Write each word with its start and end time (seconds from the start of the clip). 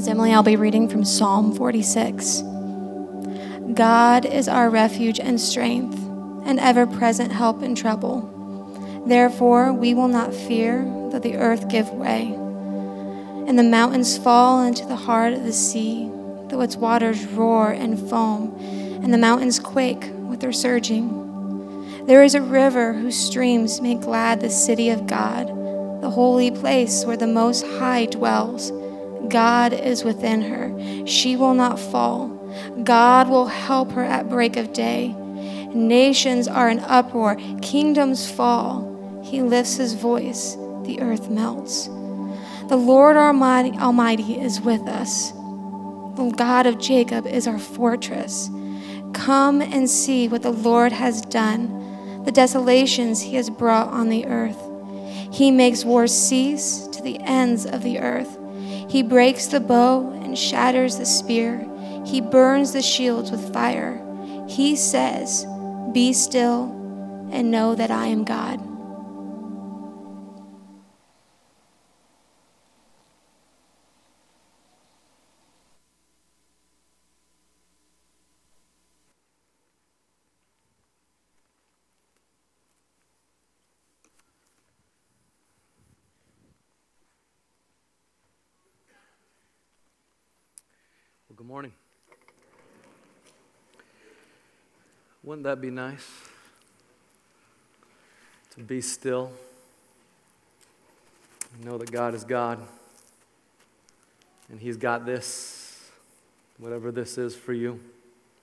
is 0.00 0.08
Emily. 0.08 0.32
I'll 0.32 0.42
be 0.42 0.56
reading 0.56 0.88
from 0.88 1.04
Psalm 1.04 1.54
46. 1.54 2.42
God 3.74 4.24
is 4.24 4.48
our 4.48 4.70
refuge 4.70 5.20
and 5.20 5.38
strength, 5.38 5.94
an 6.46 6.58
ever 6.58 6.86
present 6.86 7.32
help 7.32 7.62
in 7.62 7.74
trouble. 7.74 9.02
Therefore, 9.06 9.74
we 9.74 9.92
will 9.92 10.08
not 10.08 10.32
fear 10.32 10.84
though 11.10 11.18
the 11.18 11.36
earth 11.36 11.68
give 11.68 11.90
way, 11.90 12.32
and 13.46 13.58
the 13.58 13.62
mountains 13.62 14.16
fall 14.16 14.62
into 14.62 14.86
the 14.86 14.96
heart 14.96 15.34
of 15.34 15.44
the 15.44 15.52
sea, 15.52 16.08
though 16.48 16.62
its 16.62 16.76
waters 16.76 17.26
roar 17.26 17.70
and 17.70 17.98
foam, 18.08 18.56
and 19.04 19.12
the 19.12 19.18
mountains 19.18 19.58
quake 19.58 20.10
with 20.14 20.40
their 20.40 20.50
surging. 20.50 22.06
There 22.06 22.22
is 22.22 22.34
a 22.34 22.40
river 22.40 22.94
whose 22.94 23.18
streams 23.18 23.82
make 23.82 24.00
glad 24.00 24.40
the 24.40 24.48
city 24.48 24.88
of 24.88 25.06
God, 25.06 25.48
the 26.00 26.10
holy 26.10 26.50
place 26.50 27.04
where 27.04 27.18
the 27.18 27.26
Most 27.26 27.66
High 27.66 28.06
dwells. 28.06 28.72
God 29.28 29.72
is 29.72 30.04
within 30.04 30.42
her. 30.42 31.06
She 31.06 31.36
will 31.36 31.54
not 31.54 31.78
fall. 31.78 32.28
God 32.84 33.28
will 33.28 33.46
help 33.46 33.92
her 33.92 34.04
at 34.04 34.28
break 34.28 34.56
of 34.56 34.72
day. 34.72 35.14
Nations 35.74 36.48
are 36.48 36.68
in 36.68 36.80
uproar, 36.80 37.36
kingdoms 37.62 38.30
fall. 38.30 39.22
He 39.24 39.42
lifts 39.42 39.76
his 39.76 39.94
voice, 39.94 40.56
the 40.82 40.98
earth 41.00 41.30
melts. 41.30 41.86
The 42.68 42.76
Lord 42.76 43.16
Almighty, 43.16 43.76
Almighty 43.78 44.40
is 44.40 44.60
with 44.60 44.82
us. 44.88 45.30
The 45.30 46.32
God 46.36 46.66
of 46.66 46.78
Jacob 46.78 47.26
is 47.26 47.46
our 47.46 47.58
fortress. 47.58 48.50
Come 49.12 49.60
and 49.60 49.88
see 49.88 50.28
what 50.28 50.42
the 50.42 50.50
Lord 50.52 50.92
has 50.92 51.20
done, 51.22 52.24
the 52.24 52.32
desolations 52.32 53.22
he 53.22 53.36
has 53.36 53.50
brought 53.50 53.88
on 53.88 54.08
the 54.08 54.26
earth. 54.26 54.60
He 55.32 55.50
makes 55.50 55.84
war 55.84 56.06
cease 56.06 56.88
to 56.88 57.02
the 57.02 57.18
ends 57.20 57.64
of 57.64 57.82
the 57.82 58.00
earth. 58.00 58.39
He 58.90 59.02
breaks 59.02 59.46
the 59.46 59.60
bow 59.60 60.10
and 60.10 60.36
shatters 60.36 60.98
the 60.98 61.06
spear. 61.06 61.64
He 62.04 62.20
burns 62.20 62.72
the 62.72 62.82
shields 62.82 63.30
with 63.30 63.52
fire. 63.52 64.02
He 64.48 64.74
says, 64.74 65.46
Be 65.92 66.12
still 66.12 66.64
and 67.30 67.52
know 67.52 67.76
that 67.76 67.92
I 67.92 68.06
am 68.06 68.24
God. 68.24 68.69
Good 91.40 91.46
morning. 91.46 91.72
Wouldn't 95.24 95.44
that 95.44 95.58
be 95.58 95.70
nice? 95.70 96.06
To 98.50 98.60
be 98.60 98.82
still. 98.82 99.32
Know 101.64 101.78
that 101.78 101.90
God 101.90 102.14
is 102.14 102.24
God. 102.24 102.58
And 104.50 104.60
He's 104.60 104.76
got 104.76 105.06
this, 105.06 105.88
whatever 106.58 106.92
this 106.92 107.16
is 107.16 107.34
for 107.34 107.54
you. 107.54 107.80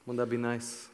Wouldn't 0.08 0.18
that 0.18 0.32
be 0.32 0.42
nice? 0.42 0.88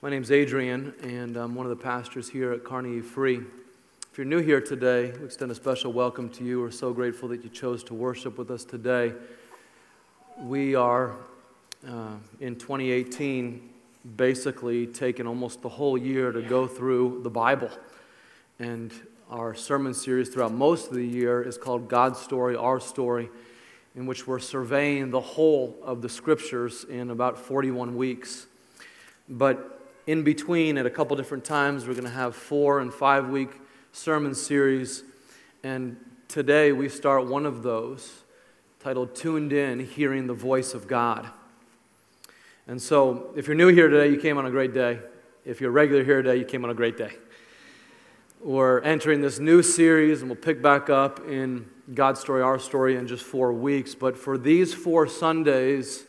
My 0.00 0.08
name's 0.08 0.30
Adrian, 0.30 0.94
and 1.02 1.36
I'm 1.36 1.56
one 1.56 1.66
of 1.66 1.76
the 1.76 1.82
pastors 1.82 2.28
here 2.28 2.52
at 2.52 2.62
Carnegie 2.62 3.00
Free. 3.00 3.40
If 4.14 4.18
you're 4.18 4.26
new 4.26 4.38
here 4.38 4.60
today, 4.60 5.10
we 5.18 5.24
extend 5.24 5.50
a 5.50 5.56
special 5.56 5.92
welcome 5.92 6.28
to 6.28 6.44
you. 6.44 6.60
We're 6.60 6.70
so 6.70 6.92
grateful 6.92 7.28
that 7.30 7.42
you 7.42 7.50
chose 7.50 7.82
to 7.82 7.94
worship 7.94 8.38
with 8.38 8.48
us 8.48 8.64
today. 8.64 9.12
We 10.38 10.76
are 10.76 11.16
uh, 11.84 12.12
in 12.38 12.54
2018 12.54 13.70
basically 14.14 14.86
taking 14.86 15.26
almost 15.26 15.62
the 15.62 15.68
whole 15.68 15.98
year 15.98 16.30
to 16.30 16.42
go 16.42 16.68
through 16.68 17.22
the 17.24 17.28
Bible. 17.28 17.70
And 18.60 18.92
our 19.30 19.52
sermon 19.52 19.92
series 19.92 20.28
throughout 20.28 20.52
most 20.52 20.90
of 20.90 20.94
the 20.94 21.04
year 21.04 21.42
is 21.42 21.58
called 21.58 21.88
God's 21.88 22.20
Story, 22.20 22.54
Our 22.54 22.78
Story, 22.78 23.28
in 23.96 24.06
which 24.06 24.28
we're 24.28 24.38
surveying 24.38 25.10
the 25.10 25.20
whole 25.20 25.76
of 25.82 26.02
the 26.02 26.08
scriptures 26.08 26.84
in 26.84 27.10
about 27.10 27.36
41 27.36 27.96
weeks. 27.96 28.46
But 29.28 29.92
in 30.06 30.22
between, 30.22 30.78
at 30.78 30.86
a 30.86 30.90
couple 30.90 31.16
different 31.16 31.44
times, 31.44 31.88
we're 31.88 31.94
going 31.94 32.04
to 32.04 32.10
have 32.10 32.36
four 32.36 32.78
and 32.78 32.94
five 32.94 33.28
week 33.28 33.50
sermon 33.94 34.34
series, 34.34 35.04
and 35.62 35.96
today 36.26 36.72
we 36.72 36.88
start 36.88 37.26
one 37.26 37.46
of 37.46 37.62
those 37.62 38.24
titled 38.80 39.14
Tuned 39.14 39.52
In 39.52 39.78
Hearing 39.78 40.26
the 40.26 40.34
Voice 40.34 40.74
of 40.74 40.88
God. 40.88 41.28
And 42.66 42.82
so, 42.82 43.32
if 43.36 43.46
you're 43.46 43.54
new 43.54 43.68
here 43.68 43.88
today, 43.88 44.10
you 44.10 44.18
came 44.18 44.36
on 44.36 44.46
a 44.46 44.50
great 44.50 44.74
day. 44.74 44.98
If 45.44 45.60
you're 45.60 45.70
regular 45.70 46.02
here 46.02 46.22
today, 46.22 46.40
you 46.40 46.44
came 46.44 46.64
on 46.64 46.70
a 46.70 46.74
great 46.74 46.96
day. 46.98 47.12
We're 48.40 48.80
entering 48.80 49.20
this 49.20 49.38
new 49.38 49.62
series, 49.62 50.22
and 50.22 50.28
we'll 50.28 50.40
pick 50.40 50.60
back 50.60 50.90
up 50.90 51.20
in 51.28 51.70
God's 51.94 52.18
Story, 52.18 52.42
Our 52.42 52.58
Story 52.58 52.96
in 52.96 53.06
just 53.06 53.22
four 53.22 53.52
weeks. 53.52 53.94
But 53.94 54.18
for 54.18 54.36
these 54.36 54.74
four 54.74 55.06
Sundays, 55.06 56.04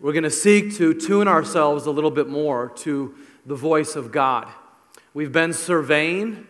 we're 0.00 0.12
going 0.12 0.24
to 0.24 0.30
seek 0.30 0.76
to 0.76 0.92
tune 0.92 1.28
ourselves 1.28 1.86
a 1.86 1.90
little 1.90 2.10
bit 2.10 2.28
more 2.28 2.68
to 2.80 3.14
the 3.46 3.56
voice 3.56 3.96
of 3.96 4.12
God. 4.12 4.48
We've 5.14 5.32
been 5.32 5.54
surveying 5.54 6.46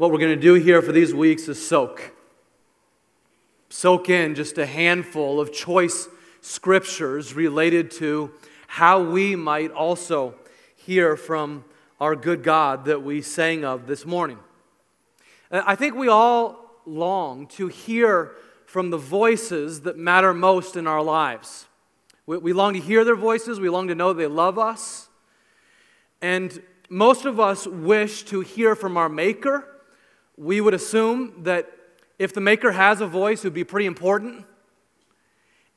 what 0.00 0.10
we're 0.10 0.18
going 0.18 0.34
to 0.34 0.40
do 0.40 0.54
here 0.54 0.80
for 0.80 0.92
these 0.92 1.12
weeks 1.12 1.46
is 1.46 1.62
soak. 1.62 2.14
Soak 3.68 4.08
in 4.08 4.34
just 4.34 4.56
a 4.56 4.64
handful 4.64 5.38
of 5.38 5.52
choice 5.52 6.08
scriptures 6.40 7.34
related 7.34 7.90
to 7.90 8.30
how 8.66 9.02
we 9.02 9.36
might 9.36 9.70
also 9.70 10.34
hear 10.74 11.18
from 11.18 11.66
our 12.00 12.16
good 12.16 12.42
God 12.42 12.86
that 12.86 13.02
we 13.02 13.20
sang 13.20 13.62
of 13.62 13.86
this 13.86 14.06
morning. 14.06 14.38
Uh, 15.50 15.60
I 15.66 15.76
think 15.76 15.94
we 15.94 16.08
all 16.08 16.80
long 16.86 17.46
to 17.48 17.66
hear 17.66 18.32
from 18.64 18.88
the 18.88 18.96
voices 18.96 19.82
that 19.82 19.98
matter 19.98 20.32
most 20.32 20.76
in 20.76 20.86
our 20.86 21.02
lives. 21.02 21.66
We, 22.24 22.54
long 22.54 22.72
to 22.72 22.80
hear 22.80 23.04
their 23.04 23.16
voices, 23.16 23.60
we 23.60 23.68
long 23.68 23.88
to 23.88 23.94
know 23.94 24.14
they 24.14 24.26
love 24.26 24.58
us. 24.58 25.10
And 26.22 26.62
most 26.88 27.26
of 27.26 27.38
us 27.38 27.66
wish 27.66 28.22
to 28.22 28.40
hear 28.40 28.74
from 28.74 28.96
our 28.96 29.10
Maker 29.10 29.66
we 30.40 30.58
would 30.58 30.72
assume 30.72 31.42
that 31.42 31.70
if 32.18 32.32
the 32.32 32.40
Maker 32.40 32.72
has 32.72 33.02
a 33.02 33.06
voice, 33.06 33.40
it 33.40 33.48
would 33.48 33.52
be 33.52 33.62
pretty 33.62 33.84
important. 33.84 34.46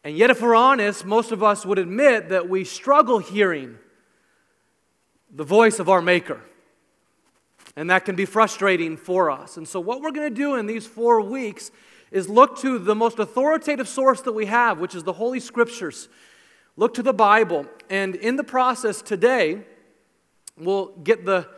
And 0.06 0.18
yet, 0.18 0.30
if 0.30 0.42
we're 0.42 0.56
honest, 0.56 1.04
most 1.04 1.34
of 1.34 1.44
us 1.44 1.66
would 1.66 1.78
admit 1.78 2.30
that 2.30 2.48
we 2.48 2.64
struggle 2.64 3.20
hearing 3.20 3.78
the 5.30 5.44
voice 5.44 5.80
of 5.80 5.90
our 5.90 6.02
Maker. 6.02 6.40
And 7.76 7.90
that 7.90 8.06
can 8.06 8.16
be 8.16 8.24
frustrating 8.24 8.96
for 8.96 9.30
us. 9.30 9.58
And 9.58 9.68
so, 9.68 9.82
what 9.82 10.02
we're 10.02 10.12
going 10.12 10.34
to 10.34 10.36
do 10.36 10.56
in 10.56 10.66
these 10.66 10.88
four 10.88 11.20
weeks 11.20 11.70
is 12.10 12.30
look 12.30 12.58
to 12.60 12.80
the 12.80 12.96
most 12.96 13.20
authoritative 13.20 13.90
source 13.90 14.22
that 14.22 14.32
we 14.32 14.46
have, 14.46 14.80
which 14.80 14.96
is 14.96 15.04
the 15.04 15.14
Holy 15.14 15.42
Scriptures. 15.42 16.08
Look 16.78 16.94
to 16.94 17.04
the 17.04 17.14
Bible. 17.14 17.66
And 17.90 18.16
in 18.16 18.38
the 18.38 18.46
process 18.46 19.02
today, 19.02 19.64
we'll 20.58 20.96
get 21.04 21.26
the 21.26 21.50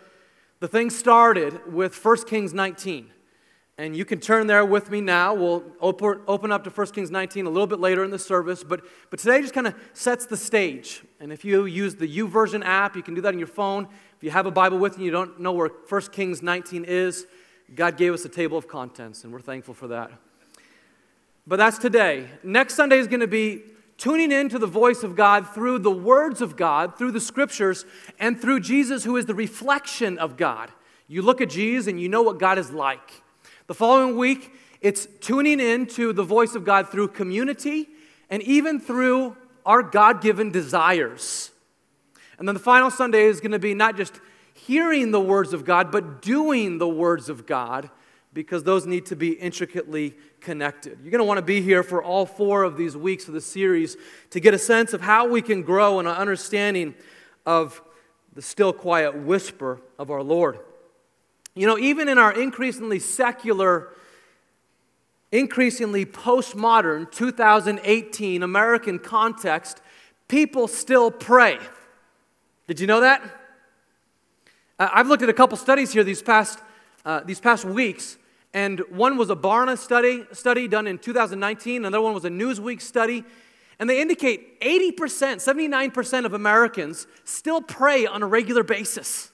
the 0.66 0.72
thing 0.72 0.90
started 0.90 1.72
with 1.72 2.03
1 2.03 2.26
Kings 2.26 2.52
19. 2.52 3.12
And 3.78 3.96
you 3.96 4.03
can 4.03 4.20
turn 4.20 4.48
there 4.48 4.66
with 4.66 4.90
me 4.90 5.00
now. 5.00 5.36
We'll 5.36 5.64
open 5.80 6.52
up 6.52 6.64
to 6.64 6.72
1 6.72 6.88
Kings 6.88 7.12
19 7.12 7.46
a 7.46 7.50
little 7.50 7.68
bit 7.68 7.80
later 7.80 8.03
in 8.03 8.09
the 8.09 8.18
service, 8.18 8.64
but, 8.64 8.81
but 9.12 9.20
today 9.20 9.42
just 9.42 9.54
kind 9.54 9.68
of 9.68 9.75
sets 9.94 10.25
the 10.25 10.36
stage. 10.36 11.04
And 11.20 11.31
if 11.31 11.46
you 11.46 11.66
use 11.66 11.94
the 11.94 12.08
YouVersion 12.08 12.66
app, 12.66 12.96
you 12.96 13.04
can 13.04 13.14
do 13.14 13.22
that 13.22 13.36
on 13.36 13.38
your 13.38 13.48
phone. 13.48 13.88
If 14.18 14.24
you 14.24 14.31
have 14.31 14.48
a 14.48 14.52
Bible 14.52 14.80
with 14.80 14.94
you, 14.94 14.96
and 14.96 15.06
you 15.06 15.12
don't 15.12 15.40
know 15.40 15.52
where 15.52 15.70
1 15.88 16.02
Kings 16.12 16.42
19 16.42 16.84
is, 16.86 17.28
God 17.75 17.96
gave 17.96 18.12
us 18.16 18.25
a 18.25 18.30
table 18.30 18.58
of 18.58 18.68
contents, 18.68 19.24
and 19.24 19.31
we're 19.31 19.42
thankful 19.42 19.75
for 19.75 19.89
that. 19.89 20.12
But 21.45 21.57
that's 21.57 21.78
today. 21.78 22.28
Next 22.42 22.74
Sunday 22.74 22.98
is 22.98 23.06
going 23.06 23.19
to 23.19 23.28
be 23.28 23.62
tuning 23.97 24.31
in 24.31 24.50
to 24.50 24.59
the 24.59 24.68
voice 24.68 25.03
of 25.03 25.15
God 25.15 25.47
through 25.53 25.80
the 25.80 25.92
words 25.92 26.42
of 26.42 26.56
God, 26.56 26.97
through 26.97 27.12
the 27.12 27.19
scriptures, 27.19 27.86
and 28.19 28.39
through 28.39 28.59
Jesus, 28.59 29.03
who 29.03 29.18
is 29.18 29.25
the 29.25 29.36
reflection 29.36 30.18
of 30.18 30.38
God. 30.38 30.71
You 31.07 31.21
look 31.21 31.42
at 31.42 31.50
Jesus 31.50 31.88
and 31.88 32.00
you 32.00 32.09
know 32.09 32.21
what 32.21 32.39
God 32.39 32.57
is 32.57 32.71
like. 32.71 33.21
The 33.68 33.74
following 33.74 34.18
week, 34.18 34.51
it's 34.81 35.07
tuning 35.21 35.59
in 35.59 35.88
to 35.88 36.13
the 36.13 36.24
voice 36.24 36.56
of 36.56 36.65
God 36.65 36.89
through 36.89 37.09
community 37.09 37.88
and 38.30 38.42
even 38.44 38.80
through 38.80 39.36
our 39.65 39.81
God 39.81 40.21
given 40.21 40.51
desires. 40.51 41.51
And 42.38 42.48
then 42.48 42.56
the 42.56 42.62
final 42.62 42.91
Sunday 42.91 43.24
is 43.24 43.39
going 43.39 43.51
to 43.51 43.59
be 43.59 43.74
not 43.74 43.98
just 43.98 44.19
hearing 44.53 45.12
the 45.12 45.21
words 45.21 45.53
of 45.53 45.65
God, 45.65 45.91
but 45.91 46.21
doing 46.21 46.77
the 46.77 46.88
words 46.88 47.30
of 47.30 47.45
God 47.45 47.89
because 48.36 48.64
those 48.64 48.86
need 48.86 49.06
to 49.08 49.16
be 49.16 49.30
intricately 49.30 50.14
connected. 50.42 51.00
You're 51.02 51.10
going 51.10 51.20
to 51.20 51.26
want 51.26 51.38
to 51.38 51.46
be 51.46 51.62
here 51.62 51.82
for 51.82 52.04
all 52.04 52.26
four 52.26 52.64
of 52.64 52.76
these 52.76 52.96
weeks 52.96 53.30
of 53.30 53.34
the 53.34 53.42
series 53.42 53.96
to 54.32 54.42
get 54.42 54.54
a 54.54 54.60
sense 54.60 54.92
of 54.94 55.00
how 55.00 55.26
we 55.28 55.42
can 55.42 55.64
grow 55.64 56.02
in 56.02 56.06
our 56.06 56.16
understanding 56.16 56.94
of 57.46 57.82
the 58.34 58.42
still 58.42 58.74
quiet 58.74 59.16
whisper 59.16 59.80
of 59.98 60.12
our 60.12 60.22
Lord. 60.22 60.60
You 61.56 61.66
know, 61.66 61.78
even 61.78 62.10
in 62.10 62.18
our 62.18 62.34
increasingly 62.34 63.00
secular 63.00 63.90
increasingly 65.32 66.06
postmodern 66.06 67.12
2018 67.12 68.44
American 68.44 69.00
context, 69.00 69.82
people 70.28 70.68
still 70.68 71.10
pray. 71.10 71.58
Did 72.68 72.80
you 72.80 72.88
know 72.88 73.02
that? 73.02 73.22
I've 74.78 75.08
looked 75.08 75.24
at 75.24 75.30
a 75.30 75.34
couple 75.34 75.58
studies 75.58 75.94
here 75.94 76.04
these 76.04 76.22
past, 76.22 76.60
uh, 77.06 77.22
these 77.22 77.40
past 77.40 77.66
weeks, 77.66 78.18
and 78.56 78.80
one 78.90 79.18
was 79.18 79.30
a 79.30 79.36
Barna 79.36 79.78
study, 79.78 80.24
study 80.31 80.69
done 80.69 80.88
in 80.88 80.98
2019, 80.98 81.84
another 81.84 82.02
one 82.02 82.13
was 82.13 82.24
a 82.24 82.30
Newsweek 82.30 82.81
study, 82.81 83.25
and 83.80 83.90
they 83.90 84.00
indicate 84.00 84.62
80%, 84.62 84.96
79% 84.96 86.25
of 86.25 86.31
Americans 86.31 87.06
still 87.25 87.62
pray 87.62 88.07
on 88.07 88.24
a 88.24 88.25
regular 88.25 88.63
basis. 88.63 89.34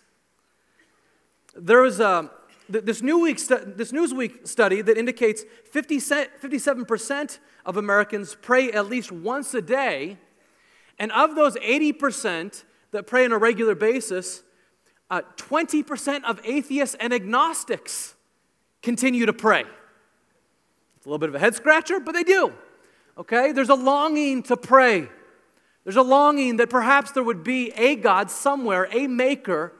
There 1.55 1.83
was 1.83 1.99
a, 1.99 2.31
this, 2.67 3.01
Newsweek, 3.01 3.37
stu- 3.37 3.73
this 3.75 3.91
Newsweek 3.91 4.47
study 4.47 4.81
that 4.81 4.97
indicates 4.97 5.43
50 5.71 5.97
57% 5.99 7.37
of 7.63 7.77
Americans 7.77 8.35
pray 8.41 8.71
at 8.71 8.87
least 8.87 9.11
once 9.11 9.53
a 9.53 9.61
day, 9.61 10.17
and 10.97 11.11
of 11.11 11.35
those 11.35 11.55
80% 11.57 12.63
that 12.89 13.05
pray 13.05 13.25
on 13.25 13.33
a 13.33 13.37
regular 13.37 13.75
basis, 13.75 14.41
uh, 15.11 15.21
20% 15.37 16.23
of 16.23 16.41
atheists 16.43 16.95
and 16.99 17.13
agnostics 17.13 18.15
continue 18.81 19.25
to 19.25 19.33
pray. 19.33 19.61
It's 19.61 21.05
a 21.05 21.09
little 21.09 21.19
bit 21.19 21.29
of 21.29 21.35
a 21.35 21.39
head 21.39 21.55
scratcher, 21.55 21.99
but 21.99 22.13
they 22.13 22.23
do. 22.23 22.53
Okay? 23.17 23.51
There's 23.51 23.69
a 23.69 23.75
longing 23.75 24.43
to 24.43 24.57
pray. 24.57 25.09
There's 25.83 25.95
a 25.95 26.01
longing 26.01 26.57
that 26.57 26.69
perhaps 26.69 27.11
there 27.11 27.23
would 27.23 27.43
be 27.43 27.71
a 27.71 27.95
God 27.95 28.29
somewhere, 28.29 28.87
a 28.91 29.07
maker, 29.07 29.73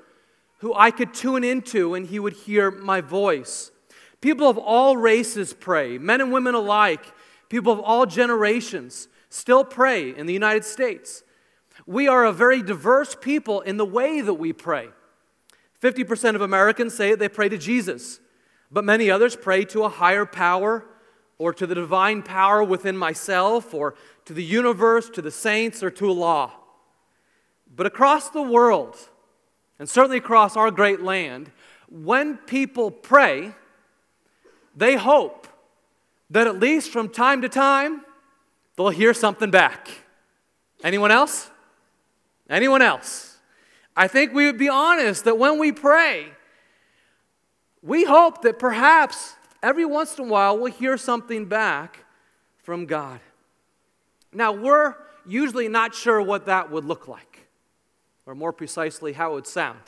who 0.61 0.73
I 0.75 0.91
could 0.91 1.13
tune 1.13 1.43
into 1.43 1.95
and 1.95 2.05
he 2.05 2.19
would 2.19 2.33
hear 2.33 2.69
my 2.69 3.01
voice. 3.01 3.71
People 4.21 4.47
of 4.47 4.59
all 4.59 4.95
races 4.95 5.53
pray, 5.53 5.97
men 5.97 6.21
and 6.21 6.31
women 6.31 6.53
alike, 6.53 7.03
people 7.49 7.73
of 7.73 7.79
all 7.79 8.05
generations 8.05 9.07
still 9.29 9.63
pray 9.63 10.15
in 10.15 10.27
the 10.27 10.33
United 10.33 10.63
States. 10.63 11.23
We 11.87 12.07
are 12.07 12.25
a 12.25 12.31
very 12.31 12.61
diverse 12.61 13.15
people 13.19 13.61
in 13.61 13.77
the 13.77 13.85
way 13.85 14.21
that 14.21 14.35
we 14.35 14.53
pray. 14.53 14.89
50% 15.81 16.35
of 16.35 16.41
Americans 16.41 16.93
say 16.93 17.15
they 17.15 17.27
pray 17.27 17.49
to 17.49 17.57
Jesus, 17.57 18.19
but 18.71 18.83
many 18.83 19.11
others 19.11 19.35
pray 19.35 19.65
to 19.65 19.83
a 19.83 19.89
higher 19.89 20.25
power 20.25 20.85
or 21.37 21.53
to 21.53 21.67
the 21.67 21.75
divine 21.75 22.21
power 22.21 22.63
within 22.63 22.95
myself 22.95 23.73
or 23.73 23.95
to 24.25 24.33
the 24.33 24.43
universe, 24.43 25.09
to 25.09 25.21
the 25.21 25.31
saints, 25.31 25.83
or 25.83 25.89
to 25.89 26.09
Allah. 26.09 26.53
But 27.75 27.85
across 27.85 28.29
the 28.29 28.41
world, 28.41 28.97
and 29.79 29.89
certainly 29.89 30.17
across 30.17 30.55
our 30.55 30.71
great 30.71 31.01
land, 31.01 31.51
when 31.89 32.37
people 32.37 32.91
pray, 32.91 33.53
they 34.75 34.95
hope 34.95 35.47
that 36.29 36.47
at 36.47 36.59
least 36.59 36.91
from 36.91 37.09
time 37.09 37.41
to 37.41 37.49
time 37.49 38.05
they'll 38.77 38.89
hear 38.89 39.13
something 39.13 39.51
back. 39.51 39.89
Anyone 40.83 41.11
else? 41.11 41.49
Anyone 42.49 42.81
else? 42.81 43.37
I 43.95 44.07
think 44.07 44.33
we 44.33 44.45
would 44.45 44.57
be 44.57 44.69
honest 44.69 45.25
that 45.25 45.37
when 45.37 45.59
we 45.59 45.71
pray, 45.71 46.27
we 47.81 48.03
hope 48.03 48.41
that 48.43 48.59
perhaps 48.59 49.35
every 49.63 49.85
once 49.85 50.17
in 50.17 50.25
a 50.25 50.27
while 50.27 50.57
we'll 50.57 50.71
hear 50.71 50.97
something 50.97 51.45
back 51.45 52.05
from 52.57 52.85
God. 52.85 53.19
Now, 54.33 54.51
we're 54.51 54.95
usually 55.25 55.67
not 55.67 55.93
sure 55.93 56.21
what 56.21 56.45
that 56.45 56.71
would 56.71 56.85
look 56.85 57.07
like 57.07 57.47
or 58.25 58.35
more 58.35 58.53
precisely, 58.53 59.13
how 59.13 59.31
it 59.31 59.35
would 59.35 59.47
sound. 59.47 59.79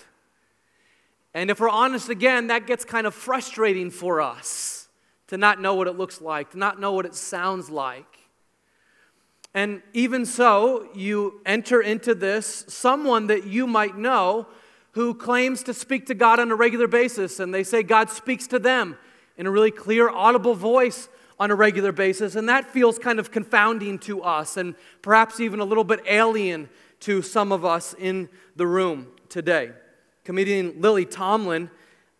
And 1.33 1.49
if 1.49 1.59
we're 1.59 1.69
honest 1.69 2.09
again, 2.09 2.47
that 2.47 2.67
gets 2.67 2.85
kind 2.85 3.07
of 3.07 3.13
frustrating 3.13 3.89
for 3.89 4.21
us 4.21 4.87
to 5.27 5.37
not 5.37 5.61
know 5.61 5.75
what 5.75 5.87
it 5.87 5.97
looks 5.97 6.21
like, 6.21 6.51
to 6.51 6.57
not 6.57 6.79
know 6.79 6.91
what 6.91 7.05
it 7.05 7.15
sounds 7.15 7.69
like. 7.69 8.05
And 9.53 9.81
even 9.93 10.25
so, 10.25 10.89
you 10.95 11.41
enter 11.45 11.81
into 11.81 12.15
this 12.15 12.65
someone 12.67 13.27
that 13.27 13.45
you 13.45 13.67
might 13.67 13.97
know 13.97 14.47
who 14.93 15.13
claims 15.13 15.63
to 15.63 15.73
speak 15.73 16.05
to 16.07 16.15
God 16.15 16.39
on 16.39 16.51
a 16.51 16.55
regular 16.55 16.87
basis, 16.87 17.39
and 17.39 17.53
they 17.53 17.63
say 17.63 17.83
God 17.83 18.09
speaks 18.09 18.47
to 18.47 18.59
them 18.59 18.97
in 19.37 19.47
a 19.47 19.51
really 19.51 19.71
clear, 19.71 20.09
audible 20.09 20.55
voice 20.55 21.09
on 21.39 21.51
a 21.51 21.55
regular 21.55 21.91
basis, 21.91 22.35
and 22.35 22.47
that 22.47 22.69
feels 22.69 22.99
kind 22.99 23.19
of 23.19 23.31
confounding 23.31 23.97
to 23.99 24.21
us 24.21 24.55
and 24.55 24.75
perhaps 25.01 25.39
even 25.39 25.59
a 25.59 25.65
little 25.65 25.83
bit 25.83 25.99
alien 26.07 26.69
to 26.99 27.21
some 27.21 27.51
of 27.51 27.65
us 27.65 27.93
in 27.97 28.29
the 28.55 28.67
room 28.67 29.07
today. 29.29 29.71
Comedian 30.23 30.79
Lily 30.79 31.05
Tomlin, 31.05 31.71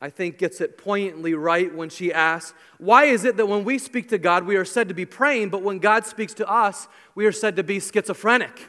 I 0.01 0.09
think, 0.09 0.39
gets 0.39 0.59
it 0.59 0.77
poignantly 0.77 1.35
right 1.35 1.73
when 1.73 1.89
she 1.89 2.11
asks, 2.11 2.53
Why 2.79 3.05
is 3.05 3.23
it 3.23 3.37
that 3.37 3.45
when 3.45 3.63
we 3.63 3.77
speak 3.77 4.09
to 4.09 4.17
God, 4.17 4.45
we 4.45 4.57
are 4.57 4.65
said 4.65 4.87
to 4.89 4.93
be 4.95 5.05
praying, 5.05 5.49
but 5.49 5.61
when 5.61 5.77
God 5.77 6.05
speaks 6.05 6.33
to 6.33 6.49
us, 6.49 6.87
we 7.13 7.25
are 7.27 7.31
said 7.31 7.55
to 7.55 7.63
be 7.63 7.79
schizophrenic? 7.79 8.67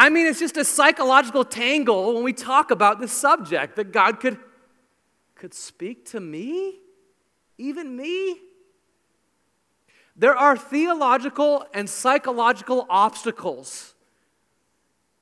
I 0.00 0.10
mean, 0.10 0.26
it's 0.28 0.38
just 0.38 0.56
a 0.56 0.64
psychological 0.64 1.44
tangle 1.44 2.14
when 2.14 2.22
we 2.22 2.32
talk 2.32 2.70
about 2.70 3.00
this 3.00 3.10
subject 3.10 3.74
that 3.74 3.90
God 3.92 4.20
could, 4.20 4.38
could 5.34 5.52
speak 5.52 6.04
to 6.10 6.20
me, 6.20 6.76
even 7.58 7.96
me. 7.96 8.38
There 10.14 10.36
are 10.36 10.56
theological 10.56 11.66
and 11.74 11.90
psychological 11.90 12.86
obstacles 12.88 13.94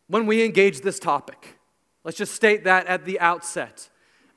when 0.08 0.26
we 0.26 0.44
engage 0.44 0.82
this 0.82 0.98
topic. 0.98 1.58
Let's 2.04 2.18
just 2.18 2.34
state 2.34 2.64
that 2.64 2.86
at 2.86 3.06
the 3.06 3.18
outset. 3.18 3.88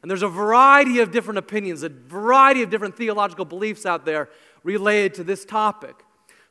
And 0.02 0.10
there's 0.10 0.24
a 0.24 0.30
variety 0.30 1.00
of 1.00 1.12
different 1.12 1.38
opinions, 1.38 1.84
a 1.84 1.90
variety 1.90 2.64
of 2.64 2.70
different 2.70 2.96
theological 2.96 3.44
beliefs 3.44 3.86
out 3.86 4.06
there 4.06 4.30
related 4.64 5.14
to 5.16 5.26
this 5.26 5.44
topic. 5.44 5.96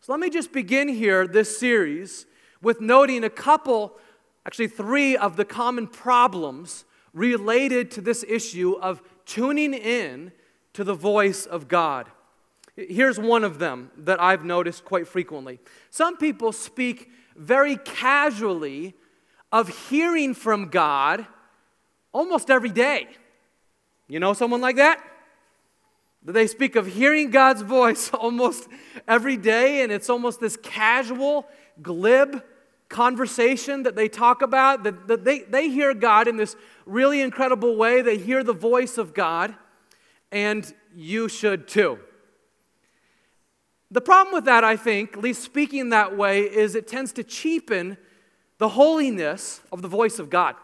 So 0.01 0.13
let 0.13 0.21
me 0.21 0.29
just 0.29 0.53
begin 0.53 0.89
here 0.89 1.27
this 1.27 1.59
series 1.59 2.27
with 2.63 2.81
noting 2.81 3.25
a 3.25 3.31
couple, 3.31 3.97
actually, 4.47 4.69
three 4.69 5.17
of 5.17 5.37
the 5.37 5.45
common 5.45 5.87
problems 5.87 6.85
related 7.13 7.91
to 7.93 8.01
this 8.01 8.25
issue 8.29 8.73
of 8.81 9.03
tuning 9.25 9.75
in 9.75 10.33
to 10.73 10.85
the 10.85 10.95
voice 10.95 11.47
of 11.47 11.69
God. 11.69 12.09
Here's 12.77 13.19
one 13.19 13.43
of 13.43 13.59
them 13.59 13.91
that 13.97 14.21
I've 14.21 14.45
noticed 14.45 14.85
quite 14.85 15.09
frequently. 15.09 15.59
Some 15.91 16.17
people 16.17 16.53
speak 16.53 17.11
very 17.37 17.77
casually 17.77 18.95
of 19.51 19.89
hearing 19.89 20.35
from 20.35 20.69
God 20.69 21.27
almost 22.13 22.51
every 22.51 22.71
day. 22.71 23.09
You 24.07 24.21
know 24.21 24.33
someone 24.33 24.61
like 24.61 24.77
that? 24.77 25.03
They 26.23 26.47
speak 26.47 26.77
of 26.77 26.87
hearing 26.87 27.31
God's 27.31 27.63
voice 27.63 28.11
almost 28.15 28.69
every 29.07 29.37
day, 29.37 29.83
and 29.83 29.91
it's 29.91 30.11
almost 30.11 30.41
this 30.41 30.57
casual, 30.57 31.47
glib 31.81 32.43
conversation 32.89 33.83
that 33.83 33.97
they 33.97 34.09
talk 34.09 34.43
about. 34.43 34.83
That, 34.85 35.09
that 35.09 35.25
they, 35.25 35.41
they 35.41 35.69
hear 35.69 35.95
God 35.95 36.29
in 36.29 36.37
this 36.37 36.57
really 36.87 37.21
incredible 37.21 37.77
way. 37.77 38.03
They 38.03 38.19
hear 38.19 38.43
the 38.43 38.53
voice 38.53 38.99
of 38.99 39.15
God, 39.15 39.55
and 40.33 40.73
you 40.95 41.29
should 41.29 41.69
too. 41.69 41.99
The 43.91 44.01
problem 44.01 44.35
with 44.35 44.45
that, 44.45 44.65
I 44.65 44.77
think, 44.77 45.15
at 45.17 45.23
least 45.23 45.43
speaking 45.43 45.91
that 45.91 46.17
way, 46.17 46.43
is 46.43 46.75
it 46.75 46.87
tends 46.87 47.13
to 47.15 47.25
cheapen 47.25 47.97
the 48.59 48.71
holiness 48.71 49.61
of 49.73 49.83
the 49.83 49.89
voice 49.89 50.19
of 50.19 50.29
God. 50.29 50.57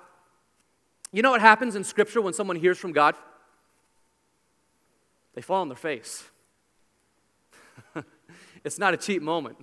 You 1.12 1.22
know 1.22 1.30
what 1.30 1.40
happens 1.40 1.76
in 1.76 1.84
Scripture 1.84 2.20
when 2.20 2.34
someone 2.34 2.56
hears 2.56 2.76
from 2.76 2.92
God? 2.92 3.14
They 5.34 5.40
fall 5.40 5.60
on 5.60 5.68
their 5.68 5.76
face. 5.76 6.24
it's 8.64 8.78
not 8.78 8.94
a 8.94 8.96
cheap 8.96 9.22
moment. 9.22 9.56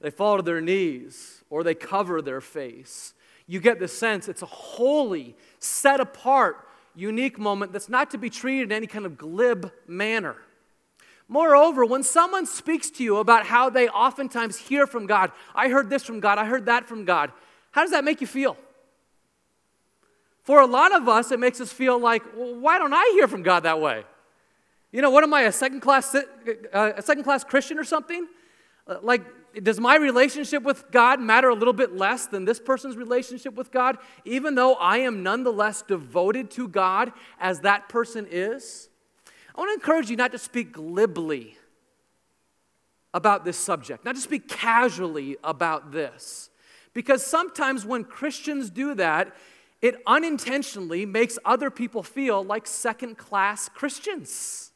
They 0.00 0.10
fall 0.10 0.36
to 0.38 0.42
their 0.42 0.60
knees 0.60 1.35
or 1.50 1.62
they 1.62 1.74
cover 1.74 2.20
their 2.20 2.40
face. 2.40 3.14
You 3.46 3.60
get 3.60 3.78
the 3.78 3.88
sense 3.88 4.28
it's 4.28 4.42
a 4.42 4.46
holy, 4.46 5.36
set 5.58 6.00
apart, 6.00 6.68
unique 6.94 7.38
moment 7.38 7.72
that's 7.72 7.88
not 7.88 8.10
to 8.10 8.18
be 8.18 8.30
treated 8.30 8.64
in 8.64 8.72
any 8.72 8.86
kind 8.86 9.06
of 9.06 9.16
glib 9.16 9.70
manner. 9.86 10.36
Moreover, 11.28 11.84
when 11.84 12.02
someone 12.02 12.46
speaks 12.46 12.88
to 12.90 13.04
you 13.04 13.16
about 13.18 13.46
how 13.46 13.68
they 13.68 13.88
oftentimes 13.88 14.56
hear 14.56 14.86
from 14.86 15.06
God, 15.06 15.32
I 15.54 15.68
heard 15.68 15.90
this 15.90 16.04
from 16.04 16.20
God, 16.20 16.38
I 16.38 16.44
heard 16.44 16.66
that 16.66 16.88
from 16.88 17.04
God, 17.04 17.32
how 17.72 17.82
does 17.82 17.90
that 17.90 18.04
make 18.04 18.20
you 18.20 18.26
feel? 18.26 18.56
For 20.44 20.60
a 20.60 20.66
lot 20.66 20.94
of 20.94 21.08
us, 21.08 21.32
it 21.32 21.40
makes 21.40 21.60
us 21.60 21.72
feel 21.72 21.98
like, 21.98 22.22
well, 22.36 22.54
why 22.54 22.78
don't 22.78 22.94
I 22.94 23.10
hear 23.14 23.26
from 23.26 23.42
God 23.42 23.64
that 23.64 23.80
way? 23.80 24.04
You 24.92 25.02
know, 25.02 25.10
what 25.10 25.24
am 25.24 25.34
I, 25.34 25.42
a 25.42 25.52
second 25.52 25.80
class, 25.80 26.14
uh, 26.14 26.22
a 26.72 27.02
second 27.02 27.24
class 27.24 27.42
Christian 27.42 27.78
or 27.78 27.84
something? 27.84 28.28
Uh, 28.86 28.98
like, 29.02 29.22
does 29.62 29.80
my 29.80 29.96
relationship 29.96 30.62
with 30.62 30.90
God 30.90 31.20
matter 31.20 31.48
a 31.48 31.54
little 31.54 31.72
bit 31.72 31.96
less 31.96 32.26
than 32.26 32.44
this 32.44 32.60
person's 32.60 32.96
relationship 32.96 33.54
with 33.54 33.70
God, 33.70 33.96
even 34.24 34.54
though 34.54 34.74
I 34.74 34.98
am 34.98 35.22
nonetheless 35.22 35.82
devoted 35.82 36.50
to 36.52 36.68
God 36.68 37.12
as 37.40 37.60
that 37.60 37.88
person 37.88 38.26
is? 38.30 38.88
I 39.54 39.60
want 39.60 39.70
to 39.70 39.74
encourage 39.74 40.10
you 40.10 40.16
not 40.16 40.32
to 40.32 40.38
speak 40.38 40.72
glibly 40.72 41.56
about 43.14 43.46
this 43.46 43.56
subject, 43.56 44.04
not 44.04 44.14
to 44.14 44.20
speak 44.20 44.46
casually 44.48 45.38
about 45.42 45.90
this. 45.90 46.50
Because 46.92 47.24
sometimes 47.24 47.86
when 47.86 48.04
Christians 48.04 48.68
do 48.68 48.94
that, 48.94 49.34
it 49.80 49.96
unintentionally 50.06 51.06
makes 51.06 51.38
other 51.44 51.70
people 51.70 52.02
feel 52.02 52.44
like 52.44 52.66
second 52.66 53.16
class 53.16 53.68
Christians. 53.70 54.72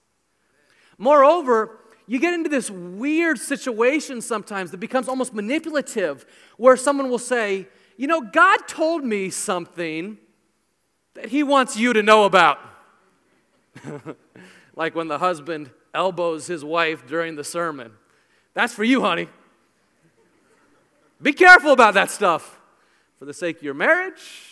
Moreover, 0.97 1.80
you 2.11 2.19
get 2.19 2.35
into 2.35 2.49
this 2.49 2.69
weird 2.69 3.39
situation 3.39 4.21
sometimes 4.21 4.73
that 4.73 4.79
becomes 4.79 5.07
almost 5.07 5.33
manipulative, 5.33 6.27
where 6.57 6.77
someone 6.77 7.09
will 7.09 7.21
say, 7.21 7.69
You 7.97 8.09
know, 8.09 8.21
God 8.21 8.67
told 8.67 9.05
me 9.05 9.31
something 9.31 10.19
that 11.15 11.27
He 11.27 11.45
wants 11.45 11.77
you 11.77 11.93
to 11.93 12.03
know 12.03 12.25
about. 12.25 12.59
like 14.75 14.97
when 14.97 15.07
the 15.07 15.19
husband 15.19 15.71
elbows 15.95 16.49
his 16.49 16.65
wife 16.65 17.07
during 17.07 17.37
the 17.37 17.45
sermon. 17.45 17.93
That's 18.55 18.73
for 18.73 18.83
you, 18.83 19.03
honey. 19.03 19.29
Be 21.23 21.33
careful 21.33 21.71
about 21.71 21.95
that 21.95 22.11
stuff 22.11 22.59
for 23.21 23.25
the 23.25 23.35
sake 23.35 23.59
of 23.59 23.63
your 23.63 23.75
marriage. 23.75 24.50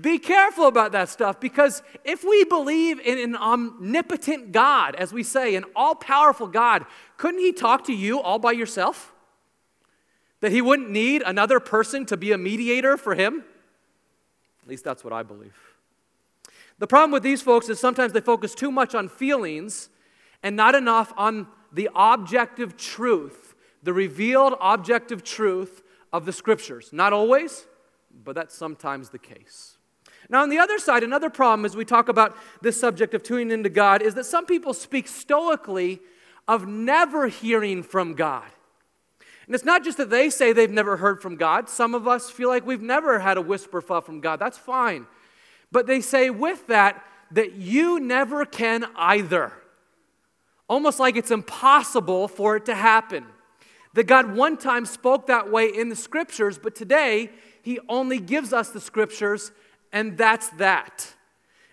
Be 0.00 0.18
careful 0.18 0.66
about 0.66 0.92
that 0.92 1.08
stuff 1.08 1.38
because 1.38 1.82
if 2.04 2.24
we 2.24 2.44
believe 2.44 2.98
in 3.00 3.18
an 3.18 3.36
omnipotent 3.36 4.50
God, 4.50 4.96
as 4.96 5.12
we 5.12 5.22
say, 5.22 5.54
an 5.54 5.64
all 5.76 5.94
powerful 5.94 6.48
God, 6.48 6.84
couldn't 7.16 7.40
He 7.40 7.52
talk 7.52 7.84
to 7.84 7.94
you 7.94 8.20
all 8.20 8.38
by 8.38 8.52
yourself? 8.52 9.12
That 10.40 10.50
He 10.50 10.60
wouldn't 10.60 10.90
need 10.90 11.22
another 11.22 11.60
person 11.60 12.04
to 12.06 12.16
be 12.16 12.32
a 12.32 12.38
mediator 12.38 12.96
for 12.96 13.14
Him? 13.14 13.44
At 14.62 14.68
least 14.68 14.84
that's 14.84 15.04
what 15.04 15.12
I 15.12 15.22
believe. 15.22 15.54
The 16.78 16.86
problem 16.86 17.12
with 17.12 17.22
these 17.22 17.40
folks 17.40 17.68
is 17.68 17.78
sometimes 17.78 18.12
they 18.12 18.20
focus 18.20 18.54
too 18.54 18.72
much 18.72 18.94
on 18.94 19.08
feelings 19.08 19.88
and 20.42 20.56
not 20.56 20.74
enough 20.74 21.12
on 21.16 21.46
the 21.72 21.88
objective 21.94 22.76
truth, 22.76 23.54
the 23.82 23.92
revealed 23.92 24.54
objective 24.60 25.22
truth 25.22 25.82
of 26.12 26.26
the 26.26 26.32
scriptures. 26.32 26.90
Not 26.92 27.12
always, 27.12 27.66
but 28.24 28.34
that's 28.34 28.54
sometimes 28.54 29.10
the 29.10 29.18
case. 29.18 29.75
Now, 30.28 30.42
on 30.42 30.48
the 30.48 30.58
other 30.58 30.78
side, 30.78 31.02
another 31.02 31.30
problem 31.30 31.64
as 31.64 31.76
we 31.76 31.84
talk 31.84 32.08
about 32.08 32.36
this 32.60 32.80
subject 32.80 33.14
of 33.14 33.22
tuning 33.22 33.50
into 33.50 33.68
God 33.68 34.02
is 34.02 34.14
that 34.14 34.26
some 34.26 34.46
people 34.46 34.74
speak 34.74 35.06
stoically 35.06 36.00
of 36.48 36.66
never 36.66 37.28
hearing 37.28 37.82
from 37.82 38.14
God. 38.14 38.44
And 39.46 39.54
it's 39.54 39.64
not 39.64 39.84
just 39.84 39.98
that 39.98 40.10
they 40.10 40.28
say 40.28 40.52
they've 40.52 40.70
never 40.70 40.96
heard 40.96 41.22
from 41.22 41.36
God. 41.36 41.68
Some 41.68 41.94
of 41.94 42.08
us 42.08 42.30
feel 42.30 42.48
like 42.48 42.66
we've 42.66 42.82
never 42.82 43.20
had 43.20 43.36
a 43.36 43.40
whisper 43.40 43.80
from 43.80 44.20
God. 44.20 44.40
That's 44.40 44.58
fine. 44.58 45.06
But 45.70 45.86
they 45.86 46.00
say 46.00 46.30
with 46.30 46.66
that, 46.66 47.04
that 47.30 47.52
you 47.54 48.00
never 48.00 48.44
can 48.44 48.86
either. 48.96 49.52
Almost 50.68 50.98
like 50.98 51.16
it's 51.16 51.30
impossible 51.30 52.26
for 52.26 52.56
it 52.56 52.66
to 52.66 52.74
happen. 52.74 53.24
That 53.94 54.04
God 54.04 54.34
one 54.34 54.56
time 54.56 54.84
spoke 54.84 55.28
that 55.28 55.50
way 55.50 55.68
in 55.68 55.88
the 55.88 55.96
scriptures, 55.96 56.58
but 56.58 56.74
today 56.74 57.30
He 57.62 57.78
only 57.88 58.18
gives 58.18 58.52
us 58.52 58.70
the 58.70 58.80
scriptures, 58.80 59.52
and 59.96 60.18
that's 60.18 60.50
that. 60.50 61.14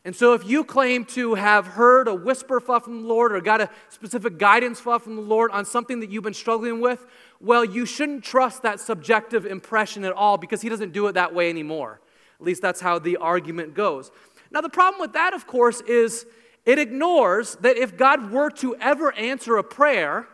And 0.06 0.16
so, 0.16 0.34
if 0.34 0.48
you 0.48 0.64
claim 0.64 1.04
to 1.08 1.36
have 1.36 1.68
heard 1.68 2.08
a 2.08 2.16
whisper 2.16 2.62
from 2.62 3.02
the 3.02 3.08
Lord 3.08 3.34
or 3.34 3.42
got 3.42 3.60
a 3.60 3.70
specific 3.90 4.38
guidance 4.38 4.80
from 4.80 5.18
the 5.18 5.22
Lord 5.22 5.52
on 5.52 5.66
something 5.66 6.00
that 6.00 6.10
you've 6.10 6.24
been 6.24 6.34
struggling 6.34 6.80
with, 6.80 7.06
well, 7.42 7.66
you 7.66 7.86
shouldn't 7.86 8.24
trust 8.24 8.62
that 8.64 8.80
subjective 8.80 9.46
impression 9.46 10.06
at 10.06 10.14
all 10.14 10.38
because 10.38 10.62
He 10.62 10.70
doesn't 10.70 10.94
do 10.94 11.06
it 11.08 11.14
that 11.14 11.36
way 11.36 11.50
anymore. 11.50 12.00
At 12.40 12.46
least 12.46 12.62
that's 12.62 12.80
how 12.80 12.98
the 12.98 13.18
argument 13.18 13.74
goes. 13.74 14.10
Now, 14.52 14.62
the 14.62 14.70
problem 14.70 15.02
with 15.02 15.12
that, 15.14 15.34
of 15.34 15.46
course, 15.46 15.82
is 15.82 16.26
it 16.66 16.80
ignores 16.80 17.56
that 17.58 17.76
if 17.76 17.98
God 17.98 18.32
were 18.32 18.50
to 18.52 18.74
ever 18.78 19.12
answer 19.16 19.58
a 19.58 19.64
prayer, 19.64 20.30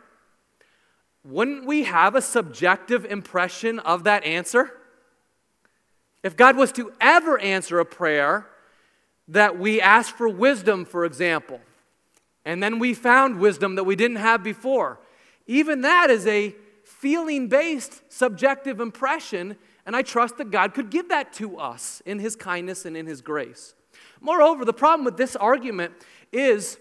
wouldn't 1.23 1.65
we 1.65 1.85
have 1.85 2.13
a 2.13 2.21
subjective 2.21 3.03
impression 3.05 3.79
of 3.79 4.03
that 4.03 4.23
answer? 4.25 4.78
If 6.23 6.35
God 6.35 6.57
was 6.57 6.71
to 6.73 6.91
ever 6.99 7.39
answer 7.39 7.79
a 7.79 7.85
prayer 7.85 8.47
that 9.27 9.57
we 9.57 9.79
asked 9.79 10.11
for 10.11 10.27
wisdom, 10.27 10.85
for 10.85 11.05
example, 11.05 11.61
and 12.45 12.61
then 12.61 12.79
we 12.79 12.93
found 12.93 13.39
wisdom 13.39 13.75
that 13.75 13.83
we 13.83 13.95
didn't 13.95 14.17
have 14.17 14.43
before, 14.43 14.99
even 15.47 15.81
that 15.81 16.09
is 16.09 16.25
a 16.27 16.55
feeling 16.83 17.47
based 17.47 18.01
subjective 18.11 18.79
impression 18.79 19.55
and 19.89 19.95
I 19.95 20.03
trust 20.03 20.37
that 20.37 20.51
God 20.51 20.75
could 20.75 20.91
give 20.91 21.09
that 21.09 21.33
to 21.33 21.57
us 21.57 21.99
in 22.05 22.19
His 22.19 22.35
kindness 22.35 22.85
and 22.85 22.95
in 22.95 23.07
His 23.07 23.21
grace. 23.21 23.73
Moreover, 24.21 24.63
the 24.63 24.71
problem 24.71 25.03
with 25.03 25.17
this 25.17 25.35
argument 25.35 25.93
is 26.31 26.77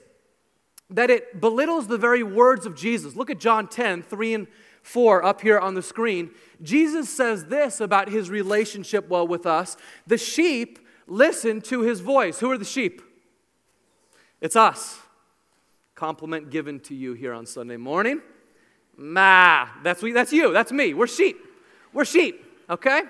that 0.91 1.09
it 1.09 1.41
belittles 1.41 1.87
the 1.87 1.97
very 1.97 2.23
words 2.23 2.67
of 2.67 2.77
Jesus. 2.77 3.17
Look 3.17 3.31
at 3.31 3.41
John 3.41 3.67
10, 3.67 4.03
3 4.03 4.35
and 4.35 4.47
4 4.89 5.23
up 5.23 5.43
here 5.43 5.59
on 5.59 5.75
the 5.75 5.83
screen. 5.83 6.31
Jesus 6.63 7.09
says 7.09 7.47
this 7.47 7.81
about 7.81 8.09
his 8.09 8.31
relationship 8.31 9.09
well 9.09 9.27
with 9.27 9.47
us 9.47 9.77
the 10.07 10.19
sheep 10.19 10.79
listen 11.07 11.61
to 11.63 11.83
his 11.83 12.01
voice. 12.01 12.41
Who 12.41 12.51
are 12.51 12.59
the 12.59 12.65
sheep? 12.65 13.03
It's 14.41 14.57
us. 14.57 14.99
Compliment 15.95 16.51
given 16.51 16.81
to 16.81 16.95
you 16.95 17.13
here 17.13 17.33
on 17.33 17.45
Sunday 17.45 17.77
morning. 17.77 18.23
Ma, 18.97 19.69
that's, 19.83 20.03
we, 20.03 20.13
that's 20.13 20.33
you, 20.33 20.53
that's 20.53 20.73
me. 20.73 20.95
We're 20.95 21.07
sheep. 21.07 21.39
We're 21.93 22.05
sheep. 22.05 22.45
Okay? 22.71 23.03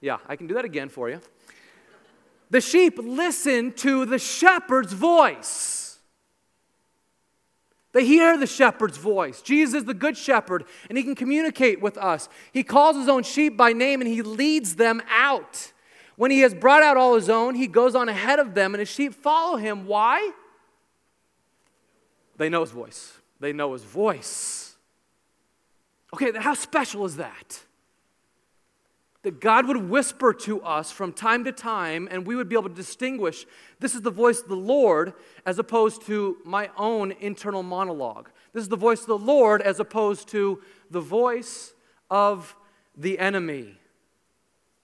Yeah, 0.00 0.18
I 0.28 0.36
can 0.36 0.46
do 0.46 0.54
that 0.54 0.64
again 0.64 0.88
for 0.88 1.10
you. 1.10 1.20
The 2.50 2.60
sheep 2.60 2.98
listen 2.98 3.72
to 3.74 4.04
the 4.06 4.18
shepherd's 4.18 4.92
voice. 4.92 5.79
They 7.92 8.04
hear 8.04 8.36
the 8.36 8.46
shepherd's 8.46 8.98
voice. 8.98 9.42
Jesus 9.42 9.80
is 9.80 9.84
the 9.84 9.94
good 9.94 10.16
shepherd, 10.16 10.64
and 10.88 10.96
he 10.96 11.02
can 11.02 11.14
communicate 11.14 11.80
with 11.80 11.98
us. 11.98 12.28
He 12.52 12.62
calls 12.62 12.96
his 12.96 13.08
own 13.08 13.24
sheep 13.24 13.56
by 13.56 13.72
name 13.72 14.00
and 14.00 14.08
he 14.08 14.22
leads 14.22 14.76
them 14.76 15.02
out. 15.10 15.72
When 16.16 16.30
he 16.30 16.40
has 16.40 16.54
brought 16.54 16.82
out 16.82 16.96
all 16.96 17.14
his 17.14 17.28
own, 17.28 17.54
he 17.54 17.66
goes 17.66 17.94
on 17.94 18.08
ahead 18.08 18.38
of 18.38 18.54
them, 18.54 18.74
and 18.74 18.80
his 18.80 18.88
sheep 18.90 19.14
follow 19.14 19.56
him. 19.56 19.86
Why? 19.86 20.32
They 22.36 22.48
know 22.48 22.60
his 22.60 22.70
voice. 22.70 23.14
They 23.40 23.52
know 23.52 23.72
his 23.72 23.82
voice. 23.84 24.76
Okay, 26.12 26.32
how 26.38 26.54
special 26.54 27.04
is 27.06 27.16
that? 27.16 27.64
That 29.22 29.40
God 29.40 29.66
would 29.66 29.90
whisper 29.90 30.32
to 30.32 30.62
us 30.62 30.90
from 30.90 31.12
time 31.12 31.44
to 31.44 31.52
time, 31.52 32.08
and 32.10 32.26
we 32.26 32.36
would 32.36 32.48
be 32.48 32.56
able 32.56 32.70
to 32.70 32.74
distinguish 32.74 33.44
this 33.78 33.94
is 33.94 34.00
the 34.00 34.10
voice 34.10 34.40
of 34.40 34.48
the 34.48 34.56
Lord 34.56 35.12
as 35.44 35.58
opposed 35.58 36.02
to 36.06 36.38
my 36.44 36.70
own 36.76 37.12
internal 37.20 37.62
monologue. 37.62 38.30
This 38.52 38.62
is 38.62 38.68
the 38.68 38.76
voice 38.76 39.02
of 39.02 39.08
the 39.08 39.18
Lord 39.18 39.60
as 39.60 39.78
opposed 39.78 40.28
to 40.28 40.62
the 40.90 41.00
voice 41.00 41.74
of 42.10 42.56
the 42.96 43.18
enemy. 43.18 43.76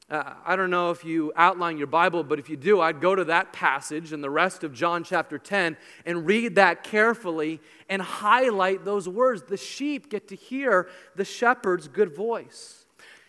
Uh, 0.08 0.34
I 0.44 0.54
don't 0.54 0.70
know 0.70 0.92
if 0.92 1.04
you 1.04 1.32
outline 1.34 1.78
your 1.78 1.88
Bible, 1.88 2.22
but 2.22 2.38
if 2.38 2.48
you 2.48 2.56
do, 2.56 2.80
I'd 2.80 3.00
go 3.00 3.16
to 3.16 3.24
that 3.24 3.52
passage 3.52 4.12
and 4.12 4.22
the 4.22 4.30
rest 4.30 4.62
of 4.62 4.72
John 4.72 5.02
chapter 5.02 5.36
10 5.36 5.76
and 6.04 6.24
read 6.24 6.54
that 6.54 6.84
carefully 6.84 7.60
and 7.88 8.00
highlight 8.00 8.84
those 8.84 9.08
words. 9.08 9.42
The 9.42 9.56
sheep 9.56 10.08
get 10.08 10.28
to 10.28 10.36
hear 10.36 10.88
the 11.16 11.24
shepherd's 11.24 11.88
good 11.88 12.14
voice. 12.14 12.85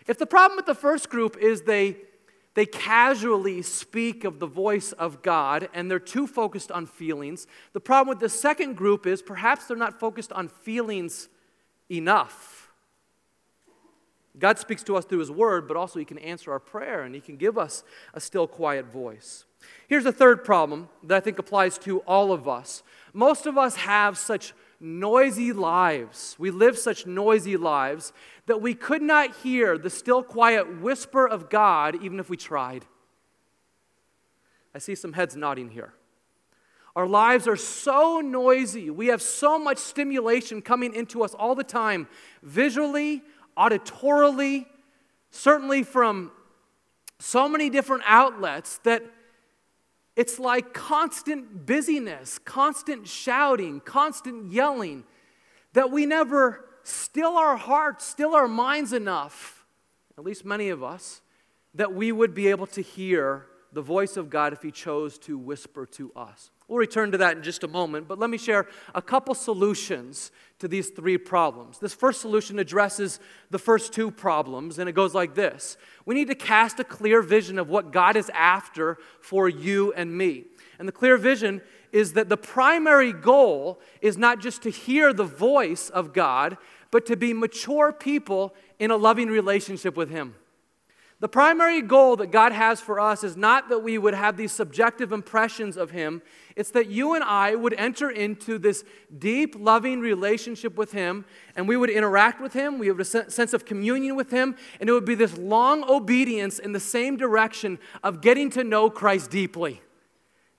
If 0.08 0.18
the 0.18 0.26
problem 0.26 0.56
with 0.56 0.66
the 0.66 0.76
first 0.76 1.10
group 1.10 1.38
is 1.38 1.64
they, 1.64 1.98
they 2.54 2.66
casually 2.66 3.62
speak 3.62 4.24
of 4.24 4.40
the 4.40 4.48
voice 4.48 4.94
of 4.94 5.22
God 5.22 5.70
and 5.74 5.92
they're 5.92 6.00
too 6.00 6.28
focused 6.28 6.72
on 6.72 6.86
feelings, 6.86 7.46
the 7.74 7.80
problem 7.80 8.10
with 8.10 8.20
the 8.20 8.30
second 8.30 8.76
group 8.76 9.06
is 9.06 9.22
perhaps 9.22 9.66
they're 9.66 9.78
not 9.78 10.00
focused 10.00 10.32
on 10.32 10.48
feelings 10.48 11.30
enough. 11.92 12.72
God 14.40 14.60
speaks 14.60 14.84
to 14.84 14.96
us 14.96 15.06
through 15.06 15.20
His 15.20 15.32
Word, 15.32 15.68
but 15.68 15.78
also 15.78 16.00
He 16.00 16.06
can 16.06 16.20
answer 16.20 16.52
our 16.52 16.60
prayer 16.60 17.02
and 17.02 17.16
He 17.16 17.22
can 17.22 17.38
give 17.38 17.58
us 17.58 17.84
a 18.14 18.20
still, 18.20 18.48
quiet 18.48 18.86
voice. 18.86 19.46
Here's 19.88 20.06
a 20.06 20.12
third 20.12 20.44
problem 20.44 20.90
that 21.04 21.18
I 21.18 21.20
think 21.20 21.40
applies 21.40 21.78
to 21.80 22.00
all 22.02 22.32
of 22.32 22.48
us. 22.48 22.84
Most 23.14 23.46
of 23.46 23.58
us 23.58 23.76
have 23.78 24.18
such 24.18 24.54
noisy 24.79 25.53
lives. 25.53 26.36
We 26.38 26.51
live 26.51 26.77
such 26.77 27.05
noisy 27.05 27.57
lives 27.57 28.13
that 28.46 28.62
we 28.62 28.74
could 28.74 29.01
not 29.01 29.36
hear 29.38 29.77
the 29.77 29.89
still 29.89 30.24
quiet 30.24 30.81
whisper 30.81 31.27
of 31.27 31.50
God 31.50 32.01
even 32.03 32.19
if 32.19 32.29
we 32.29 32.38
tried. 32.38 32.86
I 34.75 34.79
see 34.79 34.96
some 34.96 35.13
heads 35.13 35.36
nodding 35.36 35.69
here. 35.69 35.93
Our 36.96 37.07
lives 37.07 37.48
are 37.48 37.55
so 37.55 38.22
noisy. 38.22 38.89
We 38.89 39.07
have 39.07 39.22
so 39.22 39.60
much 39.60 39.77
stimulation 39.77 40.62
coming 40.62 40.93
into 40.96 41.24
us 41.24 41.34
all 41.34 41.53
the 41.53 41.63
time, 41.63 42.07
visually, 42.41 43.22
auditorily, 43.55 44.65
certainly 45.29 45.84
from 45.84 46.31
so 47.19 47.48
many 47.48 47.69
different 47.69 48.03
outlets 48.05 48.79
that 48.79 49.03
it's 50.18 50.40
like 50.40 50.74
constant 50.74 51.68
busyness, 51.68 52.40
constant 52.40 53.08
shouting, 53.08 53.80
constant 53.80 54.52
yelling, 54.52 55.04
that 55.74 55.92
we 55.92 56.08
never 56.08 56.66
still 56.82 57.38
our 57.38 57.56
hearts, 57.56 58.04
still 58.04 58.34
our 58.34 58.48
minds 58.48 58.94
enough, 58.94 59.64
at 60.18 60.24
least 60.24 60.44
many 60.44 60.70
of 60.70 60.84
us, 60.84 61.22
that 61.76 61.94
we 61.94 62.12
would 62.12 62.34
be 62.34 62.48
able 62.48 62.66
to 62.66 62.82
hear 62.82 63.46
the 63.74 63.82
voice 63.82 64.18
of 64.18 64.30
God 64.30 64.54
if 64.54 64.62
He 64.62 64.72
chose 64.72 65.18
to 65.20 65.38
whisper 65.38 65.86
to 65.86 66.12
us. 66.16 66.52
We'll 66.68 66.80
return 66.80 67.12
to 67.14 67.18
that 67.20 67.38
in 67.38 67.44
just 67.44 67.64
a 67.64 67.68
moment, 67.68 68.10
but 68.10 68.20
let 68.20 68.30
me 68.30 68.38
share 68.38 68.68
a 68.94 69.02
couple 69.02 69.34
solutions 69.34 70.32
to 70.60 70.68
these 70.68 70.90
three 70.90 71.18
problems. 71.18 71.80
This 71.80 71.94
first 71.94 72.20
solution 72.20 72.60
addresses 72.60 73.22
the 73.52 73.60
first 73.60 73.94
two 73.94 74.12
problems, 74.12 74.78
and 74.78 74.90
it 74.90 74.94
goes 74.94 75.16
like 75.16 75.34
this 75.34 75.78
We 76.06 76.16
need 76.16 76.28
to 76.28 76.36
cast 76.36 76.80
a 76.80 76.84
clear 76.84 77.22
vision 77.22 77.58
of 77.58 77.70
what 77.70 77.92
God 77.92 78.18
is 78.18 78.30
after 78.34 78.98
for 79.22 79.48
you 79.48 79.94
and 79.94 80.18
me. 80.18 80.46
And 80.78 80.88
the 80.88 80.94
clear 80.94 81.18
vision 81.18 81.62
is 81.92 82.14
that 82.14 82.28
the 82.28 82.38
primary 82.38 83.14
goal 83.14 83.80
is 84.02 84.18
not 84.18 84.40
just 84.40 84.62
to 84.64 84.70
hear 84.70 85.14
the 85.14 85.24
voice 85.24 85.90
of 85.90 86.14
God, 86.14 86.58
but 86.92 87.06
to 87.06 87.16
be 87.16 87.34
mature 87.34 87.94
people 87.94 88.54
in 88.78 88.92
a 88.92 88.98
loving 88.98 89.30
relationship 89.30 89.96
with 89.96 90.10
Him. 90.10 90.36
The 91.20 91.28
primary 91.28 91.82
goal 91.82 92.16
that 92.18 92.30
God 92.30 92.52
has 92.52 92.80
for 92.80 93.00
us 93.00 93.24
is 93.24 93.36
not 93.36 93.70
that 93.70 93.80
we 93.80 93.98
would 93.98 94.14
have 94.14 94.38
these 94.38 94.52
subjective 94.52 95.12
impressions 95.12 95.76
of 95.76 95.90
Him, 95.90 96.22
it's 96.56 96.70
that 96.72 96.92
you 96.92 97.16
and 97.16 97.24
I 97.24 97.56
would 97.56 97.74
enter 97.74 98.12
into 98.12 98.60
this 98.60 98.84
deep, 99.18 99.56
loving 99.58 100.00
relationship 100.00 100.76
with 100.76 100.92
Him, 100.92 101.26
and 101.56 101.68
we 101.68 101.76
would 101.76 101.90
interact 101.90 102.40
with 102.40 102.54
Him, 102.54 102.78
we 102.78 102.86
have 102.88 103.00
a 103.00 103.06
sense 103.06 103.54
of 103.54 103.66
communion 103.66 104.16
with 104.16 104.30
Him, 104.30 104.56
and 104.80 104.88
it 104.88 104.94
would 104.94 105.06
be 105.06 105.16
this 105.16 105.36
long 105.38 105.84
obedience 105.90 106.60
in 106.60 106.72
the 106.72 106.80
same 106.80 107.18
direction 107.18 107.80
of 108.04 108.22
getting 108.22 108.52
to 108.52 108.64
know 108.64 108.88
Christ 108.88 109.32
deeply. 109.32 109.82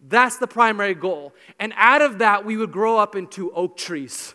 That's 0.01 0.39
the 0.39 0.47
primary 0.49 0.95
goal. 0.95 1.35
And 1.61 1.73
out 1.77 2.03
of 2.03 2.19
that, 2.19 2.45
we 2.45 2.57
would 2.57 2.73
grow 2.73 2.99
up 2.99 3.15
into 3.15 3.53
oak 3.53 3.77
trees. 3.77 4.35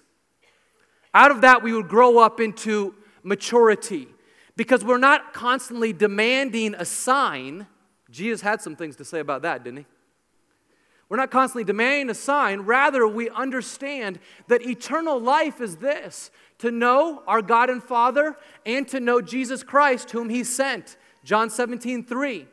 Out 1.14 1.32
of 1.32 1.42
that, 1.42 1.64
we 1.64 1.74
would 1.74 1.88
grow 1.90 2.18
up 2.18 2.40
into 2.40 2.96
maturity 3.24 4.08
because 4.56 4.84
we're 4.84 4.98
not 4.98 5.34
constantly 5.34 5.94
demanding 5.94 6.76
a 6.76 6.86
sign. 6.86 7.68
Jesus 8.10 8.42
had 8.42 8.62
some 8.62 8.76
things 8.76 8.96
to 8.98 9.06
say 9.06 9.20
about 9.20 9.42
that, 9.42 9.64
didn't 9.64 9.80
he? 9.80 9.86
We're 11.10 11.18
not 11.18 11.32
constantly 11.32 11.64
demanding 11.64 12.10
a 12.10 12.16
sign. 12.16 12.62
Rather, 12.62 13.08
we 13.08 13.30
understand 13.30 14.20
that 14.48 14.66
eternal 14.66 15.20
life 15.20 15.62
is 15.62 15.78
this 15.78 16.32
to 16.60 16.72
know 16.72 17.22
our 17.28 17.42
God 17.42 17.70
and 17.70 17.84
Father 17.84 18.36
and 18.66 18.88
to 18.88 19.00
know 19.00 19.22
Jesus 19.22 19.64
Christ, 19.64 20.12
whom 20.12 20.30
He 20.30 20.44
sent. 20.44 20.98
John 21.24 21.50
17, 21.50 22.06
3. 22.06 22.48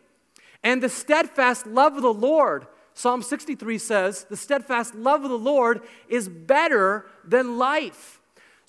And 0.63 0.83
the 0.83 0.89
steadfast 0.89 1.67
love 1.67 1.97
of 1.97 2.03
the 2.03 2.13
Lord, 2.13 2.67
Psalm 2.93 3.23
63 3.23 3.79
says, 3.79 4.25
the 4.25 4.37
steadfast 4.37 4.95
love 4.95 5.25
of 5.25 5.31
the 5.31 5.39
Lord 5.39 5.81
is 6.09 6.29
better 6.29 7.07
than 7.25 7.57
life. 7.57 8.20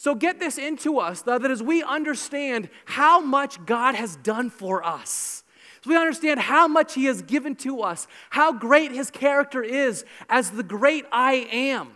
So 0.01 0.15
get 0.15 0.39
this 0.39 0.57
into 0.57 0.97
us 0.97 1.21
that 1.21 1.45
as 1.45 1.61
we 1.61 1.83
understand 1.83 2.71
how 2.85 3.21
much 3.21 3.63
God 3.67 3.93
has 3.93 4.15
done 4.15 4.49
for 4.49 4.83
us, 4.83 5.43
as 5.79 5.87
we 5.87 5.95
understand 5.95 6.39
how 6.39 6.67
much 6.67 6.95
He 6.95 7.05
has 7.05 7.21
given 7.21 7.55
to 7.57 7.81
us, 7.81 8.07
how 8.31 8.51
great 8.51 8.91
His 8.91 9.11
character 9.11 9.61
is 9.61 10.03
as 10.27 10.49
the 10.49 10.63
great 10.63 11.05
I 11.11 11.47
am. 11.51 11.91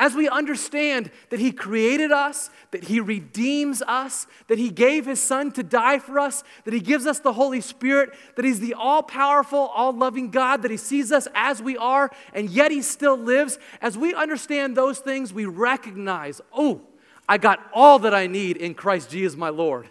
As 0.00 0.16
we 0.16 0.28
understand 0.28 1.12
that 1.30 1.38
He 1.38 1.52
created 1.52 2.10
us, 2.10 2.50
that 2.72 2.82
He 2.82 2.98
redeems 2.98 3.82
us, 3.82 4.26
that 4.48 4.58
He 4.58 4.70
gave 4.70 5.06
His 5.06 5.20
Son 5.20 5.52
to 5.52 5.62
die 5.62 6.00
for 6.00 6.18
us, 6.18 6.42
that 6.64 6.74
He 6.74 6.80
gives 6.80 7.06
us 7.06 7.20
the 7.20 7.34
Holy 7.34 7.60
Spirit, 7.60 8.14
that 8.34 8.44
He's 8.44 8.58
the 8.58 8.74
all 8.74 9.04
powerful, 9.04 9.70
all 9.76 9.92
loving 9.92 10.32
God, 10.32 10.62
that 10.62 10.72
He 10.72 10.76
sees 10.76 11.12
us 11.12 11.28
as 11.36 11.62
we 11.62 11.76
are, 11.76 12.10
and 12.32 12.50
yet 12.50 12.72
He 12.72 12.82
still 12.82 13.16
lives, 13.16 13.60
as 13.80 13.96
we 13.96 14.12
understand 14.12 14.76
those 14.76 14.98
things, 14.98 15.32
we 15.32 15.44
recognize, 15.44 16.40
oh, 16.52 16.80
I 17.28 17.38
got 17.38 17.60
all 17.72 17.98
that 18.00 18.14
I 18.14 18.26
need 18.26 18.56
in 18.56 18.74
Christ 18.74 19.10
Jesus 19.10 19.36
my 19.36 19.48
Lord. 19.48 19.88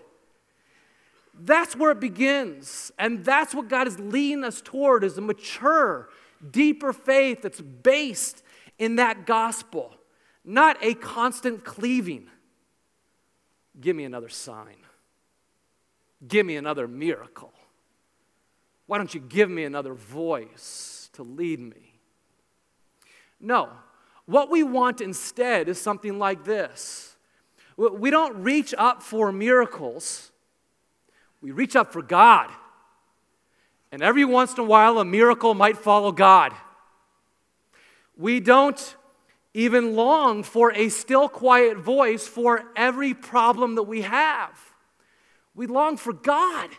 That's 1.33 1.75
where 1.75 1.91
it 1.91 1.99
begins. 1.99 2.91
And 2.99 3.25
that's 3.25 3.55
what 3.55 3.67
God 3.67 3.87
is 3.87 3.99
leading 3.99 4.43
us 4.43 4.61
toward 4.61 5.03
is 5.03 5.17
a 5.17 5.21
mature, 5.21 6.09
deeper 6.51 6.93
faith 6.93 7.41
that's 7.41 7.61
based 7.61 8.43
in 8.77 8.97
that 8.97 9.25
gospel, 9.25 9.95
not 10.45 10.77
a 10.81 10.93
constant 10.93 11.63
cleaving. 11.63 12.29
Give 13.79 13.95
me 13.95 14.03
another 14.03 14.29
sign. 14.29 14.77
Give 16.27 16.45
me 16.45 16.55
another 16.55 16.87
miracle. 16.87 17.51
Why 18.85 18.97
don't 18.97 19.13
you 19.13 19.19
give 19.19 19.49
me 19.49 19.63
another 19.63 19.93
voice 19.93 21.09
to 21.13 21.23
lead 21.23 21.59
me? 21.59 21.99
No. 23.39 23.69
What 24.25 24.49
we 24.49 24.63
want 24.63 25.01
instead 25.01 25.67
is 25.67 25.81
something 25.81 26.19
like 26.19 26.43
this 26.43 27.12
we 27.77 28.12
don't 28.12 28.43
reach 28.43 28.73
up 28.77 29.01
for 29.01 29.31
miracles, 29.31 30.31
we 31.41 31.51
reach 31.51 31.75
up 31.75 31.91
for 31.91 32.01
God. 32.01 32.49
And 33.91 34.01
every 34.01 34.25
once 34.25 34.53
in 34.53 34.59
a 34.59 34.63
while, 34.63 34.97
a 34.97 35.05
miracle 35.05 35.53
might 35.53 35.77
follow 35.77 36.12
God. 36.12 36.51
We 38.17 38.39
don't 38.39 38.95
even 39.53 39.95
long 39.95 40.41
for 40.41 40.73
a 40.73 40.89
still, 40.89 41.29
quiet 41.29 41.77
voice 41.77 42.27
for 42.27 42.63
every 42.75 43.13
problem 43.13 43.75
that 43.75 43.83
we 43.83 44.01
have. 44.01 44.59
We 45.53 45.67
long 45.67 45.97
for 45.97 46.12
God. 46.12 46.71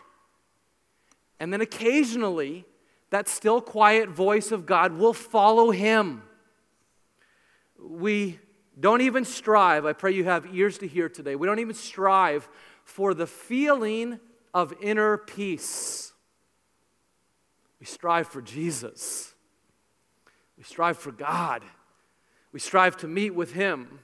And 1.39 1.53
then 1.53 1.61
occasionally, 1.61 2.65
that 3.11 3.29
still, 3.29 3.61
quiet 3.61 4.09
voice 4.09 4.51
of 4.51 4.65
God 4.65 4.93
will 4.93 5.13
follow 5.13 5.71
Him. 5.71 6.21
We 7.79 8.39
don't 8.79 9.01
even 9.01 9.23
strive. 9.23 9.85
I 9.85 9.93
pray 9.93 10.11
you 10.11 10.25
have 10.25 10.53
ears 10.53 10.77
to 10.79 10.87
hear 10.87 11.07
today. 11.07 11.35
We 11.35 11.47
don't 11.47 11.59
even 11.59 11.75
strive 11.75 12.47
for 12.83 13.13
the 13.13 13.27
feeling 13.27 14.19
of 14.53 14.73
inner 14.81 15.17
peace. 15.17 16.13
We 17.79 17.85
strive 17.85 18.27
for 18.27 18.41
Jesus. 18.41 19.33
We 20.57 20.63
strive 20.63 20.97
for 20.97 21.11
God. 21.11 21.63
We 22.51 22.59
strive 22.59 22.97
to 22.97 23.07
meet 23.07 23.35
with 23.35 23.53
Him. 23.53 23.99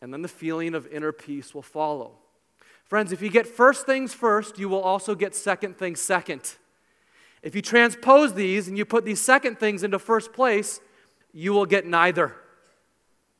And 0.00 0.12
then 0.12 0.22
the 0.22 0.28
feeling 0.28 0.74
of 0.74 0.86
inner 0.88 1.12
peace 1.12 1.54
will 1.54 1.62
follow. 1.62 2.18
Friends, 2.84 3.12
if 3.12 3.20
you 3.20 3.30
get 3.30 3.46
first 3.46 3.84
things 3.84 4.14
first, 4.14 4.58
you 4.58 4.68
will 4.68 4.80
also 4.80 5.14
get 5.14 5.34
second 5.34 5.76
things 5.76 6.00
second. 6.00 6.56
If 7.42 7.54
you 7.54 7.62
transpose 7.62 8.34
these 8.34 8.68
and 8.68 8.78
you 8.78 8.84
put 8.84 9.04
these 9.04 9.20
second 9.20 9.58
things 9.58 9.82
into 9.82 9.98
first 9.98 10.32
place, 10.32 10.80
you 11.32 11.52
will 11.52 11.66
get 11.66 11.86
neither. 11.86 12.34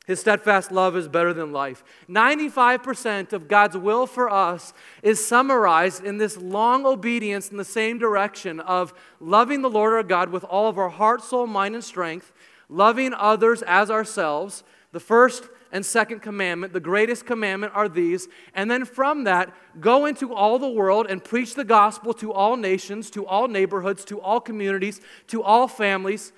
His 0.09 0.21
steadfast 0.21 0.73
love 0.73 0.97
is 0.97 1.07
better 1.07 1.35
than 1.35 1.53
life. 1.53 1.85
95% 2.09 3.35
of 3.35 3.47
God's 3.47 3.77
will 3.77 4.07
for 4.07 4.31
us 4.31 4.73
is 5.03 5.25
summarized 5.25 6.03
in 6.03 6.17
this 6.17 6.39
long 6.39 6.87
obedience 6.87 7.51
in 7.51 7.59
the 7.59 7.65
same 7.65 7.99
direction 7.99 8.59
of 8.61 8.95
loving 9.21 9.61
the 9.61 9.69
Lord 9.69 9.93
our 9.93 10.03
God 10.03 10.31
with 10.31 10.45
all 10.45 10.67
of 10.67 10.79
our 10.79 10.89
heart, 10.89 11.23
soul, 11.23 11.47
mind, 11.47 11.75
and 11.75 11.85
strength, 11.85 12.33
loving 12.71 13.13
others 13.13 13.61
as 13.67 13.91
ourselves. 13.91 14.65
The 14.93 15.01
first 15.01 15.45
and 15.73 15.85
second 15.85 16.21
commandment, 16.21 16.73
the 16.73 16.81
greatest 16.81 17.27
commandment, 17.27 17.75
are 17.77 17.87
these. 17.87 18.29
And 18.55 18.71
then 18.71 18.87
from 18.87 19.25
that, 19.25 19.55
go 19.79 20.07
into 20.07 20.33
all 20.33 20.59
the 20.59 20.71
world 20.71 21.07
and 21.11 21.23
preach 21.23 21.55
the 21.55 21.65
gospel 21.65 22.15
to 22.15 22.33
all 22.33 22.57
nations, 22.57 23.11
to 23.11 23.27
all 23.27 23.47
neighborhoods, 23.47 24.07
to 24.07 24.23
all 24.23 24.41
communities, 24.41 25.03
to 25.27 25.43
all 25.43 25.69
families 25.69 26.33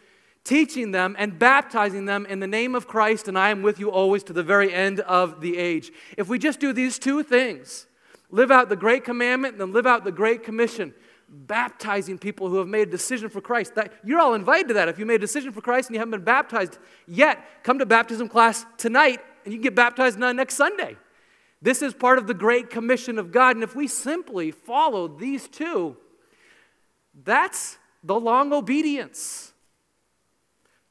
teaching 0.45 0.91
them 0.91 1.15
and 1.19 1.39
baptizing 1.39 2.07
them 2.07 2.27
in 2.27 2.41
the 2.41 2.47
name 2.47 2.75
of 2.75 2.87
Christ, 2.87 3.29
and 3.29 3.39
I 3.39 3.51
am 3.51 3.63
with 3.63 3.79
you 3.79 3.91
always 3.91 4.23
to 4.25 4.33
the 4.33 4.43
very 4.43 4.73
end 4.73 5.01
of 5.01 5.41
the 5.41 5.59
age. 5.59 5.93
If 6.17 6.29
we 6.29 6.39
just 6.39 6.61
do 6.61 6.73
these 6.73 6.99
two 6.99 7.23
things, 7.23 7.87
live 8.31 8.51
out 8.51 8.69
the 8.69 8.77
great 8.77 9.05
commandment 9.05 9.55
and 9.55 9.61
then 9.61 9.73
live 9.73 9.87
out 9.87 10.05
the 10.05 10.13
great 10.13 10.43
commission, 10.43 10.95
baptizing 11.29 12.19
people 12.19 12.49
who 12.49 12.57
have 12.57 12.69
made 12.69 12.89
a 12.89 12.91
decision 12.91 13.29
for 13.29 13.41
Christ. 13.41 13.75
That, 13.75 13.93
you're 14.05 14.21
all 14.21 14.35
invited 14.35 14.69
to 14.69 14.75
that. 14.75 14.89
If 14.89 14.99
you 14.99 15.07
made 15.07 15.17
a 15.17 15.19
decision 15.19 15.53
for 15.53 15.61
Christ 15.61 15.89
and 15.89 15.95
you 15.95 16.01
haven't 16.01 16.13
been 16.13 16.25
baptized 16.25 16.79
yet, 17.07 17.63
come 17.63 17.79
to 17.79 17.87
baptism 17.87 18.29
class 18.29 18.65
tonight 18.79 19.21
and 19.45 19.53
you 19.53 19.59
can 19.59 19.65
get 19.65 19.75
baptized 19.75 20.19
next 20.19 20.55
Sunday. 20.55 20.97
This 21.63 21.83
is 21.83 21.93
part 21.93 22.19
of 22.19 22.27
the 22.27 22.35
great 22.35 22.71
commission 22.71 23.19
of 23.19 23.31
God. 23.31 23.57
And 23.57 23.63
if 23.63 23.77
we 23.77 23.87
simply 23.87 24.51
follow 24.51 25.07
these 25.07 25.47
two, 25.47 25.97
that's 27.23 27.79
the 28.03 28.19
long 28.19 28.53
obedience 28.53 29.53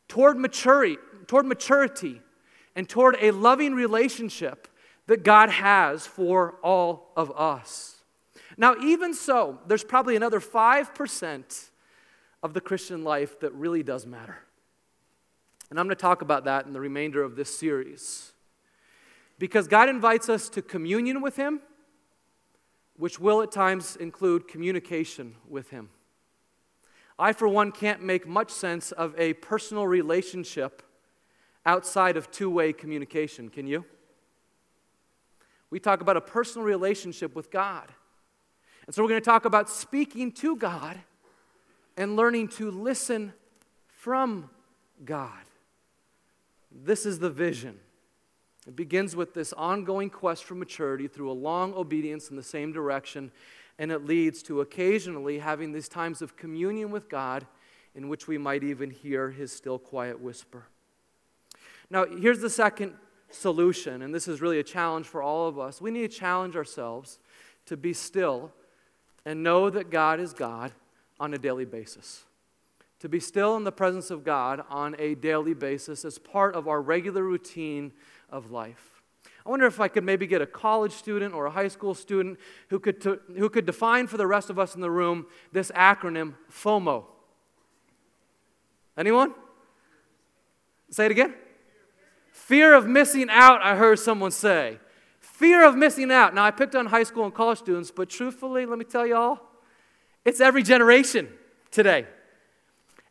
toward 0.10 0.38
maturity, 0.38 0.98
toward 1.28 1.45
maturity 1.45 2.22
and 2.76 2.89
toward 2.89 3.15
a 3.22 3.32
loving 3.32 3.74
relationship 3.74 4.67
that 5.08 5.24
God 5.24 5.50
has 5.50 6.06
for 6.06 6.56
all 6.62 7.13
of 7.15 7.32
us. 7.32 7.95
Now, 8.58 8.76
even 8.84 9.13
so, 9.13 9.60
there's 9.67 9.86
probably 9.86 10.17
another 10.17 10.41
5% 10.41 11.69
of 12.43 12.54
the 12.54 12.62
Christian 12.62 13.04
life 13.04 13.39
that 13.39 13.54
really 13.54 13.84
does 13.84 14.06
matter. 14.06 14.38
And 15.69 15.80
I'm 15.80 15.86
going 15.86 15.95
to 15.95 16.02
talk 16.02 16.22
about 16.22 16.45
that 16.45 16.65
in 16.65 16.74
the 16.74 16.80
remainder 16.82 17.24
of 17.24 17.36
this 17.36 17.56
series. 17.56 18.34
Because 19.38 19.67
God 19.67 19.88
invites 19.88 20.28
us 20.28 20.50
to 20.50 20.62
communion 20.62 21.22
with 21.22 21.38
Him, 21.38 21.62
which 22.98 23.19
will 23.19 23.41
at 23.41 23.52
times 23.52 23.95
include 23.95 24.48
communication 24.48 25.36
with 25.48 25.69
Him. 25.69 25.89
I, 27.19 27.34
for 27.34 27.49
one, 27.49 27.73
can't 27.73 28.01
make 28.01 28.25
much 28.25 28.49
sense 28.49 28.93
of 28.93 29.13
a 29.17 29.34
personal 29.34 29.86
relationship 29.86 30.82
outside 31.65 32.15
of 32.15 32.32
two 32.32 32.49
way 32.49 32.71
communication. 32.71 33.49
Can 33.49 33.67
you? 33.67 33.86
We 35.69 35.79
talk 35.79 36.01
about 36.01 36.17
a 36.17 36.21
personal 36.21 36.65
relationship 36.65 37.36
with 37.36 37.51
God. 37.51 37.91
And 38.86 38.95
so 38.95 39.03
we're 39.03 39.10
going 39.10 39.21
to 39.21 39.25
talk 39.25 39.45
about 39.45 39.69
speaking 39.69 40.32
to 40.34 40.55
God 40.55 40.97
and 41.97 42.15
learning 42.15 42.47
to 42.47 42.71
listen 42.71 43.34
from 43.88 44.49
God. 45.03 45.43
This 46.71 47.05
is 47.05 47.19
the 47.19 47.29
vision. 47.29 47.77
It 48.65 48.75
begins 48.75 49.15
with 49.15 49.34
this 49.34 49.53
ongoing 49.53 50.10
quest 50.10 50.43
for 50.43 50.55
maturity 50.55 51.08
through 51.08 51.29
a 51.29 51.34
long 51.34 51.73
obedience 51.73 52.29
in 52.29 52.36
the 52.36 52.43
same 52.43 52.71
direction 52.71 53.32
and 53.80 53.92
it 53.92 54.06
leads 54.06 54.44
to 54.44 54.60
occasionally 54.60 55.39
having 55.39 55.72
these 55.72 55.88
times 55.88 56.22
of 56.22 56.36
communion 56.36 56.92
with 56.92 57.10
God 57.10 57.48
in 57.96 58.10
which 58.10 58.28
we 58.28 58.38
might 58.38 58.63
even 58.63 58.92
hear 58.92 59.32
his 59.32 59.52
still 59.52 59.80
quiet 59.80 60.20
whisper. 60.20 60.65
Now, 61.89 62.06
here's 62.06 62.42
the 62.42 62.50
second 62.50 62.94
solution, 63.32 64.02
and 64.02 64.13
this 64.13 64.28
is 64.28 64.42
really 64.42 64.60
a 64.60 64.63
challenge 64.63 65.08
for 65.08 65.24
all 65.24 65.48
of 65.48 65.58
us. 65.58 65.82
We 65.82 65.92
need 65.92 66.12
to 66.12 66.18
challenge 66.18 66.56
ourselves 66.56 67.20
to 67.65 67.78
be 67.78 67.94
still 67.94 68.52
and 69.26 69.44
know 69.44 69.70
that 69.70 69.89
God 69.89 70.20
is 70.20 70.34
God 70.34 70.74
on 71.20 71.34
a 71.34 71.38
daily 71.38 71.65
basis. 71.65 72.26
To 73.00 73.10
be 73.10 73.20
still 73.22 73.56
in 73.56 73.63
the 73.63 73.72
presence 73.72 74.12
of 74.12 74.26
God 74.26 74.62
on 74.70 74.96
a 75.00 75.15
daily 75.15 75.54
basis 75.54 76.04
as 76.04 76.18
part 76.18 76.54
of 76.54 76.68
our 76.68 76.82
regular 76.82 77.24
routine 77.24 77.94
of 78.30 78.52
life. 78.52 78.99
I 79.50 79.52
wonder 79.52 79.66
if 79.66 79.80
I 79.80 79.88
could 79.88 80.04
maybe 80.04 80.28
get 80.28 80.44
a 80.44 80.46
college 80.46 80.92
student 80.92 81.34
or 81.34 81.48
a 81.48 81.50
high 81.50 81.70
school 81.70 81.96
student 81.96 82.38
who 82.68 82.80
could, 82.80 83.04
who 83.36 83.50
could 83.50 83.66
define 83.66 84.06
for 84.06 84.16
the 84.16 84.28
rest 84.28 84.52
of 84.52 84.60
us 84.60 84.76
in 84.76 84.82
the 84.82 84.92
room 84.92 85.26
this 85.52 85.72
acronym 85.72 86.36
FOMO. 86.52 87.06
Anyone? 88.96 89.34
Say 90.92 91.06
it 91.06 91.12
again. 91.12 91.34
Fear 92.32 92.76
of 92.76 92.86
missing 92.86 93.28
out, 93.32 93.60
I 93.64 93.76
heard 93.76 93.98
someone 93.98 94.30
say. 94.30 94.78
Fear 95.20 95.66
of 95.66 95.76
missing 95.76 96.12
out. 96.12 96.36
Now, 96.36 96.44
I 96.44 96.52
picked 96.52 96.76
on 96.76 96.86
high 96.86 97.02
school 97.02 97.26
and 97.26 97.34
college 97.34 97.58
students, 97.58 97.90
but 97.90 98.08
truthfully, 98.08 98.68
let 98.68 98.78
me 98.78 98.86
tell 98.86 99.08
you 99.08 99.16
all, 99.16 99.52
it's 100.26 100.40
every 100.40 100.62
generation 100.62 101.28
today. 101.72 102.06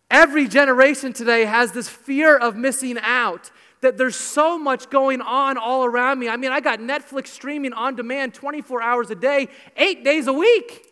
Every 0.08 0.46
generation 0.46 1.12
today 1.12 1.46
has 1.46 1.72
this 1.72 1.88
fear 1.88 2.36
of 2.36 2.54
missing 2.54 2.96
out, 3.02 3.50
that 3.80 3.96
there's 3.96 4.16
so 4.16 4.58
much 4.58 4.90
going 4.90 5.20
on 5.20 5.56
all 5.56 5.84
around 5.84 6.18
me. 6.18 6.28
I 6.28 6.36
mean, 6.36 6.50
I 6.50 6.60
got 6.60 6.80
Netflix 6.80 7.28
streaming 7.28 7.72
on 7.72 7.94
demand 7.94 8.34
24 8.34 8.82
hours 8.82 9.10
a 9.10 9.14
day, 9.14 9.48
eight 9.76 10.04
days 10.04 10.26
a 10.26 10.32
week. 10.32 10.86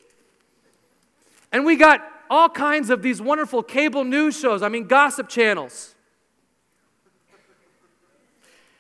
And 1.53 1.65
we 1.65 1.77
got 1.77 2.07
all 2.31 2.49
kinds 2.49 2.91
of 2.91 3.03
these 3.03 3.21
wonderful 3.21 3.63
cable 3.63 4.05
news 4.05 4.39
shows, 4.39 4.63
I 4.63 4.69
mean, 4.69 4.87
gossip 4.87 5.29
channels. 5.29 5.95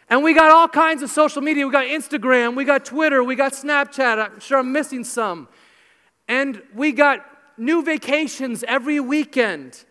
And 0.08 0.22
we 0.22 0.34
got 0.34 0.50
all 0.52 0.68
kinds 0.68 1.02
of 1.02 1.10
social 1.10 1.42
media. 1.42 1.66
We 1.66 1.72
got 1.72 1.86
Instagram, 1.86 2.54
we 2.54 2.64
got 2.64 2.84
Twitter, 2.84 3.24
we 3.24 3.34
got 3.34 3.52
Snapchat. 3.52 4.18
I'm 4.18 4.40
sure 4.40 4.58
I'm 4.58 4.70
missing 4.70 5.02
some. 5.02 5.48
And 6.28 6.62
we 6.74 6.92
got 6.92 7.24
new 7.56 7.82
vacations 7.82 8.62
every 8.64 9.00
weekend. 9.00 9.84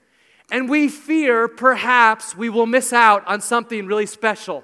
And 0.56 0.70
we 0.70 0.88
fear 0.88 1.50
perhaps 1.50 2.34
we 2.34 2.48
will 2.48 2.66
miss 2.66 2.94
out 2.94 3.28
on 3.28 3.42
something 3.42 3.88
really 3.88 4.06
special. 4.06 4.64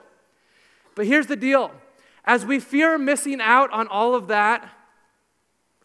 But 0.96 1.06
here's 1.06 1.28
the 1.28 1.36
deal 1.36 1.70
as 2.24 2.46
we 2.46 2.62
fear 2.62 2.98
missing 2.98 3.42
out 3.42 3.70
on 3.72 3.90
all 3.90 4.16
of 4.16 4.30
that, 4.30 4.70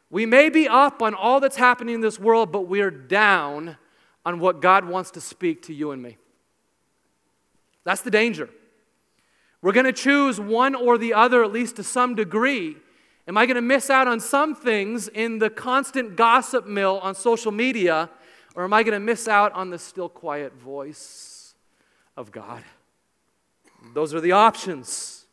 we 0.08 0.24
may 0.24 0.48
be 0.48 0.68
up 0.68 1.02
on 1.02 1.12
all 1.12 1.40
that's 1.40 1.56
happening 1.56 1.96
in 1.96 2.02
this 2.02 2.20
world, 2.20 2.52
but 2.52 2.68
we're 2.68 2.92
down 2.92 3.78
on 4.24 4.38
what 4.38 4.62
God 4.62 4.84
wants 4.84 5.10
to 5.10 5.20
speak 5.20 5.62
to 5.62 5.74
you 5.74 5.90
and 5.90 6.00
me. 6.00 6.18
That's 7.82 8.02
the 8.02 8.10
danger. 8.12 8.48
We're 9.60 9.72
going 9.72 9.86
to 9.86 9.92
choose 9.92 10.38
one 10.38 10.76
or 10.76 10.98
the 10.98 11.14
other, 11.14 11.42
at 11.42 11.50
least 11.50 11.74
to 11.76 11.82
some 11.82 12.14
degree. 12.14 12.76
Am 13.26 13.36
I 13.36 13.44
going 13.44 13.56
to 13.56 13.60
miss 13.60 13.90
out 13.90 14.06
on 14.06 14.20
some 14.20 14.54
things 14.54 15.08
in 15.08 15.40
the 15.40 15.50
constant 15.50 16.14
gossip 16.14 16.64
mill 16.64 17.00
on 17.02 17.16
social 17.16 17.50
media, 17.50 18.08
or 18.56 18.64
am 18.64 18.72
I 18.72 18.82
going 18.82 18.94
to 18.94 19.00
miss 19.00 19.28
out 19.28 19.52
on 19.52 19.70
the 19.70 19.78
still 19.78 20.08
quiet 20.08 20.54
voice 20.54 21.54
of 22.16 22.32
God? 22.32 22.64
Those 23.94 24.14
are 24.14 24.20
the 24.20 24.32
options. 24.32 25.26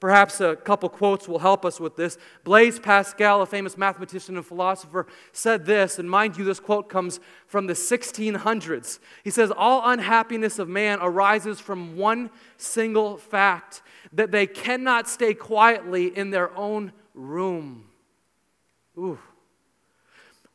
Perhaps 0.00 0.40
a 0.40 0.56
couple 0.56 0.88
quotes 0.88 1.28
will 1.28 1.40
help 1.40 1.66
us 1.66 1.78
with 1.78 1.94
this. 1.94 2.16
Blaise 2.42 2.78
Pascal, 2.78 3.42
a 3.42 3.46
famous 3.46 3.76
mathematician 3.76 4.36
and 4.36 4.46
philosopher, 4.46 5.06
said 5.32 5.66
this, 5.66 5.98
and 5.98 6.08
mind 6.08 6.38
you, 6.38 6.44
this 6.44 6.58
quote 6.58 6.88
comes 6.88 7.20
from 7.46 7.66
the 7.66 7.74
1600s. 7.74 8.98
He 9.22 9.30
says, 9.30 9.52
All 9.54 9.82
unhappiness 9.90 10.58
of 10.58 10.70
man 10.70 11.00
arises 11.02 11.60
from 11.60 11.98
one 11.98 12.30
single 12.56 13.18
fact 13.18 13.82
that 14.12 14.30
they 14.30 14.46
cannot 14.46 15.06
stay 15.06 15.34
quietly 15.34 16.06
in 16.06 16.30
their 16.30 16.56
own 16.56 16.92
room. 17.12 17.84
Ooh. 18.96 19.18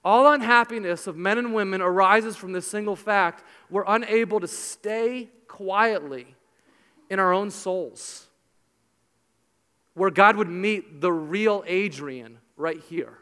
All 0.03 0.31
unhappiness 0.31 1.07
of 1.07 1.17
men 1.17 1.37
and 1.37 1.53
women 1.53 1.81
arises 1.81 2.35
from 2.35 2.53
this 2.53 2.67
single 2.67 2.95
fact 2.95 3.43
we're 3.69 3.83
unable 3.85 4.39
to 4.39 4.47
stay 4.47 5.29
quietly 5.47 6.35
in 7.09 7.19
our 7.19 7.33
own 7.33 7.51
souls 7.51 8.27
where 9.93 10.09
God 10.09 10.37
would 10.37 10.47
meet 10.47 11.01
the 11.01 11.11
real 11.11 11.63
Adrian 11.67 12.37
right 12.55 12.79
here. 12.89 13.17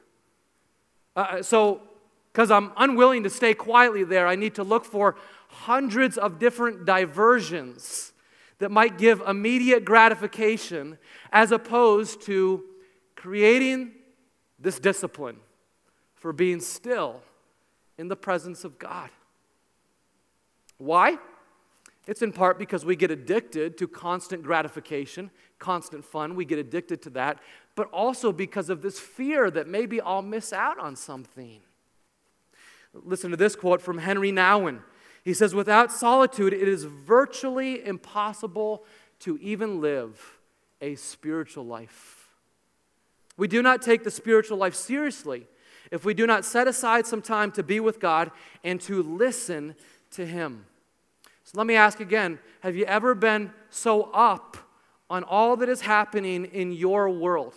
Uh, 1.15 1.41
so, 1.41 1.81
because 2.31 2.51
I'm 2.51 2.71
unwilling 2.77 3.23
to 3.23 3.31
stay 3.31 3.55
quietly 3.55 4.03
there, 4.03 4.27
I 4.27 4.35
need 4.35 4.53
to 4.55 4.63
look 4.63 4.85
for 4.85 5.15
hundreds 5.47 6.19
of 6.19 6.37
different 6.37 6.85
diversions 6.85 8.13
that 8.59 8.69
might 8.69 8.99
give 8.99 9.21
immediate 9.21 9.85
gratification 9.85 10.99
as 11.31 11.51
opposed 11.51 12.21
to 12.23 12.63
creating 13.15 13.93
this 14.59 14.79
discipline 14.79 15.37
for 16.27 16.33
being 16.33 16.59
still 16.59 17.21
in 17.97 18.09
the 18.09 18.15
presence 18.17 18.65
of 18.65 18.77
God. 18.77 19.09
Why? 20.77 21.19
It's 22.05 22.21
in 22.21 22.33
part 22.33 22.59
because 22.59 22.83
we 22.83 22.97
get 22.97 23.11
addicted 23.11 23.77
to 23.77 23.87
constant 23.87 24.43
gratification, 24.43 25.31
constant 25.57 26.03
fun. 26.03 26.35
We 26.35 26.43
get 26.43 26.59
addicted 26.59 27.01
to 27.03 27.09
that, 27.11 27.39
but 27.75 27.89
also 27.91 28.33
because 28.33 28.69
of 28.69 28.81
this 28.81 28.99
fear 28.99 29.49
that 29.51 29.69
maybe 29.69 30.01
I'll 30.01 30.21
miss 30.21 30.51
out 30.51 30.77
on 30.77 30.97
something. 30.97 31.61
Listen 32.93 33.31
to 33.31 33.37
this 33.37 33.55
quote 33.55 33.81
from 33.81 33.99
Henry 33.99 34.33
Nouwen. 34.33 34.81
He 35.23 35.33
says, 35.33 35.55
Without 35.55 35.93
solitude, 35.93 36.51
it 36.51 36.67
is 36.67 36.83
virtually 36.83 37.85
impossible 37.85 38.83
to 39.19 39.37
even 39.37 39.79
live 39.79 40.37
a 40.81 40.95
spiritual 40.95 41.65
life. 41.65 42.35
We 43.37 43.47
do 43.47 43.61
not 43.61 43.81
take 43.81 44.03
the 44.03 44.11
spiritual 44.11 44.57
life 44.57 44.75
seriously 44.75 45.47
if 45.91 46.05
we 46.05 46.13
do 46.13 46.27
not 46.27 46.45
set 46.45 46.67
aside 46.67 47.05
some 47.05 47.21
time 47.21 47.51
to 47.53 47.63
be 47.63 47.79
with 47.79 47.99
God 47.99 48.31
and 48.63 48.79
to 48.81 49.01
listen 49.01 49.75
to 50.11 50.25
Him. 50.25 50.65
So 51.43 51.57
let 51.57 51.67
me 51.67 51.75
ask 51.75 51.99
again 51.99 52.39
have 52.61 52.75
you 52.75 52.85
ever 52.85 53.15
been 53.15 53.51
so 53.69 54.03
up 54.13 54.57
on 55.09 55.23
all 55.23 55.55
that 55.57 55.69
is 55.69 55.81
happening 55.81 56.45
in 56.45 56.71
your 56.71 57.09
world 57.09 57.53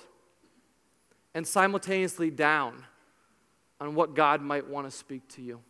and 1.34 1.46
simultaneously 1.46 2.30
down 2.30 2.84
on 3.80 3.94
what 3.94 4.14
God 4.14 4.42
might 4.42 4.68
want 4.68 4.86
to 4.86 4.90
speak 4.90 5.26
to 5.30 5.42
you? 5.42 5.60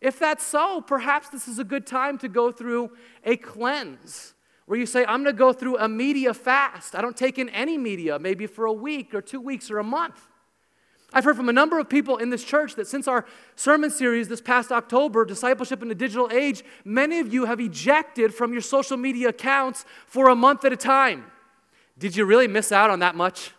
If 0.00 0.18
that's 0.18 0.44
so, 0.44 0.80
perhaps 0.80 1.28
this 1.30 1.48
is 1.48 1.58
a 1.58 1.64
good 1.64 1.86
time 1.86 2.18
to 2.18 2.28
go 2.28 2.52
through 2.52 2.92
a 3.24 3.36
cleanse 3.36 4.34
where 4.66 4.78
you 4.78 4.86
say, 4.86 5.00
I'm 5.04 5.22
going 5.22 5.34
to 5.34 5.38
go 5.38 5.52
through 5.52 5.78
a 5.78 5.88
media 5.88 6.32
fast. 6.32 6.94
I 6.94 7.02
don't 7.02 7.16
take 7.16 7.38
in 7.38 7.48
any 7.50 7.76
media, 7.76 8.18
maybe 8.18 8.46
for 8.46 8.66
a 8.66 8.72
week 8.72 9.14
or 9.14 9.20
two 9.20 9.40
weeks 9.40 9.70
or 9.70 9.78
a 9.78 9.84
month. 9.84 10.26
I've 11.14 11.22
heard 11.22 11.36
from 11.36 11.48
a 11.48 11.52
number 11.52 11.78
of 11.78 11.88
people 11.88 12.16
in 12.16 12.30
this 12.30 12.42
church 12.42 12.74
that 12.74 12.88
since 12.88 13.06
our 13.06 13.24
sermon 13.54 13.90
series 13.90 14.26
this 14.26 14.40
past 14.40 14.72
October, 14.72 15.24
Discipleship 15.24 15.80
in 15.80 15.86
the 15.86 15.94
Digital 15.94 16.28
Age, 16.32 16.64
many 16.84 17.20
of 17.20 17.32
you 17.32 17.44
have 17.44 17.60
ejected 17.60 18.34
from 18.34 18.52
your 18.52 18.60
social 18.60 18.96
media 18.96 19.28
accounts 19.28 19.84
for 20.06 20.28
a 20.28 20.34
month 20.34 20.64
at 20.64 20.72
a 20.72 20.76
time. 20.76 21.26
Did 21.96 22.16
you 22.16 22.24
really 22.24 22.48
miss 22.48 22.72
out 22.72 22.90
on 22.90 22.98
that 22.98 23.14
much? 23.14 23.52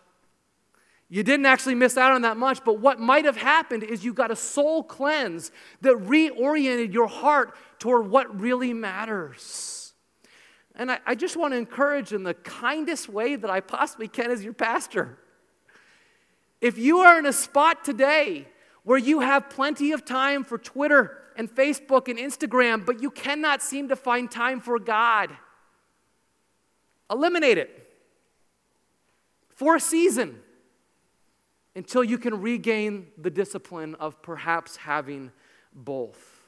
You 1.07 1.23
didn't 1.23 1.45
actually 1.45 1.75
miss 1.75 1.95
out 1.95 2.11
on 2.11 2.23
that 2.23 2.35
much, 2.35 2.61
but 2.65 2.79
what 2.79 2.99
might 2.99 3.23
have 3.23 3.37
happened 3.37 3.83
is 3.83 4.03
you 4.03 4.13
got 4.13 4.31
a 4.31 4.35
soul 4.35 4.83
cleanse 4.83 5.49
that 5.79 5.95
reoriented 5.95 6.93
your 6.93 7.07
heart 7.07 7.55
toward 7.79 8.09
what 8.09 8.37
really 8.37 8.73
matters. 8.73 9.93
And 10.75 10.91
I, 10.91 10.99
I 11.05 11.15
just 11.15 11.37
want 11.37 11.53
to 11.53 11.57
encourage 11.57 12.11
in 12.11 12.23
the 12.23 12.33
kindest 12.33 13.07
way 13.07 13.37
that 13.37 13.49
I 13.49 13.61
possibly 13.61 14.09
can 14.09 14.29
as 14.29 14.43
your 14.43 14.51
pastor 14.51 15.19
if 16.61 16.77
you 16.77 16.99
are 16.99 17.19
in 17.19 17.25
a 17.25 17.33
spot 17.33 17.83
today 17.83 18.47
where 18.83 18.97
you 18.97 19.19
have 19.19 19.49
plenty 19.49 19.91
of 19.91 20.05
time 20.05 20.43
for 20.43 20.57
Twitter 20.57 21.17
and 21.35 21.53
Facebook 21.53 22.07
and 22.07 22.17
Instagram, 22.17 22.85
but 22.85 23.01
you 23.01 23.11
cannot 23.11 23.61
seem 23.61 23.89
to 23.89 23.95
find 23.95 24.29
time 24.29 24.61
for 24.61 24.79
God, 24.79 25.31
eliminate 27.09 27.57
it 27.57 27.85
for 29.49 29.75
a 29.75 29.79
season 29.79 30.39
until 31.75 32.03
you 32.03 32.17
can 32.17 32.41
regain 32.41 33.07
the 33.17 33.29
discipline 33.29 33.95
of 33.95 34.21
perhaps 34.21 34.77
having 34.77 35.31
both. 35.73 36.41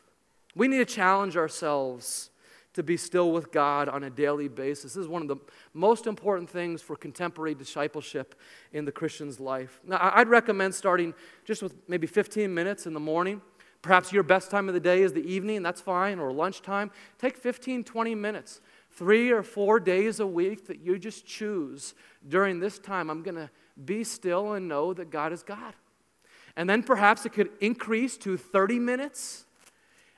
We 0.56 0.68
need 0.68 0.78
to 0.78 0.86
challenge 0.86 1.36
ourselves 1.36 2.30
to 2.74 2.84
be 2.84 2.96
still 2.96 3.32
with 3.32 3.52
God 3.52 3.90
on 3.90 4.04
a 4.04 4.10
daily 4.10 4.48
basis. 4.48 4.94
This 4.94 5.02
is 5.02 5.08
one 5.08 5.24
of 5.24 5.28
the 5.28 5.38
most 5.78 6.08
important 6.08 6.50
things 6.50 6.82
for 6.82 6.96
contemporary 6.96 7.54
discipleship 7.54 8.36
in 8.74 8.84
the 8.84 8.92
Christian's 8.92 9.40
life. 9.40 9.80
Now, 9.86 10.12
I'd 10.16 10.28
recommend 10.28 10.74
starting 10.74 11.14
just 11.46 11.62
with 11.62 11.76
maybe 11.88 12.08
15 12.08 12.52
minutes 12.52 12.88
in 12.88 12.94
the 12.94 13.00
morning. 13.00 13.42
Perhaps 13.84 14.12
your 14.12 14.24
best 14.24 14.50
time 14.50 14.68
of 14.68 14.74
the 14.74 14.80
day 14.80 15.04
is 15.04 15.14
the 15.14 15.22
evening, 15.22 15.62
that's 15.62 15.80
fine, 15.80 16.18
or 16.18 16.34
lunchtime. 16.34 16.90
Take 17.20 17.38
15, 17.38 17.84
20 17.84 18.16
minutes, 18.16 18.60
three 18.92 19.30
or 19.30 19.44
four 19.44 19.80
days 19.80 20.20
a 20.20 20.26
week 20.26 20.66
that 20.66 20.80
you 20.80 20.98
just 20.98 21.28
choose 21.28 21.94
during 22.28 22.60
this 22.60 22.80
time. 22.80 23.12
I'm 23.12 23.22
going 23.22 23.36
to 23.36 23.50
be 23.86 24.04
still 24.04 24.54
and 24.54 24.68
know 24.68 24.94
that 24.94 25.12
God 25.12 25.32
is 25.32 25.44
God. 25.44 25.76
And 26.56 26.68
then 26.68 26.82
perhaps 26.82 27.24
it 27.26 27.34
could 27.34 27.52
increase 27.62 28.18
to 28.18 28.36
30 28.36 28.80
minutes 28.80 29.46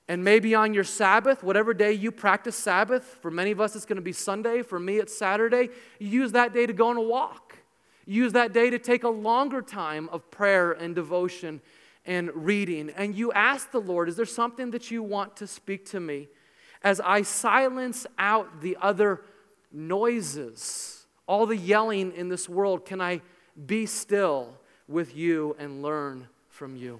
And 0.10 0.24
maybe 0.24 0.56
on 0.56 0.74
your 0.74 0.84
Sabbath, 0.84 1.44
whatever 1.44 1.72
day 1.72 1.94
you 1.94 2.12
practice 2.12 2.56
Sabbath, 2.56 3.20
for 3.22 3.30
many 3.30 3.52
of 3.52 3.62
us 3.62 3.76
it's 3.76 3.86
going 3.86 3.98
to 3.98 4.02
be 4.02 4.12
Sunday, 4.12 4.64
for 4.64 4.80
me 4.80 4.98
it's 4.98 5.16
Saturday, 5.16 5.70
you 6.00 6.08
use 6.08 6.32
that 6.32 6.52
day 6.52 6.66
to 6.66 6.74
go 6.74 6.88
on 6.88 6.98
a 6.98 7.02
walk. 7.02 7.60
You 8.08 8.24
use 8.24 8.34
that 8.34 8.52
day 8.52 8.72
to 8.72 8.80
take 8.80 9.04
a 9.04 9.10
longer 9.10 9.62
time 9.62 10.10
of 10.12 10.32
prayer 10.32 10.72
and 10.72 10.96
devotion 10.96 11.62
and 12.08 12.32
reading. 12.34 12.90
And 12.98 13.14
you 13.14 13.32
ask 13.34 13.70
the 13.70 13.80
Lord, 13.80 14.10
is 14.10 14.16
there 14.16 14.26
something 14.26 14.72
that 14.72 14.90
you 14.90 15.04
want 15.04 15.38
to 15.38 15.48
speak 15.48 15.86
to 15.92 16.00
me 16.00 16.28
as 16.84 17.00
I 17.00 17.22
silence 17.22 18.08
out 18.18 18.62
the 18.62 18.78
other 18.82 19.22
noises, 19.72 21.06
all 21.28 21.46
the 21.46 21.56
yelling 21.56 22.14
in 22.14 22.30
this 22.30 22.50
world? 22.50 22.84
Can 22.84 23.00
I 23.00 23.22
be 23.68 23.86
still 23.86 24.58
with 24.88 25.16
you 25.16 25.56
and 25.60 25.84
learn 25.84 26.30
from 26.48 26.76
you? 26.76 27.00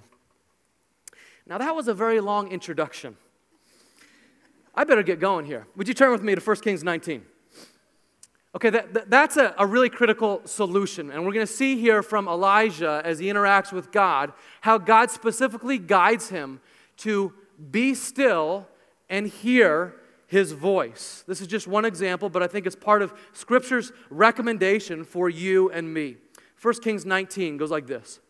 Now, 1.50 1.58
that 1.58 1.74
was 1.74 1.88
a 1.88 1.94
very 1.94 2.20
long 2.20 2.46
introduction. 2.52 3.16
I 4.72 4.84
better 4.84 5.02
get 5.02 5.18
going 5.18 5.46
here. 5.46 5.66
Would 5.74 5.88
you 5.88 5.94
turn 5.94 6.12
with 6.12 6.22
me 6.22 6.36
to 6.36 6.40
1 6.40 6.56
Kings 6.58 6.84
19? 6.84 7.24
Okay, 8.54 8.70
that, 8.70 8.94
that, 8.94 9.10
that's 9.10 9.36
a, 9.36 9.52
a 9.58 9.66
really 9.66 9.90
critical 9.90 10.42
solution. 10.44 11.10
And 11.10 11.26
we're 11.26 11.32
going 11.32 11.44
to 11.44 11.52
see 11.52 11.76
here 11.76 12.04
from 12.04 12.28
Elijah 12.28 13.02
as 13.04 13.18
he 13.18 13.26
interacts 13.26 13.72
with 13.72 13.90
God 13.90 14.32
how 14.60 14.78
God 14.78 15.10
specifically 15.10 15.76
guides 15.76 16.28
him 16.28 16.60
to 16.98 17.32
be 17.72 17.94
still 17.94 18.68
and 19.08 19.26
hear 19.26 19.96
his 20.28 20.52
voice. 20.52 21.24
This 21.26 21.40
is 21.40 21.48
just 21.48 21.66
one 21.66 21.84
example, 21.84 22.30
but 22.30 22.44
I 22.44 22.46
think 22.46 22.64
it's 22.64 22.76
part 22.76 23.02
of 23.02 23.12
Scripture's 23.32 23.90
recommendation 24.08 25.02
for 25.02 25.28
you 25.28 25.68
and 25.72 25.92
me. 25.92 26.16
1 26.62 26.74
Kings 26.74 27.04
19 27.04 27.56
goes 27.56 27.72
like 27.72 27.88
this 27.88 28.20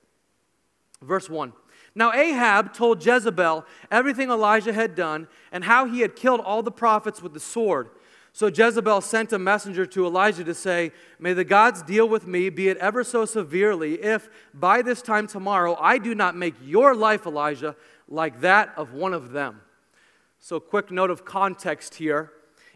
Verse 1.02 1.28
1 1.28 1.52
now, 1.94 2.12
Ahab 2.12 2.72
told 2.72 3.04
Jezebel 3.04 3.64
everything 3.90 4.30
Elijah 4.30 4.72
had 4.72 4.94
done 4.94 5.26
and 5.50 5.64
how 5.64 5.86
he 5.86 6.00
had 6.00 6.14
killed 6.14 6.40
all 6.40 6.62
the 6.62 6.70
prophets 6.70 7.20
with 7.20 7.34
the 7.34 7.40
sword. 7.40 7.90
So 8.32 8.46
Jezebel 8.46 9.00
sent 9.00 9.32
a 9.32 9.40
messenger 9.40 9.84
to 9.86 10.06
Elijah 10.06 10.44
to 10.44 10.54
say, 10.54 10.92
May 11.18 11.32
the 11.32 11.44
gods 11.44 11.82
deal 11.82 12.08
with 12.08 12.28
me, 12.28 12.48
be 12.48 12.68
it 12.68 12.76
ever 12.76 13.02
so 13.02 13.24
severely, 13.24 13.94
if 13.94 14.28
by 14.54 14.82
this 14.82 15.02
time 15.02 15.26
tomorrow 15.26 15.76
I 15.80 15.98
do 15.98 16.14
not 16.14 16.36
make 16.36 16.54
your 16.62 16.94
life, 16.94 17.26
Elijah, 17.26 17.74
like 18.08 18.40
that 18.40 18.72
of 18.76 18.92
one 18.92 19.12
of 19.12 19.32
them. 19.32 19.60
So, 20.38 20.60
quick 20.60 20.92
note 20.92 21.10
of 21.10 21.24
context 21.24 21.96
here. 21.96 22.32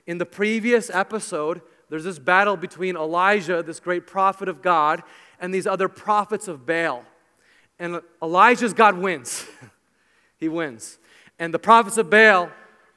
In 0.06 0.18
the 0.18 0.26
previous 0.26 0.90
episode, 0.90 1.62
there's 1.88 2.04
this 2.04 2.18
battle 2.18 2.56
between 2.56 2.96
Elijah, 2.96 3.62
this 3.62 3.80
great 3.80 4.08
prophet 4.08 4.48
of 4.48 4.60
God, 4.60 5.02
and 5.40 5.54
these 5.54 5.66
other 5.66 5.88
prophets 5.88 6.48
of 6.48 6.66
Baal. 6.66 7.04
And 7.78 8.00
Elijah's 8.22 8.72
God 8.72 8.98
wins. 8.98 9.46
he 10.38 10.48
wins. 10.48 10.98
And 11.38 11.52
the 11.52 11.58
prophets 11.58 11.98
of 11.98 12.10
Baal 12.10 12.50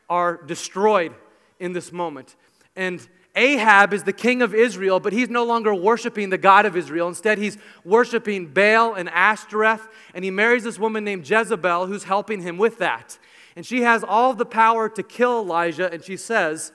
are 0.09 0.37
destroyed 0.45 1.13
in 1.59 1.73
this 1.73 1.91
moment. 1.91 2.35
And 2.75 3.05
Ahab 3.35 3.93
is 3.93 4.03
the 4.03 4.13
king 4.13 4.41
of 4.41 4.55
Israel, 4.55 4.99
but 4.99 5.13
he's 5.13 5.29
no 5.29 5.43
longer 5.43 5.73
worshiping 5.73 6.31
the 6.31 6.37
God 6.39 6.65
of 6.65 6.75
Israel. 6.75 7.07
Instead, 7.07 7.37
he's 7.37 7.57
worshiping 7.85 8.47
Baal 8.47 8.95
and 8.95 9.09
Ashtoreth, 9.09 9.87
and 10.15 10.25
he 10.25 10.31
marries 10.31 10.63
this 10.63 10.79
woman 10.79 11.03
named 11.03 11.29
Jezebel 11.29 11.85
who's 11.85 12.03
helping 12.03 12.41
him 12.41 12.57
with 12.57 12.79
that. 12.79 13.19
And 13.55 13.65
she 13.65 13.81
has 13.81 14.03
all 14.03 14.33
the 14.33 14.45
power 14.45 14.89
to 14.89 15.03
kill 15.03 15.39
Elijah, 15.39 15.91
and 15.91 16.03
she 16.03 16.17
says, 16.17 16.71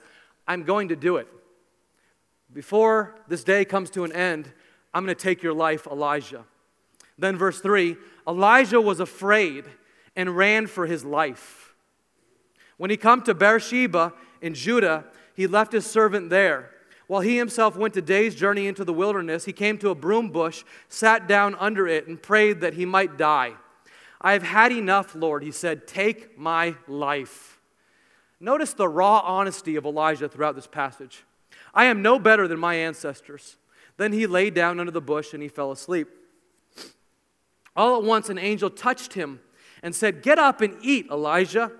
I'm 0.47 0.63
going 0.63 0.89
to 0.89 0.95
do 0.95 1.17
it. 1.17 1.27
Before 2.53 3.15
this 3.27 3.43
day 3.43 3.65
comes 3.65 3.89
to 3.91 4.03
an 4.03 4.13
end, 4.13 4.51
I'm 4.93 5.03
going 5.03 5.15
to 5.15 5.21
take 5.21 5.43
your 5.43 5.53
life, 5.53 5.87
Elijah. 5.87 6.45
Then, 7.17 7.37
verse 7.37 7.59
3 7.59 7.97
Elijah 8.27 8.81
was 8.81 8.99
afraid 8.99 9.65
and 10.15 10.37
ran 10.37 10.67
for 10.67 10.85
his 10.85 11.03
life. 11.03 11.73
When 12.77 12.89
he 12.89 12.97
come 12.97 13.21
to 13.23 13.33
Beersheba 13.33 14.13
in 14.41 14.53
Judah, 14.53 15.05
he 15.35 15.47
left 15.47 15.71
his 15.71 15.85
servant 15.85 16.29
there. 16.29 16.69
While 17.07 17.21
he 17.21 17.37
himself 17.37 17.75
went 17.75 17.97
a 17.97 18.01
day's 18.01 18.33
journey 18.33 18.67
into 18.67 18.85
the 18.85 18.93
wilderness, 18.93 19.45
he 19.45 19.53
came 19.53 19.77
to 19.79 19.89
a 19.89 19.95
broom 19.95 20.29
bush, 20.29 20.63
sat 20.87 21.27
down 21.27 21.55
under 21.55 21.87
it, 21.87 22.07
and 22.07 22.21
prayed 22.21 22.61
that 22.61 22.75
he 22.75 22.85
might 22.85 23.17
die. 23.17 23.53
I 24.21 24.33
have 24.33 24.43
had 24.43 24.71
enough, 24.71 25.13
Lord, 25.13 25.43
he 25.43 25.51
said, 25.51 25.85
take 25.85 26.37
my 26.37 26.75
life. 26.87 27.59
Notice 28.39 28.73
the 28.73 28.87
raw 28.87 29.19
honesty 29.19 29.75
of 29.75 29.85
Elijah 29.85 30.29
throughout 30.29 30.55
this 30.55 30.67
passage. 30.67 31.23
I 31.73 31.85
am 31.85 32.01
no 32.01 32.19
better 32.19 32.47
than 32.47 32.59
my 32.59 32.75
ancestors. 32.75 33.57
Then 33.97 34.13
he 34.13 34.25
lay 34.25 34.49
down 34.49 34.79
under 34.79 34.91
the 34.91 35.01
bush 35.01 35.33
and 35.33 35.43
he 35.43 35.49
fell 35.49 35.71
asleep. 35.71 36.07
All 37.75 37.97
at 37.97 38.03
once, 38.03 38.29
an 38.29 38.37
angel 38.37 38.69
touched 38.69 39.13
him 39.13 39.39
and 39.81 39.95
said, 39.95 40.21
Get 40.21 40.39
up 40.39 40.61
and 40.61 40.77
eat, 40.81 41.07
Elijah. 41.09 41.71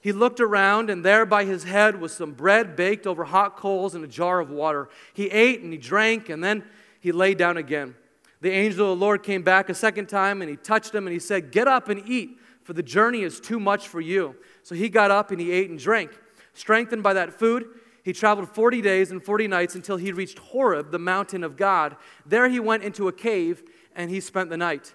He 0.00 0.12
looked 0.12 0.40
around, 0.40 0.90
and 0.90 1.04
there 1.04 1.26
by 1.26 1.44
his 1.44 1.64
head 1.64 2.00
was 2.00 2.12
some 2.12 2.32
bread 2.32 2.76
baked 2.76 3.06
over 3.06 3.24
hot 3.24 3.56
coals 3.56 3.94
and 3.94 4.04
a 4.04 4.08
jar 4.08 4.40
of 4.40 4.50
water. 4.50 4.88
He 5.12 5.26
ate 5.26 5.60
and 5.60 5.72
he 5.72 5.78
drank, 5.78 6.28
and 6.28 6.42
then 6.42 6.64
he 7.00 7.12
lay 7.12 7.34
down 7.34 7.56
again. 7.56 7.94
The 8.40 8.50
angel 8.50 8.92
of 8.92 8.98
the 8.98 9.04
Lord 9.04 9.24
came 9.24 9.42
back 9.42 9.68
a 9.68 9.74
second 9.74 10.08
time, 10.08 10.40
and 10.40 10.50
he 10.50 10.56
touched 10.56 10.94
him, 10.94 11.06
and 11.06 11.12
he 11.12 11.18
said, 11.18 11.50
Get 11.50 11.66
up 11.66 11.88
and 11.88 12.08
eat, 12.08 12.38
for 12.62 12.72
the 12.72 12.82
journey 12.82 13.22
is 13.22 13.40
too 13.40 13.58
much 13.58 13.88
for 13.88 14.00
you. 14.00 14.36
So 14.62 14.74
he 14.74 14.88
got 14.88 15.10
up 15.10 15.30
and 15.30 15.40
he 15.40 15.50
ate 15.50 15.70
and 15.70 15.78
drank. 15.78 16.16
Strengthened 16.54 17.02
by 17.02 17.14
that 17.14 17.32
food, 17.32 17.66
he 18.04 18.12
traveled 18.12 18.48
40 18.48 18.80
days 18.82 19.10
and 19.10 19.22
40 19.22 19.48
nights 19.48 19.74
until 19.74 19.96
he 19.96 20.12
reached 20.12 20.38
Horeb, 20.38 20.90
the 20.90 20.98
mountain 20.98 21.42
of 21.42 21.56
God. 21.56 21.96
There 22.24 22.48
he 22.48 22.60
went 22.60 22.84
into 22.84 23.08
a 23.08 23.12
cave, 23.12 23.62
and 23.96 24.10
he 24.10 24.20
spent 24.20 24.50
the 24.50 24.56
night. 24.56 24.94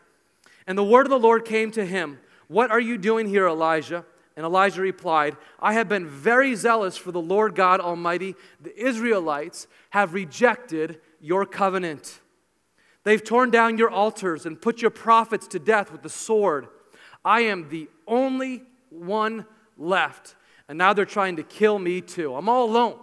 And 0.67 0.78
the 0.78 0.84
word 0.84 1.06
of 1.06 1.10
the 1.10 1.19
Lord 1.19 1.45
came 1.45 1.71
to 1.71 1.86
him 1.86 2.19
What 2.47 2.71
are 2.71 2.80
you 2.80 2.97
doing 2.97 3.28
here, 3.28 3.47
Elijah? 3.47 4.06
And 4.36 4.45
Elijah 4.45 4.82
replied, 4.82 5.38
I 5.60 5.73
have 5.73 5.88
been 5.88 6.08
very 6.08 6.56
zealous 6.56 6.97
for 6.97 7.12
the 7.12 7.21
Lord 7.21 7.54
God 7.54 7.80
Almighty. 7.80 8.36
The 8.62 8.76
Israelites 8.76 9.67
have 9.91 10.15
rejected 10.15 10.99
your 11.21 11.45
covenant. 11.45 12.19
They've 13.04 13.23
torn 13.23 13.52
down 13.52 13.78
your 13.78 13.91
altars 13.91 14.45
and 14.45 14.60
put 14.60 14.82
your 14.82 14.89
prophets 14.89 15.47
to 15.49 15.60
death 15.60 15.91
with 15.91 16.02
the 16.02 16.10
sword. 16.10 16.67
I 17.23 17.41
am 17.41 17.69
the 17.69 17.89
only 18.08 18.63
one 18.89 19.45
left. 19.78 20.36
And 20.67 20.78
now 20.78 20.93
they're 20.93 21.06
trying 21.06 21.36
to 21.36 21.43
kill 21.43 21.78
me 21.78 22.02
too. 22.02 22.36
I'm 22.36 22.49
all 22.49 22.65
alone. 22.65 22.97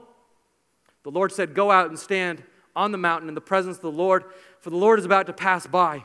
The 1.03 1.11
Lord 1.11 1.33
said, 1.33 1.55
Go 1.55 1.71
out 1.71 1.89
and 1.89 1.99
stand 1.99 2.43
on 2.75 2.93
the 2.93 2.99
mountain 2.99 3.29
in 3.29 3.35
the 3.35 3.41
presence 3.41 3.77
of 3.77 3.83
the 3.83 3.93
Lord, 3.93 4.25
for 4.61 4.71
the 4.71 4.77
Lord 4.77 4.99
is 4.99 5.05
about 5.05 5.27
to 5.27 5.33
pass 5.33 5.67
by. 5.67 6.05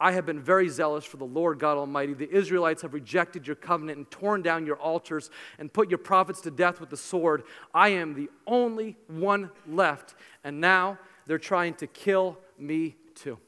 I 0.00 0.12
have 0.12 0.24
been 0.24 0.40
very 0.40 0.70
zealous 0.70 1.04
for 1.04 1.18
the 1.18 1.26
Lord 1.26 1.58
God 1.58 1.76
Almighty. 1.76 2.14
The 2.14 2.30
Israelites 2.34 2.80
have 2.80 2.94
rejected 2.94 3.46
your 3.46 3.56
covenant 3.56 3.98
and 3.98 4.10
torn 4.10 4.40
down 4.40 4.64
your 4.64 4.76
altars 4.76 5.30
and 5.58 5.70
put 5.70 5.90
your 5.90 5.98
prophets 5.98 6.40
to 6.42 6.50
death 6.50 6.80
with 6.80 6.88
the 6.88 6.96
sword. 6.96 7.42
I 7.74 7.90
am 7.90 8.14
the 8.14 8.30
only 8.46 8.96
one 9.08 9.50
left, 9.68 10.14
and 10.42 10.58
now 10.58 10.98
they're 11.26 11.38
trying 11.38 11.74
to 11.74 11.86
kill 11.86 12.38
me 12.58 12.96
too. 13.14 13.38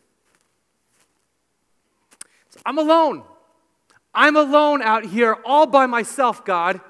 So 2.51 2.61
I'm 2.67 2.77
alone. 2.77 3.23
I'm 4.15 4.37
alone 4.37 4.83
out 4.83 5.07
here 5.07 5.38
all 5.47 5.67
by 5.67 5.87
myself, 5.87 6.45
God, 6.45 6.83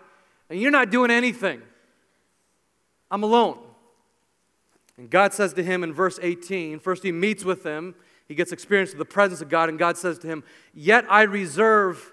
and 0.51 0.61
you're 0.61 0.73
not 0.73 0.91
doing 0.91 1.13
anything. 1.13 1.63
I'm 3.13 3.23
alone. 3.23 3.59
And 4.99 5.09
God 5.09 5.33
says 5.33 5.53
to 5.53 5.63
him 5.63 5.85
in 5.85 5.93
verse 5.93 6.19
18, 6.21 6.81
first 6.81 7.05
he 7.05 7.13
meets 7.13 7.45
with 7.45 7.63
them 7.63 7.95
he 8.29 8.35
gets 8.35 8.53
experience 8.53 8.93
of 8.93 8.99
the 8.99 9.05
presence 9.05 9.41
of 9.41 9.49
God, 9.49 9.69
and 9.69 9.79
God 9.79 9.97
says 9.97 10.19
to 10.21 10.27
him, 10.27 10.45
Yet 10.73 11.05
I 11.09 11.23
reserve, 11.23 12.13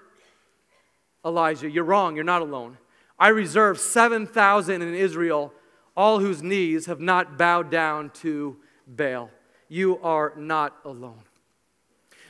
Elijah, 1.24 1.70
you're 1.70 1.84
wrong, 1.84 2.14
you're 2.14 2.24
not 2.24 2.42
alone. 2.42 2.78
I 3.18 3.28
reserve 3.28 3.78
7,000 3.78 4.82
in 4.82 4.94
Israel, 4.94 5.52
all 5.96 6.20
whose 6.20 6.42
knees 6.42 6.86
have 6.86 7.00
not 7.00 7.36
bowed 7.36 7.70
down 7.70 8.10
to 8.10 8.56
Baal. 8.86 9.30
You 9.68 9.98
are 10.02 10.32
not 10.36 10.76
alone. 10.84 11.22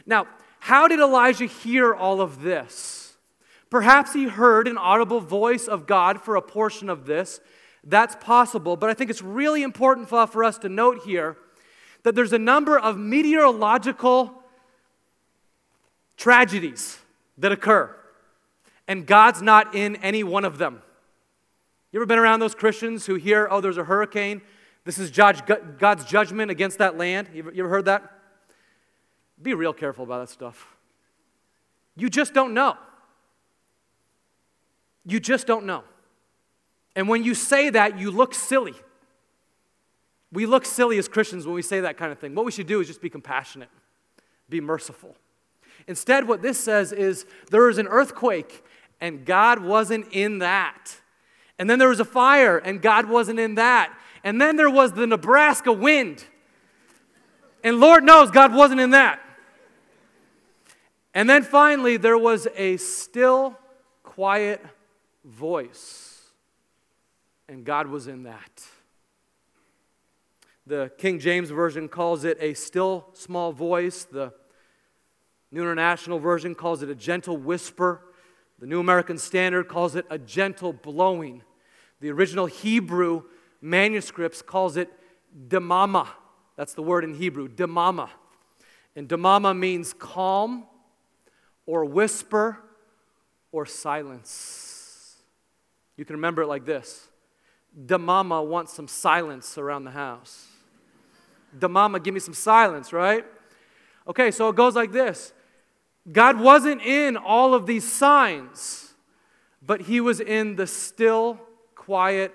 Now, 0.04 0.26
how 0.58 0.88
did 0.88 1.00
Elijah 1.00 1.46
hear 1.46 1.94
all 1.94 2.20
of 2.20 2.42
this? 2.42 3.16
Perhaps 3.70 4.12
he 4.12 4.24
heard 4.24 4.66
an 4.66 4.76
audible 4.76 5.20
voice 5.20 5.68
of 5.68 5.86
God 5.86 6.20
for 6.20 6.36
a 6.36 6.42
portion 6.42 6.90
of 6.90 7.06
this. 7.06 7.40
That's 7.84 8.16
possible, 8.16 8.76
but 8.76 8.90
I 8.90 8.94
think 8.94 9.10
it's 9.10 9.22
really 9.22 9.62
important 9.62 10.08
for 10.08 10.44
us 10.44 10.58
to 10.58 10.68
note 10.68 11.04
here 11.04 11.38
that 12.02 12.14
there's 12.14 12.32
a 12.32 12.38
number 12.38 12.78
of 12.78 12.96
meteorological 12.96 14.34
tragedies 16.16 16.98
that 17.38 17.52
occur, 17.52 17.94
and 18.86 19.06
God's 19.06 19.42
not 19.42 19.74
in 19.74 19.96
any 19.96 20.22
one 20.22 20.44
of 20.44 20.58
them. 20.58 20.82
You 21.92 21.98
ever 21.98 22.06
been 22.06 22.18
around 22.18 22.40
those 22.40 22.54
Christians 22.54 23.06
who 23.06 23.16
hear, 23.16 23.48
oh, 23.50 23.60
there's 23.60 23.78
a 23.78 23.84
hurricane? 23.84 24.42
This 24.84 24.98
is 24.98 25.10
God's 25.10 26.04
judgment 26.04 26.50
against 26.50 26.78
that 26.78 26.96
land? 26.96 27.28
You 27.34 27.50
ever 27.58 27.68
heard 27.68 27.84
that? 27.86 28.18
Be 29.42 29.54
real 29.54 29.72
careful 29.72 30.04
about 30.04 30.20
that 30.20 30.32
stuff. 30.32 30.76
You 31.96 32.08
just 32.08 32.32
don't 32.32 32.54
know. 32.54 32.76
You 35.04 35.18
just 35.20 35.46
don't 35.46 35.66
know. 35.66 35.84
And 36.94 37.08
when 37.08 37.24
you 37.24 37.34
say 37.34 37.70
that, 37.70 37.98
you 37.98 38.10
look 38.10 38.34
silly. 38.34 38.74
We 40.32 40.46
look 40.46 40.64
silly 40.64 40.98
as 40.98 41.08
Christians 41.08 41.46
when 41.46 41.54
we 41.54 41.62
say 41.62 41.80
that 41.80 41.96
kind 41.96 42.12
of 42.12 42.18
thing. 42.18 42.34
What 42.34 42.44
we 42.44 42.52
should 42.52 42.66
do 42.66 42.80
is 42.80 42.86
just 42.86 43.02
be 43.02 43.10
compassionate, 43.10 43.70
be 44.48 44.60
merciful. 44.60 45.16
Instead, 45.86 46.28
what 46.28 46.42
this 46.42 46.58
says 46.58 46.92
is 46.92 47.26
there 47.50 47.62
was 47.62 47.78
an 47.78 47.88
earthquake, 47.88 48.64
and 49.00 49.24
God 49.24 49.60
wasn't 49.60 50.06
in 50.12 50.38
that. 50.38 50.96
And 51.58 51.68
then 51.68 51.78
there 51.78 51.88
was 51.88 52.00
a 52.00 52.04
fire, 52.04 52.58
and 52.58 52.80
God 52.80 53.08
wasn't 53.08 53.40
in 53.40 53.56
that. 53.56 53.92
And 54.22 54.40
then 54.40 54.56
there 54.56 54.70
was 54.70 54.92
the 54.92 55.06
Nebraska 55.06 55.72
wind. 55.72 56.24
And 57.64 57.80
Lord 57.80 58.04
knows 58.04 58.30
God 58.30 58.54
wasn't 58.54 58.80
in 58.80 58.90
that. 58.90 59.20
And 61.12 61.28
then 61.28 61.42
finally, 61.42 61.96
there 61.96 62.18
was 62.18 62.46
a 62.54 62.76
still, 62.76 63.58
quiet 64.02 64.64
voice. 65.24 66.30
And 67.48 67.64
God 67.64 67.88
was 67.88 68.06
in 68.06 68.24
that. 68.24 68.64
The 70.70 70.88
King 70.98 71.18
James 71.18 71.50
Version 71.50 71.88
calls 71.88 72.22
it 72.22 72.38
a 72.40 72.54
still 72.54 73.08
small 73.14 73.50
voice. 73.50 74.04
The 74.04 74.32
New 75.50 75.62
International 75.62 76.20
Version 76.20 76.54
calls 76.54 76.84
it 76.84 76.88
a 76.88 76.94
gentle 76.94 77.36
whisper. 77.36 78.02
The 78.60 78.68
New 78.68 78.78
American 78.78 79.18
Standard 79.18 79.66
calls 79.66 79.96
it 79.96 80.06
a 80.10 80.16
gentle 80.16 80.72
blowing. 80.72 81.42
The 81.98 82.12
original 82.12 82.46
Hebrew 82.46 83.24
manuscripts 83.60 84.42
calls 84.42 84.76
it 84.76 84.88
demama. 85.48 86.06
That's 86.54 86.74
the 86.74 86.84
word 86.84 87.02
in 87.02 87.14
Hebrew, 87.14 87.48
demama. 87.48 88.08
And 88.94 89.08
demama 89.08 89.58
means 89.58 89.92
calm 89.92 90.68
or 91.66 91.84
whisper 91.84 92.58
or 93.50 93.66
silence. 93.66 95.16
You 95.96 96.04
can 96.04 96.14
remember 96.14 96.42
it 96.42 96.46
like 96.46 96.64
this 96.64 97.08
Demama 97.76 98.46
wants 98.46 98.72
some 98.72 98.86
silence 98.86 99.58
around 99.58 99.82
the 99.82 99.90
house. 99.90 100.46
Demama, 101.58 102.02
give 102.02 102.14
me 102.14 102.20
some 102.20 102.34
silence, 102.34 102.92
right? 102.92 103.24
Okay, 104.06 104.30
so 104.30 104.48
it 104.48 104.56
goes 104.56 104.74
like 104.74 104.92
this 104.92 105.32
God 106.10 106.40
wasn't 106.40 106.82
in 106.82 107.16
all 107.16 107.54
of 107.54 107.66
these 107.66 107.90
signs, 107.90 108.94
but 109.64 109.82
He 109.82 110.00
was 110.00 110.20
in 110.20 110.56
the 110.56 110.66
still, 110.66 111.40
quiet 111.74 112.34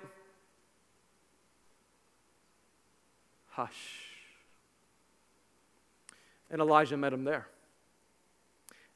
hush. 3.56 4.02
And 6.50 6.60
Elijah 6.60 6.96
met 6.96 7.12
him 7.12 7.24
there. 7.24 7.48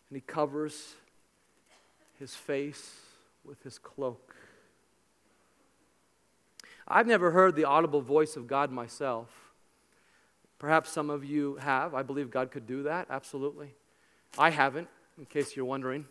And 0.08 0.16
he 0.16 0.20
covers 0.20 0.94
his 2.18 2.34
face 2.34 2.94
with 3.42 3.62
his 3.62 3.78
cloak. 3.78 4.34
I've 6.86 7.06
never 7.06 7.30
heard 7.30 7.56
the 7.56 7.64
audible 7.64 8.02
voice 8.02 8.36
of 8.36 8.46
God 8.46 8.70
myself. 8.70 9.28
Perhaps 10.60 10.90
some 10.90 11.10
of 11.10 11.24
you 11.24 11.56
have. 11.56 11.92
I 11.94 12.04
believe 12.04 12.30
God 12.30 12.52
could 12.52 12.68
do 12.68 12.84
that, 12.84 13.08
absolutely. 13.10 13.74
I 14.38 14.50
haven't, 14.50 14.86
in 15.18 15.24
case 15.24 15.56
you're 15.56 15.64
wondering. 15.64 16.06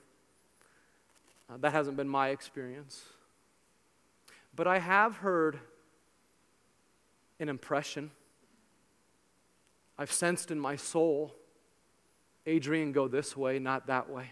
Uh, 1.50 1.56
that 1.62 1.72
hasn't 1.72 1.96
been 1.96 2.10
my 2.10 2.30
experience. 2.30 3.04
But 4.54 4.68
I 4.68 4.80
have 4.80 5.16
heard 5.16 5.58
an 7.40 7.48
impression. 7.48 8.12
I've 9.98 10.12
sensed 10.12 10.52
in 10.52 10.60
my 10.60 10.76
soul 10.76 11.34
Adrian, 12.50 12.92
go 12.92 13.08
this 13.08 13.38
way, 13.38 13.60
not 13.60 13.88
that 13.88 14.10
way. 14.10 14.32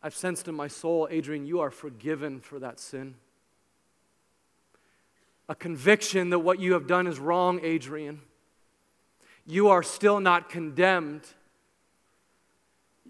I've 0.00 0.14
sensed 0.14 0.46
in 0.46 0.54
my 0.54 0.68
soul, 0.68 1.08
Adrian, 1.10 1.44
you 1.44 1.60
are 1.60 1.70
forgiven 1.70 2.40
for 2.40 2.58
that 2.60 2.78
sin. 2.78 3.16
A 5.48 5.54
conviction 5.54 6.30
that 6.30 6.38
what 6.38 6.60
you 6.60 6.74
have 6.74 6.86
done 6.86 7.06
is 7.06 7.18
wrong, 7.18 7.60
Adrian. 7.62 8.20
You 9.46 9.68
are 9.68 9.82
still 9.82 10.20
not 10.20 10.48
condemned. 10.48 11.26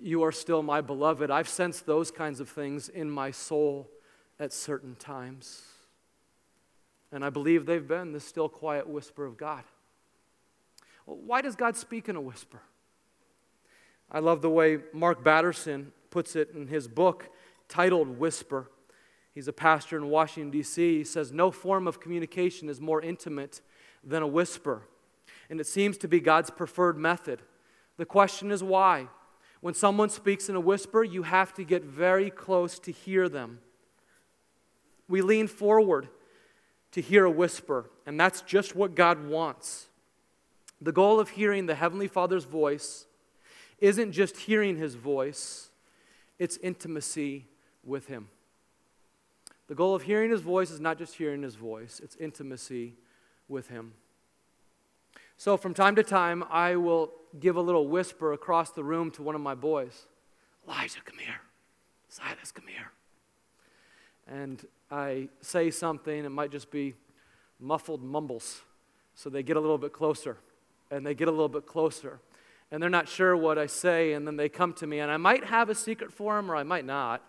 You 0.00 0.22
are 0.22 0.32
still 0.32 0.62
my 0.62 0.80
beloved. 0.80 1.30
I've 1.30 1.48
sensed 1.48 1.86
those 1.86 2.10
kinds 2.10 2.40
of 2.40 2.48
things 2.48 2.88
in 2.88 3.10
my 3.10 3.30
soul 3.30 3.90
at 4.40 4.52
certain 4.52 4.94
times. 4.96 5.62
And 7.12 7.24
I 7.24 7.30
believe 7.30 7.66
they've 7.66 7.86
been 7.86 8.12
the 8.12 8.20
still 8.20 8.48
quiet 8.48 8.88
whisper 8.88 9.26
of 9.26 9.36
God. 9.36 9.62
Why 11.04 11.42
does 11.42 11.56
God 11.56 11.76
speak 11.76 12.08
in 12.08 12.16
a 12.16 12.20
whisper? 12.20 12.62
I 14.10 14.20
love 14.20 14.42
the 14.42 14.50
way 14.50 14.78
Mark 14.92 15.22
Batterson 15.22 15.92
puts 16.10 16.36
it 16.36 16.50
in 16.54 16.68
his 16.68 16.88
book 16.88 17.28
titled 17.68 18.18
Whisper. 18.18 18.70
He's 19.34 19.48
a 19.48 19.52
pastor 19.52 19.96
in 19.96 20.08
Washington, 20.08 20.50
D.C. 20.50 20.98
He 20.98 21.04
says, 21.04 21.32
No 21.32 21.50
form 21.50 21.88
of 21.88 22.00
communication 22.00 22.68
is 22.68 22.80
more 22.80 23.00
intimate 23.00 23.60
than 24.04 24.22
a 24.22 24.26
whisper, 24.26 24.82
and 25.50 25.60
it 25.60 25.66
seems 25.66 25.98
to 25.98 26.08
be 26.08 26.20
God's 26.20 26.50
preferred 26.50 26.96
method. 26.96 27.42
The 27.96 28.04
question 28.04 28.50
is 28.50 28.62
why? 28.62 29.08
When 29.60 29.74
someone 29.74 30.08
speaks 30.08 30.48
in 30.48 30.56
a 30.56 30.60
whisper, 30.60 31.04
you 31.04 31.22
have 31.22 31.54
to 31.54 31.64
get 31.64 31.84
very 31.84 32.30
close 32.30 32.78
to 32.80 32.92
hear 32.92 33.28
them. 33.28 33.60
We 35.08 35.22
lean 35.22 35.46
forward 35.46 36.08
to 36.92 37.00
hear 37.00 37.24
a 37.24 37.30
whisper, 37.30 37.90
and 38.06 38.18
that's 38.18 38.42
just 38.42 38.74
what 38.74 38.94
God 38.94 39.26
wants. 39.26 39.88
The 40.80 40.92
goal 40.92 41.20
of 41.20 41.30
hearing 41.30 41.66
the 41.66 41.74
Heavenly 41.74 42.08
Father's 42.08 42.44
voice 42.44 43.06
isn't 43.78 44.12
just 44.12 44.36
hearing 44.36 44.76
his 44.76 44.94
voice, 44.94 45.70
it's 46.38 46.56
intimacy 46.58 47.46
with 47.84 48.06
him. 48.06 48.28
The 49.68 49.74
goal 49.74 49.94
of 49.94 50.02
hearing 50.02 50.30
his 50.30 50.40
voice 50.40 50.70
is 50.70 50.80
not 50.80 50.98
just 50.98 51.14
hearing 51.14 51.42
his 51.42 51.54
voice, 51.54 52.00
it's 52.02 52.16
intimacy 52.16 52.94
with 53.48 53.68
him. 53.68 53.94
So 55.42 55.56
from 55.56 55.74
time 55.74 55.96
to 55.96 56.04
time, 56.04 56.44
I 56.52 56.76
will 56.76 57.10
give 57.40 57.56
a 57.56 57.60
little 57.60 57.88
whisper 57.88 58.32
across 58.32 58.70
the 58.70 58.84
room 58.84 59.10
to 59.10 59.24
one 59.24 59.34
of 59.34 59.40
my 59.40 59.56
boys 59.56 60.06
Elijah, 60.68 61.00
come 61.04 61.18
here. 61.18 61.40
Silas, 62.08 62.52
come 62.52 62.68
here. 62.68 62.92
And 64.28 64.64
I 64.88 65.30
say 65.40 65.72
something, 65.72 66.24
it 66.24 66.28
might 66.28 66.52
just 66.52 66.70
be 66.70 66.94
muffled 67.58 68.04
mumbles. 68.04 68.60
So 69.16 69.30
they 69.30 69.42
get 69.42 69.56
a 69.56 69.60
little 69.60 69.78
bit 69.78 69.92
closer, 69.92 70.36
and 70.92 71.04
they 71.04 71.12
get 71.12 71.26
a 71.26 71.32
little 71.32 71.48
bit 71.48 71.66
closer 71.66 72.20
and 72.70 72.80
they're 72.80 72.88
not 72.88 73.08
sure 73.08 73.36
what 73.36 73.58
I 73.58 73.66
say, 73.66 74.12
and 74.12 74.24
then 74.24 74.36
they 74.36 74.48
come 74.48 74.72
to 74.74 74.86
me, 74.86 75.00
and 75.00 75.10
I 75.10 75.16
might 75.16 75.44
have 75.46 75.70
a 75.70 75.74
secret 75.74 76.12
for 76.12 76.36
them 76.36 76.52
or 76.52 76.54
I 76.54 76.62
might 76.62 76.84
not. 76.84 77.20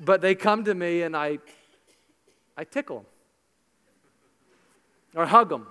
but 0.00 0.20
they 0.20 0.36
come 0.36 0.64
to 0.66 0.74
me, 0.74 1.02
and 1.02 1.16
I, 1.16 1.40
I 2.56 2.62
tickle 2.62 2.98
them, 2.98 3.06
or 5.14 5.26
hug 5.26 5.48
them, 5.48 5.66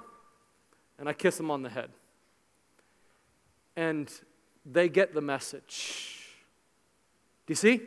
and 0.97 1.09
I 1.09 1.13
kiss 1.13 1.37
them 1.37 1.51
on 1.51 1.61
the 1.61 1.69
head. 1.69 1.89
And 3.75 4.11
they 4.65 4.89
get 4.89 5.13
the 5.13 5.21
message. 5.21 6.19
Do 7.47 7.51
you 7.51 7.55
see? 7.55 7.81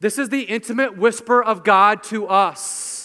This 0.00 0.18
is 0.18 0.28
the 0.28 0.42
intimate 0.42 0.96
whisper 0.96 1.42
of 1.42 1.64
God 1.64 2.02
to 2.04 2.26
us 2.26 2.98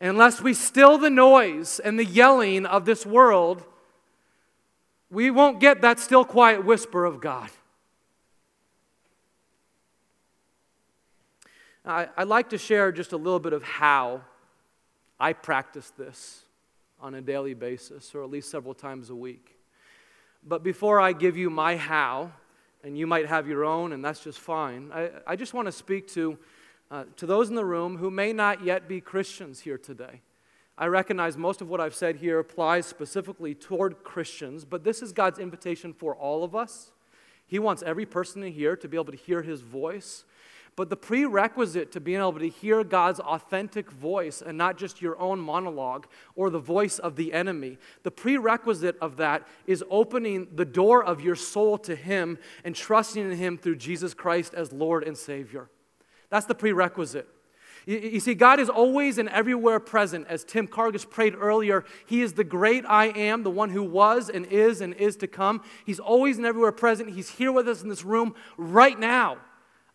unless 0.00 0.40
we 0.40 0.54
still 0.54 0.98
the 0.98 1.10
noise 1.10 1.78
and 1.78 1.98
the 1.98 2.04
yelling 2.04 2.64
of 2.66 2.84
this 2.84 3.04
world, 3.04 3.64
we 5.10 5.30
won't 5.30 5.60
get 5.60 5.82
that 5.82 6.00
still 6.00 6.24
quiet 6.24 6.64
whisper 6.64 7.04
of 7.04 7.20
God. 7.20 7.50
I, 11.84 12.08
would 12.18 12.28
like 12.28 12.50
to 12.50 12.58
share 12.58 12.92
just 12.92 13.12
a 13.12 13.16
little 13.16 13.40
bit 13.40 13.52
of 13.52 13.62
how 13.62 14.22
I 15.20 15.34
practice 15.34 15.92
this 15.96 16.44
on 16.98 17.14
a 17.14 17.20
daily 17.20 17.54
basis, 17.54 18.14
or 18.14 18.24
at 18.24 18.30
least 18.30 18.50
several 18.50 18.74
times 18.74 19.10
a 19.10 19.14
week. 19.14 19.56
But 20.46 20.62
before 20.64 21.00
I 21.00 21.12
give 21.12 21.36
you 21.36 21.50
my 21.50 21.76
how, 21.76 22.32
and 22.82 22.96
you 22.96 23.06
might 23.06 23.26
have 23.26 23.46
your 23.46 23.64
own, 23.64 23.92
and 23.92 24.04
that's 24.04 24.24
just 24.24 24.38
fine, 24.38 24.90
I, 24.92 25.10
I 25.26 25.36
just 25.36 25.52
want 25.52 25.66
to 25.66 25.72
speak 25.72 26.08
to 26.14 26.38
uh, 26.90 27.04
to 27.16 27.26
those 27.26 27.48
in 27.48 27.54
the 27.54 27.64
room 27.64 27.98
who 27.98 28.10
may 28.10 28.32
not 28.32 28.64
yet 28.64 28.88
be 28.88 29.00
Christians 29.00 29.60
here 29.60 29.78
today, 29.78 30.22
I 30.76 30.86
recognize 30.86 31.36
most 31.36 31.60
of 31.60 31.68
what 31.68 31.80
I've 31.80 31.94
said 31.94 32.16
here 32.16 32.38
applies 32.38 32.86
specifically 32.86 33.54
toward 33.54 34.02
Christians, 34.02 34.64
but 34.64 34.82
this 34.82 35.02
is 35.02 35.12
God's 35.12 35.38
invitation 35.38 35.92
for 35.92 36.16
all 36.16 36.42
of 36.42 36.56
us. 36.56 36.90
He 37.46 37.58
wants 37.58 37.82
every 37.82 38.06
person 38.06 38.42
in 38.42 38.52
here 38.52 38.76
to 38.76 38.88
be 38.88 38.96
able 38.96 39.12
to 39.12 39.16
hear 39.16 39.42
his 39.42 39.60
voice. 39.60 40.24
But 40.80 40.88
the 40.88 40.96
prerequisite 40.96 41.92
to 41.92 42.00
being 42.00 42.20
able 42.20 42.38
to 42.38 42.48
hear 42.48 42.82
God's 42.84 43.20
authentic 43.20 43.90
voice 43.90 44.40
and 44.40 44.56
not 44.56 44.78
just 44.78 45.02
your 45.02 45.20
own 45.20 45.38
monologue 45.38 46.06
or 46.34 46.48
the 46.48 46.58
voice 46.58 46.98
of 46.98 47.16
the 47.16 47.34
enemy, 47.34 47.76
the 48.02 48.10
prerequisite 48.10 48.96
of 48.98 49.18
that 49.18 49.46
is 49.66 49.84
opening 49.90 50.48
the 50.54 50.64
door 50.64 51.04
of 51.04 51.20
your 51.20 51.36
soul 51.36 51.76
to 51.76 51.94
Him 51.94 52.38
and 52.64 52.74
trusting 52.74 53.30
in 53.30 53.36
Him 53.36 53.58
through 53.58 53.76
Jesus 53.76 54.14
Christ 54.14 54.54
as 54.54 54.72
Lord 54.72 55.04
and 55.04 55.18
Savior. 55.18 55.68
That's 56.30 56.46
the 56.46 56.54
prerequisite. 56.54 57.28
You, 57.84 58.18
see, 58.18 58.32
God 58.32 58.58
is 58.58 58.70
always 58.70 59.18
and 59.18 59.28
everywhere 59.28 59.80
present. 59.80 60.28
As 60.28 60.44
Tim 60.44 60.66
Cargus 60.66 61.04
prayed 61.04 61.34
earlier, 61.38 61.84
He 62.06 62.22
is 62.22 62.32
the 62.32 62.44
great 62.44 62.86
I 62.88 63.08
am, 63.08 63.42
the 63.42 63.50
one 63.50 63.68
who 63.68 63.82
was 63.82 64.30
and 64.30 64.46
is 64.46 64.80
and 64.80 64.94
is 64.94 65.16
to 65.16 65.26
come. 65.26 65.62
He's 65.84 66.00
always 66.00 66.38
and 66.38 66.46
everywhere 66.46 66.72
present. 66.72 67.10
He's 67.10 67.28
here 67.28 67.52
with 67.52 67.68
us 67.68 67.82
in 67.82 67.90
this 67.90 68.02
room 68.02 68.34
right 68.56 68.98
now. 68.98 69.40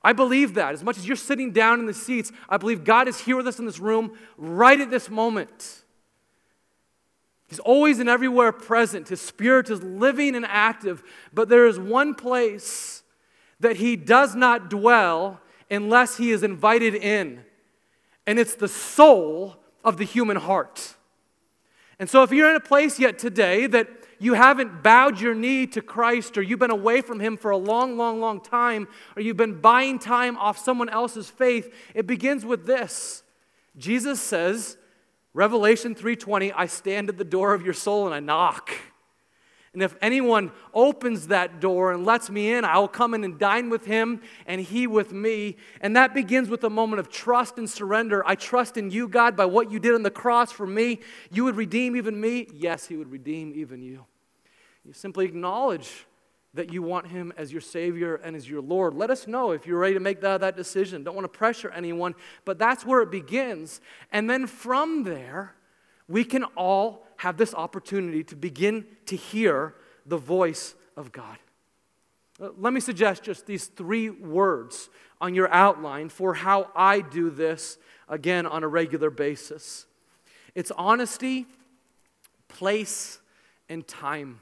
I 0.06 0.14
believe 0.14 0.54
that. 0.54 0.74
As 0.74 0.84
much 0.84 0.98
as 0.98 1.08
you're 1.08 1.16
sitting 1.16 1.52
down 1.52 1.80
in 1.80 1.88
the 1.88 1.94
seats, 1.94 2.32
I 2.48 2.58
believe 2.58 2.84
God 2.84 3.08
is 3.08 3.20
here 3.20 3.36
with 3.36 3.48
us 3.48 3.60
in 3.60 3.66
this 3.66 3.80
room 3.80 4.18
right 4.38 4.80
at 4.80 4.92
this 4.92 5.10
moment. 5.10 5.84
He's 7.50 7.60
always 7.60 8.00
and 8.00 8.08
everywhere 8.08 8.52
present. 8.52 9.10
His 9.10 9.20
spirit 9.20 9.70
is 9.70 9.82
living 9.82 10.36
and 10.36 10.46
active. 10.46 11.04
But 11.34 11.50
there 11.50 11.66
is 11.66 11.80
one 11.80 12.14
place 12.14 13.04
that 13.60 13.78
He 13.78 13.96
does 13.96 14.36
not 14.36 14.70
dwell 14.70 15.42
unless 15.70 16.18
He 16.18 16.32
is 16.32 16.44
invited 16.44 16.96
in 16.96 17.44
and 18.28 18.40
it's 18.40 18.56
the 18.56 18.68
soul 18.68 19.56
of 19.84 19.98
the 19.98 20.04
human 20.04 20.38
heart. 20.38 20.96
And 22.00 22.10
so, 22.10 22.24
if 22.24 22.32
you're 22.32 22.50
in 22.50 22.56
a 22.56 22.62
place 22.62 23.00
yet 23.00 23.20
today 23.20 23.68
that 23.68 23.88
you 24.20 24.34
haven't 24.34 24.84
bowed 24.84 25.20
your 25.20 25.36
knee 25.36 25.68
to 25.68 25.82
Christ, 25.82 26.38
or 26.38 26.42
you've 26.42 26.60
been 26.60 26.72
away 26.72 27.02
from 27.02 27.20
Him 27.20 27.38
for 27.38 27.52
a 27.52 27.58
long, 27.58 27.98
long, 27.98 28.20
long 28.20 28.42
time, 28.42 28.88
or 29.16 29.22
you've 29.22 29.38
been 29.38 29.60
buying 29.60 30.00
time 30.00 30.38
off 30.38 30.58
someone 30.58 30.90
else's 30.90 31.30
faith, 31.30 31.74
it 31.94 32.08
begins 32.08 32.46
with 32.46 32.66
this. 32.66 33.24
Jesus 33.78 34.22
says, 34.22 34.78
Revelation 35.34 35.96
3:20, 35.96 36.54
I 36.56 36.66
stand 36.66 37.10
at 37.10 37.18
the 37.18 37.26
door 37.26 37.54
of 37.54 37.64
your 37.64 37.74
soul 37.74 38.06
and 38.06 38.16
I 38.16 38.20
knock. 38.22 38.72
And 39.76 39.84
if 39.84 39.98
anyone 40.02 40.54
opens 40.74 41.28
that 41.28 41.60
door 41.60 41.92
and 41.92 42.06
lets 42.06 42.30
me 42.30 42.54
in, 42.54 42.64
I 42.64 42.80
will 42.80 42.88
come 42.88 43.14
in 43.14 43.26
and 43.26 43.38
dine 43.38 43.70
with 43.70 43.84
him 43.84 44.22
and 44.48 44.62
he 44.62 44.88
with 44.88 45.12
me. 45.12 45.58
And 45.82 45.98
that 45.98 46.14
begins 46.14 46.48
with 46.48 46.64
a 46.64 46.70
moment 46.70 47.02
of 47.02 47.10
trust 47.10 47.58
and 47.58 47.70
surrender. 47.70 48.26
I 48.26 48.36
trust 48.36 48.78
in 48.78 48.90
you, 48.90 49.10
God, 49.10 49.36
by 49.36 49.44
what 49.44 49.70
you 49.70 49.80
did 49.80 49.94
on 49.94 50.02
the 50.02 50.10
cross 50.10 50.50
for 50.50 50.66
me. 50.66 51.02
You 51.30 51.44
would 51.44 51.58
redeem 51.58 51.98
even 51.98 52.22
me. 52.22 52.48
Yes, 52.54 52.88
he 52.88 52.96
would 52.96 53.12
redeem 53.12 53.52
even 53.54 53.82
you. 53.82 54.06
You 54.86 54.94
simply 54.94 55.26
acknowledge 55.26 56.06
that 56.54 56.72
you 56.72 56.82
want 56.82 57.08
him 57.08 57.34
as 57.36 57.52
your 57.52 57.60
Savior 57.60 58.16
and 58.16 58.34
as 58.34 58.50
your 58.50 58.62
Lord. 58.62 58.94
Let 58.94 59.10
us 59.10 59.28
know 59.28 59.52
if 59.52 59.68
you're 59.68 59.80
ready 59.80 59.96
to 59.96 60.00
make 60.00 60.22
that, 60.22 60.40
that 60.40 60.56
decision. 60.56 61.04
Don't 61.04 61.16
want 61.16 61.26
to 61.26 61.38
pressure 61.38 61.70
anyone, 61.72 62.16
but 62.46 62.58
that's 62.58 62.86
where 62.86 63.02
it 63.02 63.12
begins. 63.12 63.82
And 64.14 64.30
then 64.30 64.48
from 64.48 65.04
there, 65.04 65.54
we 66.08 66.24
can 66.24 66.46
all 66.56 67.05
have 67.18 67.38
this 67.38 67.54
opportunity 67.54 68.24
to 68.26 68.36
begin 68.36 68.86
to 69.08 69.16
hear 69.16 69.76
the 70.06 70.18
voice 70.18 70.76
of 70.96 71.12
God. 71.12 71.38
Uh, 72.42 72.50
let 72.58 72.74
me 72.74 72.80
suggest 72.80 73.24
just 73.24 73.46
these 73.46 73.68
three 73.68 74.10
words 74.10 74.90
on 75.22 75.34
your 75.34 75.52
outline 75.52 76.10
for 76.10 76.34
how 76.34 76.70
I 76.76 77.02
do 77.02 77.30
this 77.30 77.78
again 78.10 78.46
on 78.46 78.64
a 78.64 78.68
regular 78.68 79.10
basis 79.10 79.86
it's 80.54 80.72
honesty, 80.72 81.46
place, 82.48 83.20
and 83.68 83.86
time. 83.86 84.40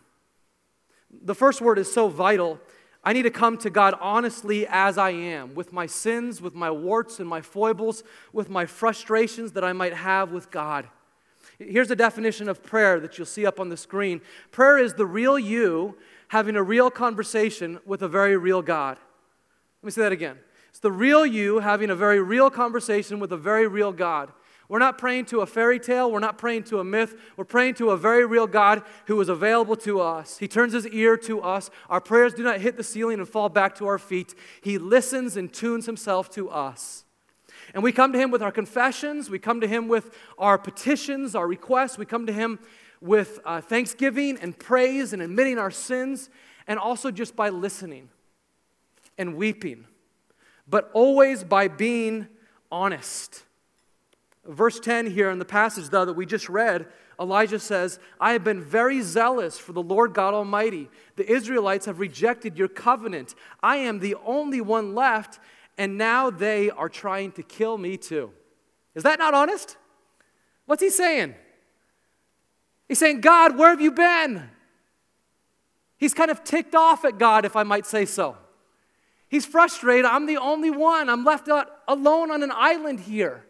The 1.09 1.33
first 1.33 1.59
word 1.59 1.79
is 1.79 1.91
so 1.91 2.07
vital. 2.07 2.59
I 3.03 3.13
need 3.13 3.23
to 3.23 3.31
come 3.31 3.57
to 3.57 3.71
God 3.71 3.95
honestly 3.99 4.67
as 4.67 4.99
I 4.99 5.09
am, 5.09 5.55
with 5.55 5.73
my 5.73 5.87
sins, 5.87 6.39
with 6.39 6.53
my 6.53 6.69
warts 6.69 7.19
and 7.19 7.27
my 7.27 7.41
foibles, 7.41 8.03
with 8.31 8.47
my 8.47 8.67
frustrations 8.67 9.53
that 9.53 9.63
I 9.63 9.73
might 9.73 9.93
have 9.93 10.31
with 10.31 10.51
God. 10.51 10.87
Here's 11.59 11.91
a 11.91 11.95
definition 11.95 12.49
of 12.49 12.63
prayer 12.63 12.99
that 12.99 13.17
you'll 13.17 13.25
see 13.25 13.45
up 13.45 13.59
on 13.59 13.69
the 13.69 13.77
screen 13.77 14.21
prayer 14.51 14.77
is 14.77 14.93
the 14.93 15.05
real 15.05 15.37
you 15.37 15.97
having 16.29 16.55
a 16.55 16.63
real 16.63 16.89
conversation 16.89 17.79
with 17.85 18.01
a 18.01 18.07
very 18.07 18.37
real 18.37 18.61
God. 18.61 18.97
Let 19.81 19.85
me 19.85 19.91
say 19.91 20.01
that 20.01 20.11
again. 20.11 20.37
It's 20.69 20.79
the 20.79 20.91
real 20.91 21.25
you 21.25 21.59
having 21.59 21.89
a 21.89 21.95
very 21.95 22.19
real 22.19 22.49
conversation 22.49 23.19
with 23.19 23.31
a 23.31 23.37
very 23.37 23.67
real 23.67 23.91
God. 23.91 24.31
We're 24.69 24.79
not 24.79 24.97
praying 24.97 25.25
to 25.25 25.41
a 25.41 25.45
fairy 25.45 25.79
tale. 25.79 26.11
We're 26.11 26.19
not 26.19 26.37
praying 26.37 26.63
to 26.63 26.79
a 26.79 26.83
myth. 26.83 27.15
We're 27.37 27.43
praying 27.45 27.75
to 27.75 27.91
a 27.91 27.97
very 27.97 28.25
real 28.25 28.47
God 28.47 28.81
who 29.05 29.21
is 29.21 29.29
available 29.29 29.75
to 29.77 29.99
us. 29.99 30.39
He 30.39 30.47
turns 30.47 30.73
his 30.73 30.87
ear 30.87 31.15
to 31.17 31.41
us. 31.41 31.69
Our 31.89 32.01
prayers 32.01 32.33
do 32.33 32.43
not 32.43 32.59
hit 32.59 32.77
the 32.77 32.83
ceiling 32.83 33.19
and 33.19 33.29
fall 33.29 33.49
back 33.49 33.75
to 33.75 33.85
our 33.85 33.99
feet. 33.99 34.33
He 34.61 34.77
listens 34.79 35.37
and 35.37 35.53
tunes 35.53 35.85
himself 35.85 36.29
to 36.31 36.49
us. 36.49 37.03
And 37.73 37.83
we 37.83 37.91
come 37.91 38.13
to 38.13 38.19
Him 38.19 38.31
with 38.31 38.41
our 38.41 38.51
confessions, 38.51 39.29
we 39.29 39.39
come 39.39 39.61
to 39.61 39.67
Him 39.67 39.87
with 39.87 40.15
our 40.37 40.57
petitions, 40.57 41.35
our 41.35 41.47
requests, 41.47 41.97
we 41.97 42.05
come 42.05 42.25
to 42.25 42.33
Him 42.33 42.59
with 43.01 43.39
uh, 43.45 43.61
thanksgiving 43.61 44.37
and 44.41 44.57
praise 44.57 45.13
and 45.13 45.21
admitting 45.21 45.57
our 45.57 45.71
sins, 45.71 46.29
and 46.67 46.79
also 46.79 47.11
just 47.11 47.35
by 47.35 47.49
listening 47.49 48.09
and 49.17 49.35
weeping, 49.35 49.85
but 50.67 50.89
always 50.93 51.43
by 51.43 51.67
being 51.67 52.27
honest. 52.71 53.43
Verse 54.45 54.79
10 54.79 55.11
here 55.11 55.29
in 55.29 55.39
the 55.39 55.45
passage, 55.45 55.89
though, 55.89 56.05
that 56.05 56.13
we 56.13 56.25
just 56.25 56.49
read, 56.49 56.87
Elijah 57.19 57.59
says, 57.59 57.99
I 58.19 58.33
have 58.33 58.43
been 58.43 58.61
very 58.61 59.01
zealous 59.01 59.57
for 59.57 59.71
the 59.71 59.83
Lord 59.83 60.13
God 60.13 60.33
Almighty. 60.33 60.89
The 61.15 61.31
Israelites 61.31 61.85
have 61.85 61.99
rejected 61.99 62.57
your 62.57 62.67
covenant. 62.67 63.35
I 63.61 63.77
am 63.77 63.99
the 63.99 64.15
only 64.25 64.61
one 64.61 64.95
left, 64.95 65.39
and 65.77 65.97
now 65.97 66.29
they 66.29 66.69
are 66.69 66.89
trying 66.89 67.31
to 67.33 67.43
kill 67.43 67.77
me 67.77 67.97
too. 67.97 68.31
Is 68.95 69.03
that 69.03 69.19
not 69.19 69.33
honest? 69.33 69.77
What's 70.65 70.81
he 70.81 70.89
saying? 70.89 71.35
He's 72.87 72.99
saying, 72.99 73.21
God, 73.21 73.57
where 73.57 73.69
have 73.69 73.81
you 73.81 73.91
been? 73.91 74.49
He's 75.97 76.13
kind 76.13 76.29
of 76.29 76.43
ticked 76.43 76.75
off 76.75 77.05
at 77.05 77.17
God, 77.17 77.45
if 77.45 77.55
I 77.55 77.63
might 77.63 77.85
say 77.85 78.05
so. 78.05 78.37
He's 79.29 79.45
frustrated. 79.45 80.05
I'm 80.05 80.25
the 80.25 80.37
only 80.37 80.69
one. 80.69 81.09
I'm 81.09 81.23
left 81.23 81.49
out 81.49 81.67
alone 81.87 82.29
on 82.29 82.43
an 82.43 82.51
island 82.53 82.99
here. 82.99 83.45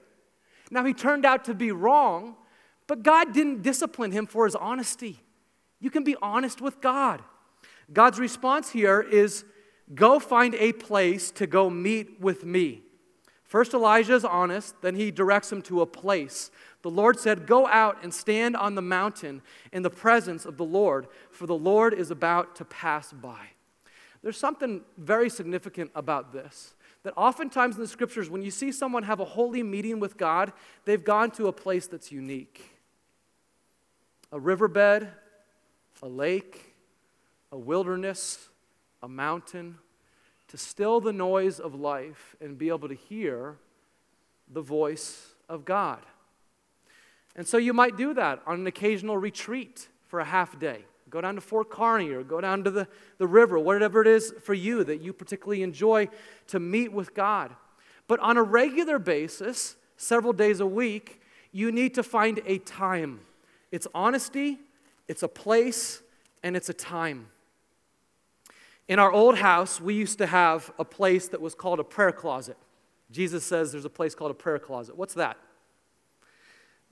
Now, 0.72 0.86
he 0.86 0.94
turned 0.94 1.26
out 1.26 1.46
to 1.46 1.54
be 1.54 1.72
wrong, 1.72 2.36
but 2.88 3.04
God 3.04 3.34
didn't 3.34 3.64
discipline 3.64 4.12
him 4.12 4.26
for 4.26 4.46
his 4.46 4.56
honesty. 4.56 5.22
You 5.80 5.90
can 5.90 6.04
be 6.04 6.16
honest 6.22 6.62
with 6.62 6.80
God. 6.80 7.22
God's 7.92 8.20
response 8.20 8.70
here 8.70 9.02
is 9.02 9.44
Go 9.94 10.20
find 10.20 10.56
a 10.56 10.74
place 10.74 11.32
to 11.32 11.48
go 11.48 11.70
meet 11.70 12.20
with 12.20 12.46
me. 12.46 12.82
First, 13.44 13.74
Elijah 13.74 14.16
is 14.16 14.26
honest, 14.26 14.82
then 14.82 14.96
he 14.96 15.12
directs 15.12 15.52
him 15.52 15.62
to 15.64 15.82
a 15.82 15.86
place. 15.86 16.50
The 16.82 16.90
Lord 16.90 17.20
said, 17.20 17.46
Go 17.46 17.68
out 17.68 18.04
and 18.04 18.14
stand 18.14 18.56
on 18.56 18.76
the 18.76 18.82
mountain 18.82 19.42
in 19.72 19.84
the 19.84 19.90
presence 19.90 20.46
of 20.46 20.58
the 20.58 20.66
Lord, 20.66 21.08
for 21.32 21.46
the 21.46 21.56
Lord 21.56 21.94
is 21.94 22.10
about 22.10 22.56
to 22.56 22.66
pass 22.66 23.12
by. 23.12 23.50
There's 24.24 24.38
something 24.38 24.82
very 24.98 25.30
significant 25.30 25.92
about 25.94 26.32
this. 26.34 26.74
That 27.04 27.14
oftentimes 27.18 27.76
in 27.76 27.82
the 27.82 27.88
scriptures, 27.88 28.30
when 28.30 28.42
you 28.42 28.52
see 28.52 28.72
someone 28.72 29.04
have 29.04 29.20
a 29.20 29.26
holy 29.26 29.62
meeting 29.62 30.00
with 30.00 30.18
God, 30.18 30.54
they've 30.86 31.04
gone 31.04 31.30
to 31.32 31.48
a 31.48 31.54
place 31.54 31.88
that's 31.88 32.12
unique 32.12 32.62
a 34.32 34.40
riverbed, 34.40 35.08
a 36.02 36.08
lake, 36.08 36.74
a 37.52 37.58
wilderness, 37.58 38.50
a 39.04 39.08
mountain, 39.08 39.78
to 40.54 40.58
still 40.58 41.02
the 41.02 41.12
noise 41.12 41.60
of 41.60 41.74
life 41.74 42.36
and 42.40 42.60
be 42.60 42.68
able 42.68 42.88
to 42.88 42.94
hear 42.94 43.56
the 44.54 44.62
voice 44.62 45.34
of 45.50 45.66
God. 45.66 46.06
And 47.36 47.48
so 47.48 47.58
you 47.58 47.74
might 47.74 47.98
do 47.98 48.14
that 48.14 48.40
on 48.46 48.60
an 48.60 48.68
occasional 48.68 49.18
retreat 49.18 49.88
for 50.06 50.20
a 50.20 50.24
half 50.24 50.60
day. 50.60 50.86
Go 51.10 51.22
down 51.22 51.34
to 51.34 51.42
Fort 51.42 51.72
Kearny 51.72 52.14
or 52.14 52.22
go 52.22 52.40
down 52.40 52.64
to 52.66 52.70
the, 52.70 52.88
the 53.18 53.26
river, 53.26 53.58
whatever 53.58 54.00
it 54.00 54.08
is 54.08 54.32
for 54.44 54.54
you 54.54 54.84
that 54.84 55.02
you 55.02 55.12
particularly 55.12 55.64
enjoy 55.64 56.08
to 56.46 56.60
meet 56.60 56.94
with 56.94 57.16
God. 57.16 57.56
But 58.08 58.20
on 58.20 58.38
a 58.38 58.44
regular 58.44 59.00
basis, 59.00 59.76
several 59.98 60.34
days 60.34 60.60
a 60.60 60.68
week, 60.68 61.20
you 61.52 61.72
need 61.72 61.96
to 61.96 62.04
find 62.04 62.40
a 62.46 62.60
time. 62.60 63.22
It's 63.72 63.88
honesty, 63.96 64.60
it's 65.08 65.24
a 65.24 65.28
place, 65.28 66.04
and 66.44 66.56
it's 66.56 66.70
a 66.70 66.76
time. 66.76 67.30
In 68.88 69.00
our 69.00 69.12
old 69.12 69.38
house, 69.38 69.80
we 69.80 69.94
used 69.94 70.18
to 70.18 70.28
have 70.28 70.72
a 70.78 70.86
place 70.86 71.28
that 71.30 71.42
was 71.42 71.56
called 71.56 71.80
a 71.80 71.84
prayer 71.84 72.12
closet. 72.12 72.58
Jesus 73.12 73.46
says 73.46 73.72
there's 73.72 73.86
a 73.86 73.90
place 73.90 74.16
called 74.16 74.32
a 74.32 74.36
prayer 74.36 74.60
closet. 74.60 74.98
What's 74.98 75.14
that? 75.14 75.38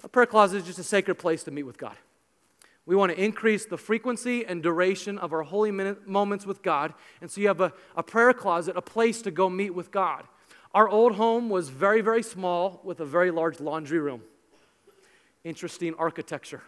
A 0.04 0.08
prayer 0.08 0.26
closet 0.26 0.58
is 0.58 0.66
just 0.66 0.80
a 0.80 0.84
sacred 0.84 1.16
place 1.16 1.44
to 1.44 1.52
meet 1.52 1.64
with 1.64 1.78
God. 1.78 1.96
We 2.86 2.96
want 2.96 3.12
to 3.12 3.24
increase 3.24 3.66
the 3.66 3.78
frequency 3.78 4.46
and 4.46 4.64
duration 4.64 5.18
of 5.18 5.34
our 5.34 5.44
holy 5.44 5.72
minute, 5.72 6.08
moments 6.08 6.46
with 6.46 6.64
God. 6.64 6.94
And 7.22 7.30
so 7.30 7.42
you 7.42 7.48
have 7.48 7.62
a, 7.62 7.74
a 7.96 8.04
prayer 8.04 8.34
closet, 8.34 8.76
a 8.76 8.82
place 8.82 9.22
to 9.24 9.32
go 9.32 9.50
meet 9.50 9.72
with 9.72 9.92
God. 9.92 10.24
Our 10.74 10.89
old 10.89 11.16
home 11.16 11.50
was 11.50 11.70
very, 11.70 12.02
very 12.02 12.24
small 12.24 12.82
with 12.84 13.00
a 13.00 13.06
very 13.06 13.30
large 13.30 13.60
laundry 13.60 14.00
room. 14.00 14.24
Interesting 15.44 15.94
architecture. 16.00 16.64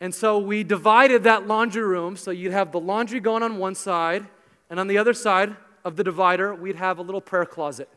And 0.00 0.14
so 0.14 0.38
we 0.38 0.62
divided 0.62 1.24
that 1.24 1.46
laundry 1.46 1.82
room 1.82 2.16
so 2.16 2.30
you'd 2.30 2.52
have 2.52 2.72
the 2.72 2.80
laundry 2.80 3.20
going 3.20 3.42
on 3.42 3.58
one 3.58 3.74
side, 3.74 4.26
and 4.68 4.78
on 4.78 4.88
the 4.88 4.98
other 4.98 5.14
side 5.14 5.56
of 5.84 5.96
the 5.96 6.04
divider, 6.04 6.54
we'd 6.54 6.76
have 6.76 6.98
a 6.98 7.02
little 7.02 7.20
prayer 7.20 7.46
closet. 7.46 7.88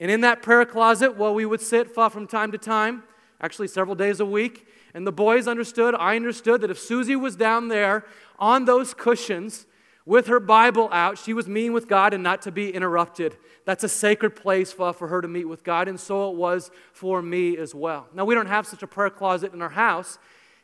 And 0.00 0.10
in 0.10 0.20
that 0.20 0.42
prayer 0.42 0.64
closet, 0.64 1.16
well, 1.16 1.34
we 1.34 1.46
would 1.46 1.60
sit 1.60 1.94
from 1.94 2.26
time 2.26 2.52
to 2.52 2.58
time, 2.58 3.04
actually 3.40 3.68
several 3.68 3.96
days 3.96 4.20
a 4.20 4.26
week. 4.26 4.66
And 4.94 5.06
the 5.06 5.12
boys 5.12 5.46
understood, 5.46 5.94
I 5.94 6.16
understood 6.16 6.60
that 6.60 6.70
if 6.70 6.78
Susie 6.78 7.16
was 7.16 7.36
down 7.36 7.68
there 7.68 8.04
on 8.38 8.64
those 8.64 8.94
cushions 8.94 9.66
with 10.06 10.26
her 10.26 10.40
Bible 10.40 10.88
out, 10.92 11.18
she 11.18 11.32
was 11.32 11.46
meeting 11.46 11.72
with 11.72 11.88
God 11.88 12.14
and 12.14 12.22
not 12.22 12.42
to 12.42 12.52
be 12.52 12.70
interrupted. 12.70 13.36
That's 13.64 13.84
a 13.84 13.88
sacred 13.88 14.34
place 14.34 14.72
for, 14.72 14.92
for 14.92 15.08
her 15.08 15.20
to 15.20 15.28
meet 15.28 15.44
with 15.44 15.62
God, 15.62 15.88
and 15.88 16.00
so 16.00 16.30
it 16.30 16.36
was 16.36 16.70
for 16.92 17.20
me 17.20 17.56
as 17.58 17.74
well. 17.74 18.08
Now, 18.14 18.24
we 18.24 18.34
don't 18.34 18.46
have 18.46 18.66
such 18.66 18.82
a 18.82 18.86
prayer 18.86 19.10
closet 19.10 19.52
in 19.52 19.60
our 19.60 19.68
house 19.68 20.18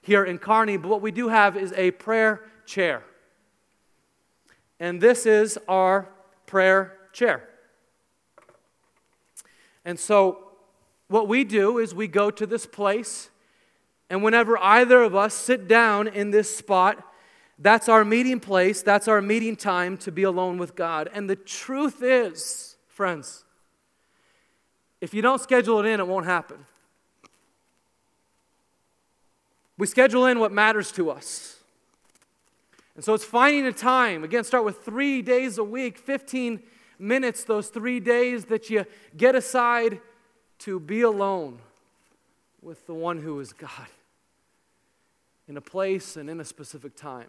here 0.04 0.22
in 0.22 0.38
Kearney, 0.38 0.76
but 0.76 0.88
what 0.88 1.00
we 1.00 1.10
do 1.10 1.28
have 1.28 1.56
is 1.56 1.72
a 1.76 1.90
prayer 1.92 2.42
chair. 2.66 3.02
And 4.78 5.00
this 5.00 5.24
is 5.24 5.58
our 5.66 6.08
prayer 6.46 6.98
chair. 7.12 7.48
And 9.84 9.98
so, 9.98 10.50
what 11.08 11.26
we 11.26 11.44
do 11.44 11.78
is 11.78 11.94
we 11.94 12.06
go 12.06 12.30
to 12.30 12.46
this 12.46 12.66
place, 12.66 13.30
and 14.10 14.22
whenever 14.22 14.58
either 14.58 15.02
of 15.02 15.14
us 15.14 15.32
sit 15.32 15.68
down 15.68 16.06
in 16.08 16.30
this 16.30 16.54
spot, 16.54 17.02
that's 17.58 17.88
our 17.88 18.04
meeting 18.04 18.40
place, 18.40 18.82
that's 18.82 19.08
our 19.08 19.22
meeting 19.22 19.56
time 19.56 19.96
to 19.98 20.12
be 20.12 20.24
alone 20.24 20.58
with 20.58 20.74
God. 20.74 21.08
And 21.14 21.30
the 21.30 21.36
truth 21.36 22.02
is, 22.02 22.76
friends, 22.88 23.44
if 25.00 25.14
you 25.14 25.22
don't 25.22 25.40
schedule 25.40 25.80
it 25.80 25.86
in, 25.86 26.00
it 26.00 26.06
won't 26.06 26.26
happen. 26.26 26.66
We 29.76 29.86
schedule 29.86 30.26
in 30.26 30.38
what 30.38 30.52
matters 30.52 30.92
to 30.92 31.10
us. 31.10 31.56
And 32.94 33.04
so 33.04 33.14
it's 33.14 33.24
finding 33.24 33.66
a 33.66 33.72
time. 33.72 34.22
Again, 34.22 34.44
start 34.44 34.64
with 34.64 34.84
three 34.84 35.20
days 35.20 35.58
a 35.58 35.64
week, 35.64 35.98
15 35.98 36.62
minutes, 36.98 37.44
those 37.44 37.68
three 37.68 37.98
days 37.98 38.44
that 38.46 38.70
you 38.70 38.84
get 39.16 39.34
aside 39.34 40.00
to 40.60 40.78
be 40.78 41.00
alone 41.00 41.58
with 42.62 42.86
the 42.86 42.94
one 42.94 43.20
who 43.20 43.40
is 43.40 43.52
God 43.52 43.70
in 45.48 45.56
a 45.56 45.60
place 45.60 46.16
and 46.16 46.30
in 46.30 46.40
a 46.40 46.44
specific 46.44 46.94
time. 46.94 47.28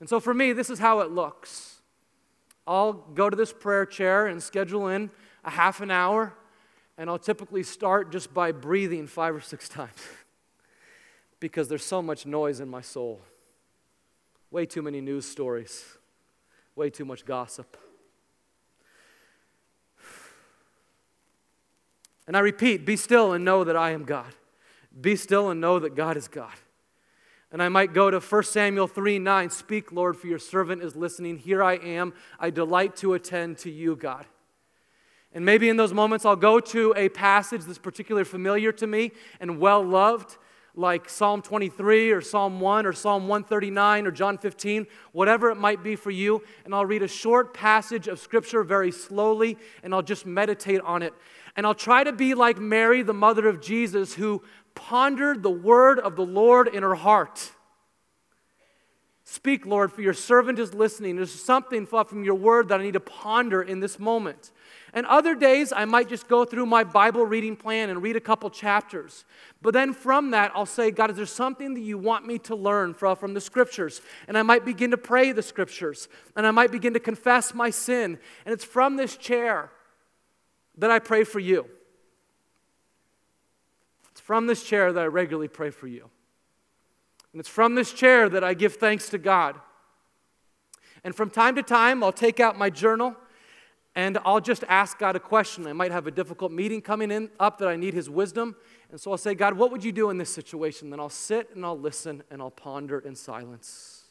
And 0.00 0.08
so 0.08 0.18
for 0.18 0.34
me, 0.34 0.52
this 0.52 0.68
is 0.68 0.80
how 0.80 1.00
it 1.00 1.10
looks. 1.10 1.80
I'll 2.66 2.92
go 2.92 3.30
to 3.30 3.36
this 3.36 3.52
prayer 3.52 3.86
chair 3.86 4.26
and 4.26 4.42
schedule 4.42 4.88
in 4.88 5.10
a 5.44 5.50
half 5.50 5.80
an 5.80 5.90
hour, 5.90 6.34
and 6.98 7.08
I'll 7.08 7.18
typically 7.18 7.62
start 7.62 8.10
just 8.10 8.34
by 8.34 8.50
breathing 8.50 9.06
five 9.06 9.34
or 9.34 9.40
six 9.40 9.68
times 9.68 9.92
because 11.44 11.68
there's 11.68 11.84
so 11.84 12.00
much 12.00 12.24
noise 12.24 12.58
in 12.58 12.70
my 12.70 12.80
soul. 12.80 13.20
Way 14.50 14.64
too 14.64 14.80
many 14.80 15.02
news 15.02 15.26
stories, 15.26 15.84
way 16.74 16.88
too 16.88 17.04
much 17.04 17.26
gossip. 17.26 17.76
And 22.26 22.34
I 22.34 22.40
repeat, 22.40 22.86
be 22.86 22.96
still 22.96 23.34
and 23.34 23.44
know 23.44 23.62
that 23.62 23.76
I 23.76 23.90
am 23.90 24.04
God. 24.04 24.32
Be 24.98 25.16
still 25.16 25.50
and 25.50 25.60
know 25.60 25.78
that 25.78 25.94
God 25.94 26.16
is 26.16 26.28
God. 26.28 26.54
And 27.52 27.62
I 27.62 27.68
might 27.68 27.92
go 27.92 28.10
to 28.10 28.20
1 28.20 28.42
Samuel 28.44 28.86
3 28.88 29.18
9. 29.18 29.50
Speak, 29.50 29.92
Lord, 29.92 30.16
for 30.16 30.28
your 30.28 30.38
servant 30.38 30.82
is 30.82 30.96
listening. 30.96 31.36
Here 31.36 31.62
I 31.62 31.74
am. 31.74 32.14
I 32.40 32.48
delight 32.48 32.96
to 32.96 33.12
attend 33.12 33.58
to 33.58 33.70
you, 33.70 33.96
God. 33.96 34.24
And 35.34 35.44
maybe 35.44 35.68
in 35.68 35.76
those 35.76 35.92
moments, 35.92 36.24
I'll 36.24 36.36
go 36.36 36.58
to 36.58 36.94
a 36.96 37.10
passage 37.10 37.64
that's 37.64 37.76
particularly 37.76 38.24
familiar 38.24 38.72
to 38.72 38.86
me 38.86 39.12
and 39.40 39.58
well 39.58 39.82
loved, 39.82 40.38
like 40.76 41.08
Psalm 41.08 41.40
23 41.40 42.10
or 42.10 42.20
Psalm 42.20 42.60
1 42.60 42.86
or 42.86 42.92
Psalm 42.92 43.28
139 43.28 44.06
or 44.06 44.10
John 44.10 44.38
15, 44.38 44.86
whatever 45.12 45.50
it 45.50 45.56
might 45.56 45.82
be 45.82 45.94
for 45.94 46.10
you. 46.10 46.42
And 46.64 46.74
I'll 46.74 46.86
read 46.86 47.02
a 47.02 47.08
short 47.08 47.54
passage 47.54 48.08
of 48.08 48.18
Scripture 48.18 48.64
very 48.64 48.90
slowly 48.90 49.56
and 49.82 49.94
I'll 49.94 50.02
just 50.02 50.26
meditate 50.26 50.80
on 50.80 51.02
it. 51.02 51.14
And 51.56 51.64
I'll 51.66 51.74
try 51.74 52.02
to 52.02 52.12
be 52.12 52.34
like 52.34 52.58
Mary, 52.58 53.02
the 53.02 53.14
mother 53.14 53.46
of 53.46 53.60
Jesus, 53.60 54.14
who 54.14 54.42
pondered 54.74 55.42
the 55.44 55.50
word 55.50 56.00
of 56.00 56.16
the 56.16 56.26
Lord 56.26 56.66
in 56.66 56.82
her 56.82 56.96
heart. 56.96 57.52
Speak, 59.22 59.64
Lord, 59.64 59.92
for 59.92 60.02
your 60.02 60.12
servant 60.12 60.58
is 60.58 60.74
listening. 60.74 61.16
There's 61.16 61.32
something 61.32 61.86
from 61.86 62.24
your 62.24 62.34
word 62.34 62.68
that 62.68 62.80
I 62.80 62.82
need 62.82 62.92
to 62.92 63.00
ponder 63.00 63.62
in 63.62 63.80
this 63.80 63.98
moment. 63.98 64.50
And 64.94 65.06
other 65.06 65.34
days, 65.34 65.72
I 65.72 65.86
might 65.86 66.08
just 66.08 66.28
go 66.28 66.44
through 66.44 66.66
my 66.66 66.84
Bible 66.84 67.26
reading 67.26 67.56
plan 67.56 67.90
and 67.90 68.00
read 68.00 68.14
a 68.14 68.20
couple 68.20 68.48
chapters. 68.48 69.24
But 69.60 69.74
then 69.74 69.92
from 69.92 70.30
that, 70.30 70.52
I'll 70.54 70.66
say, 70.66 70.92
God, 70.92 71.10
is 71.10 71.16
there 71.16 71.26
something 71.26 71.74
that 71.74 71.80
you 71.80 71.98
want 71.98 72.24
me 72.24 72.38
to 72.38 72.54
learn 72.54 72.94
from, 72.94 73.34
the 73.34 73.40
scriptures? 73.40 74.00
And 74.28 74.38
I 74.38 74.42
might 74.42 74.64
begin 74.64 74.92
to 74.92 74.96
pray 74.96 75.32
the 75.32 75.42
scriptures. 75.42 76.08
And 76.36 76.46
I 76.46 76.52
might 76.52 76.70
begin 76.70 76.94
to 76.94 77.00
confess 77.00 77.52
my 77.52 77.70
sin. 77.70 78.20
And 78.46 78.52
it's 78.52 78.64
from 78.64 78.94
this 78.94 79.16
chair 79.16 79.72
that 80.78 80.92
I 80.92 81.00
pray 81.00 81.24
for 81.24 81.40
you. 81.40 81.66
It's 84.12 84.20
from 84.20 84.46
this 84.46 84.62
chair 84.62 84.92
that 84.92 85.02
I 85.02 85.06
regularly 85.06 85.48
pray 85.48 85.70
for 85.70 85.88
you. 85.88 86.08
And 87.32 87.40
it's 87.40 87.48
from 87.48 87.74
this 87.74 87.92
chair 87.92 88.28
that 88.28 88.44
I 88.44 88.54
give 88.54 88.76
thanks 88.76 89.08
to 89.08 89.18
God. 89.18 89.56
And 91.02 91.16
from 91.16 91.30
time 91.30 91.56
to 91.56 91.64
time, 91.64 92.04
I'll 92.04 92.12
take 92.12 92.38
out 92.38 92.56
my 92.56 92.70
journal 92.70 93.16
and 93.94 94.18
I'll 94.24 94.40
just 94.40 94.64
ask 94.68 94.98
God 94.98 95.16
a 95.16 95.20
question. 95.20 95.66
I 95.66 95.72
might 95.72 95.92
have 95.92 96.06
a 96.06 96.10
difficult 96.10 96.50
meeting 96.50 96.80
coming 96.80 97.10
in 97.10 97.30
up 97.38 97.58
that 97.58 97.68
I 97.68 97.76
need 97.76 97.94
His 97.94 98.10
wisdom. 98.10 98.56
And 98.90 99.00
so 99.00 99.12
I'll 99.12 99.18
say, 99.18 99.34
God, 99.34 99.54
what 99.54 99.70
would 99.70 99.84
you 99.84 99.92
do 99.92 100.10
in 100.10 100.18
this 100.18 100.32
situation? 100.32 100.90
Then 100.90 101.00
I'll 101.00 101.08
sit 101.08 101.54
and 101.54 101.64
I'll 101.64 101.78
listen 101.78 102.22
and 102.30 102.42
I'll 102.42 102.50
ponder 102.50 102.98
in 102.98 103.14
silence. 103.14 104.02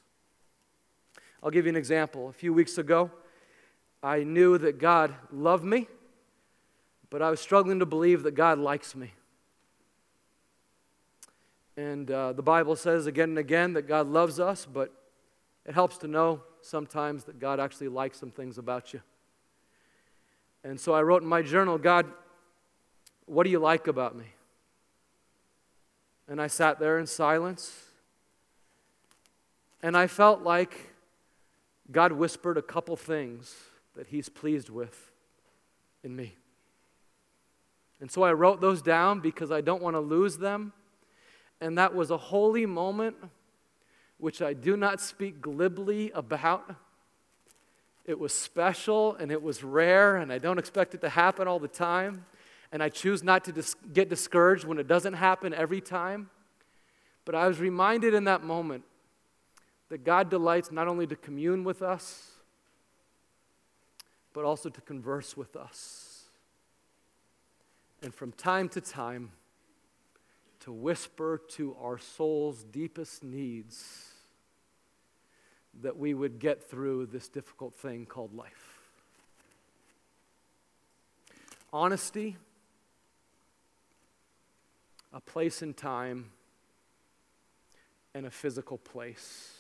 I'll 1.41 1.51
give 1.51 1.65
you 1.65 1.69
an 1.69 1.75
example. 1.75 2.29
A 2.29 2.33
few 2.33 2.53
weeks 2.53 2.77
ago, 2.77 3.11
I 4.01 4.23
knew 4.23 4.57
that 4.57 4.79
God 4.79 5.13
loved 5.31 5.63
me 5.63 5.87
but 7.13 7.21
I 7.21 7.29
was 7.29 7.39
struggling 7.39 7.77
to 7.77 7.85
believe 7.85 8.23
that 8.23 8.33
God 8.33 8.57
likes 8.57 8.95
me. 8.95 9.13
And 11.77 12.09
uh, 12.09 12.33
the 12.33 12.41
Bible 12.41 12.75
says 12.75 13.05
again 13.05 13.29
and 13.29 13.37
again 13.37 13.73
that 13.73 13.83
God 13.83 14.07
loves 14.07 14.39
us, 14.39 14.65
but 14.65 14.91
it 15.63 15.75
helps 15.75 15.99
to 15.99 16.07
know 16.07 16.41
sometimes 16.61 17.25
that 17.25 17.37
God 17.39 17.59
actually 17.59 17.89
likes 17.89 18.19
some 18.19 18.31
things 18.31 18.57
about 18.57 18.93
you. 18.95 19.01
And 20.63 20.79
so 20.79 20.93
I 20.93 21.01
wrote 21.01 21.21
in 21.21 21.27
my 21.27 21.41
journal, 21.41 21.77
God, 21.77 22.05
what 23.25 23.43
do 23.43 23.49
you 23.49 23.59
like 23.59 23.87
about 23.87 24.15
me? 24.15 24.25
And 26.27 26.41
I 26.41 26.47
sat 26.47 26.79
there 26.79 26.99
in 26.99 27.07
silence. 27.07 27.85
And 29.81 29.97
I 29.97 30.07
felt 30.07 30.41
like 30.41 30.93
God 31.91 32.13
whispered 32.13 32.57
a 32.57 32.61
couple 32.61 32.95
things 32.95 33.55
that 33.95 34.07
He's 34.07 34.29
pleased 34.29 34.69
with 34.69 35.11
in 36.03 36.15
me. 36.15 36.35
And 37.99 38.09
so 38.09 38.23
I 38.23 38.33
wrote 38.33 38.61
those 38.61 38.81
down 38.81 39.19
because 39.19 39.51
I 39.51 39.61
don't 39.61 39.81
want 39.81 39.95
to 39.95 39.99
lose 39.99 40.37
them. 40.37 40.73
And 41.61 41.77
that 41.77 41.93
was 41.93 42.11
a 42.11 42.17
holy 42.17 42.65
moment 42.65 43.15
which 44.17 44.41
I 44.41 44.53
do 44.53 44.77
not 44.77 45.01
speak 45.01 45.41
glibly 45.41 46.11
about. 46.11 46.75
It 48.05 48.19
was 48.19 48.33
special 48.33 49.15
and 49.15 49.31
it 49.31 49.41
was 49.41 49.63
rare, 49.63 50.17
and 50.17 50.31
I 50.31 50.37
don't 50.37 50.57
expect 50.57 50.93
it 50.93 51.01
to 51.01 51.09
happen 51.09 51.47
all 51.47 51.59
the 51.59 51.67
time. 51.67 52.25
And 52.71 52.81
I 52.81 52.89
choose 52.89 53.23
not 53.23 53.43
to 53.45 53.51
dis- 53.51 53.75
get 53.93 54.09
discouraged 54.09 54.65
when 54.65 54.79
it 54.79 54.87
doesn't 54.87 55.13
happen 55.13 55.53
every 55.53 55.79
time. 55.79 56.29
But 57.23 57.35
I 57.35 57.47
was 57.47 57.59
reminded 57.59 58.13
in 58.13 58.25
that 58.25 58.43
moment 58.43 58.83
that 59.89 60.03
God 60.03 60.29
delights 60.29 60.71
not 60.71 60.87
only 60.87 61.07
to 61.07 61.15
commune 61.15 61.63
with 61.63 61.81
us, 61.81 62.31
but 64.33 64.43
also 64.43 64.69
to 64.69 64.81
converse 64.81 65.37
with 65.37 65.55
us 65.55 66.13
and 68.03 68.13
from 68.13 68.31
time 68.33 68.67
to 68.69 68.81
time 68.81 69.31
to 70.59 70.71
whisper 70.71 71.41
to 71.49 71.75
our 71.81 71.97
soul's 71.97 72.63
deepest 72.63 73.23
needs 73.23 74.12
that 75.81 75.97
we 75.97 76.13
would 76.13 76.39
get 76.39 76.69
through 76.69 77.07
this 77.07 77.27
difficult 77.27 77.73
thing 77.75 78.05
called 78.05 78.33
life. 78.33 78.79
Honesty, 81.71 82.37
a 85.11 85.19
place 85.19 85.61
and 85.61 85.75
time, 85.75 86.29
and 88.13 88.25
a 88.25 88.31
physical 88.31 88.77
place. 88.77 89.51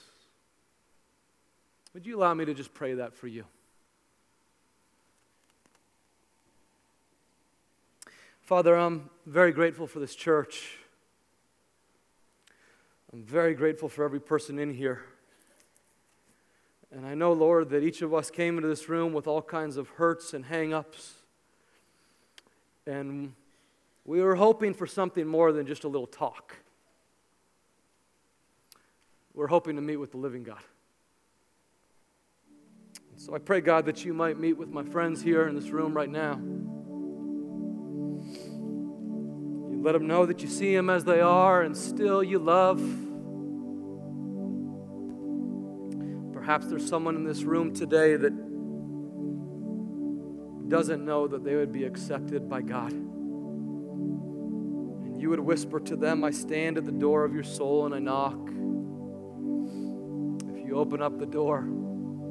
Would 1.93 2.05
you 2.05 2.17
allow 2.17 2.33
me 2.33 2.45
to 2.45 2.53
just 2.53 2.73
pray 2.73 2.93
that 2.95 3.15
for 3.15 3.27
you? 3.27 3.45
Father, 8.41 8.75
I'm 8.75 9.09
very 9.25 9.51
grateful 9.51 9.87
for 9.87 9.99
this 9.99 10.15
church. 10.15 10.77
I'm 13.11 13.23
very 13.23 13.53
grateful 13.53 13.89
for 13.89 14.03
every 14.03 14.19
person 14.19 14.59
in 14.59 14.73
here. 14.73 15.01
And 16.95 17.07
I 17.07 17.15
know, 17.15 17.33
Lord, 17.33 17.69
that 17.69 17.81
each 17.81 18.03
of 18.03 18.13
us 18.13 18.29
came 18.29 18.55
into 18.57 18.69
this 18.69 18.87
room 18.87 19.13
with 19.13 19.25
all 19.25 19.41
kinds 19.41 19.77
of 19.77 19.89
hurts 19.89 20.35
and 20.35 20.45
hang 20.45 20.75
ups. 20.75 21.15
And 22.85 23.33
we 24.05 24.21
were 24.21 24.35
hoping 24.35 24.75
for 24.75 24.85
something 24.85 25.25
more 25.25 25.51
than 25.51 25.65
just 25.65 25.85
a 25.85 25.87
little 25.87 26.05
talk. 26.05 26.55
We're 29.33 29.47
hoping 29.47 29.75
to 29.77 29.81
meet 29.81 29.95
with 29.95 30.11
the 30.11 30.17
living 30.17 30.43
God. 30.43 30.61
So 33.15 33.33
I 33.33 33.39
pray, 33.39 33.61
God, 33.61 33.85
that 33.85 34.05
you 34.05 34.13
might 34.13 34.39
meet 34.39 34.53
with 34.53 34.69
my 34.69 34.83
friends 34.83 35.23
here 35.23 35.47
in 35.47 35.55
this 35.55 35.69
room 35.69 35.95
right 35.95 36.09
now. 36.09 36.35
You 39.71 39.79
let 39.81 39.93
them 39.93 40.05
know 40.05 40.27
that 40.27 40.43
you 40.43 40.47
see 40.47 40.75
them 40.75 40.91
as 40.91 41.05
they 41.05 41.21
are 41.21 41.63
and 41.63 41.75
still 41.75 42.23
you 42.23 42.37
love. 42.37 42.79
Perhaps 46.43 46.67
there's 46.67 46.85
someone 46.85 47.15
in 47.15 47.23
this 47.23 47.43
room 47.43 47.73
today 47.73 48.17
that 48.17 48.33
doesn't 50.67 51.05
know 51.05 51.25
that 51.25 51.45
they 51.45 51.55
would 51.55 51.71
be 51.71 51.85
accepted 51.85 52.49
by 52.49 52.61
God. 52.61 52.91
And 52.91 53.07
you 55.21 55.29
would 55.29 55.39
whisper 55.39 55.79
to 55.79 55.95
them, 55.95 56.25
I 56.25 56.31
stand 56.31 56.77
at 56.77 56.83
the 56.83 56.91
door 56.91 57.23
of 57.23 57.33
your 57.33 57.45
soul 57.45 57.85
and 57.85 57.95
I 57.95 57.99
knock. 57.99 58.49
If 60.49 60.67
you 60.67 60.75
open 60.75 61.01
up 61.01 61.17
the 61.17 61.25
door, 61.25 61.59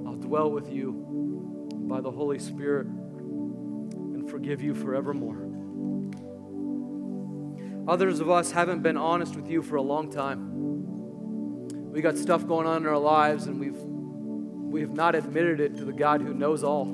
I'll 0.06 0.16
dwell 0.16 0.50
with 0.50 0.70
you 0.70 1.70
by 1.88 2.02
the 2.02 2.10
Holy 2.10 2.38
Spirit 2.38 2.88
and 2.88 4.30
forgive 4.30 4.60
you 4.60 4.74
forevermore. 4.74 5.48
Others 7.88 8.20
of 8.20 8.28
us 8.28 8.50
haven't 8.50 8.82
been 8.82 8.98
honest 8.98 9.36
with 9.36 9.48
you 9.48 9.62
for 9.62 9.76
a 9.76 9.82
long 9.82 10.10
time. 10.10 10.50
We 11.90 12.02
got 12.02 12.18
stuff 12.18 12.46
going 12.46 12.66
on 12.66 12.82
in 12.82 12.86
our 12.86 12.98
lives 12.98 13.46
and 13.46 13.58
we've 13.58 13.91
we 14.72 14.80
have 14.80 14.94
not 14.94 15.14
admitted 15.14 15.60
it 15.60 15.76
to 15.76 15.84
the 15.84 15.92
God 15.92 16.22
who 16.22 16.32
knows 16.32 16.64
all. 16.64 16.86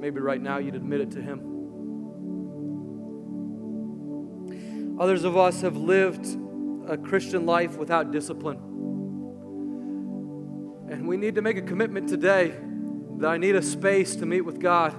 Maybe 0.00 0.20
right 0.20 0.40
now 0.40 0.58
you'd 0.58 0.76
admit 0.76 1.00
it 1.00 1.10
to 1.10 1.20
Him. 1.20 1.40
Others 5.00 5.24
of 5.24 5.36
us 5.36 5.62
have 5.62 5.76
lived 5.76 6.26
a 6.86 6.96
Christian 6.96 7.44
life 7.44 7.76
without 7.76 8.12
discipline. 8.12 8.58
And 10.90 11.08
we 11.08 11.16
need 11.16 11.34
to 11.34 11.42
make 11.42 11.58
a 11.58 11.62
commitment 11.62 12.08
today 12.08 12.54
that 13.18 13.28
I 13.28 13.36
need 13.36 13.56
a 13.56 13.62
space 13.62 14.14
to 14.16 14.26
meet 14.26 14.42
with 14.42 14.60
God. 14.60 14.94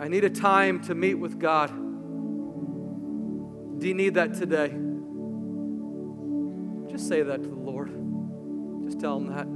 I 0.00 0.06
need 0.06 0.22
a 0.22 0.30
time 0.30 0.80
to 0.84 0.94
meet 0.94 1.14
with 1.14 1.40
God. 1.40 1.70
Do 3.80 3.88
you 3.88 3.94
need 3.94 4.14
that 4.14 4.34
today? 4.34 4.87
Just 6.98 7.08
say 7.10 7.22
that 7.22 7.40
to 7.44 7.48
the 7.48 7.54
Lord. 7.54 7.92
Just 8.84 8.98
tell 8.98 9.18
Him 9.18 9.28
that. 9.28 9.46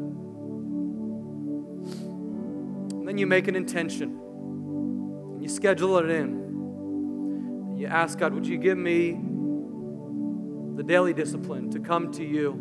And 2.95 3.09
then 3.09 3.19
you 3.19 3.27
make 3.27 3.49
an 3.49 3.57
intention. 3.57 4.17
And 5.33 5.43
you 5.43 5.49
schedule 5.49 5.99
it 5.99 6.09
in. 6.09 6.29
And 6.29 7.77
you 7.81 7.89
ask 7.89 8.17
God, 8.17 8.33
would 8.33 8.47
you 8.47 8.59
give 8.59 8.79
me 8.79 9.19
the 10.77 10.85
daily 10.85 11.13
discipline 11.13 11.69
to 11.73 11.81
come 11.81 12.13
to 12.13 12.25
you 12.25 12.53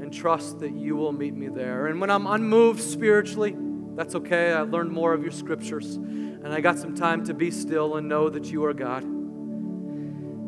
and 0.00 0.10
trust 0.10 0.60
that 0.60 0.72
you 0.74 0.96
will 0.96 1.12
meet 1.12 1.34
me 1.34 1.48
there? 1.48 1.88
And 1.88 2.00
when 2.00 2.08
I'm 2.08 2.26
unmoved 2.26 2.80
spiritually, 2.80 3.54
that's 3.94 4.14
okay. 4.14 4.54
I 4.54 4.62
learned 4.62 4.90
more 4.90 5.12
of 5.12 5.20
your 5.20 5.32
scriptures. 5.32 5.96
And 5.96 6.48
I 6.48 6.62
got 6.62 6.78
some 6.78 6.94
time 6.94 7.26
to 7.26 7.34
be 7.34 7.50
still 7.50 7.96
and 7.96 8.08
know 8.08 8.30
that 8.30 8.46
you 8.46 8.64
are 8.64 8.72
God. 8.72 9.04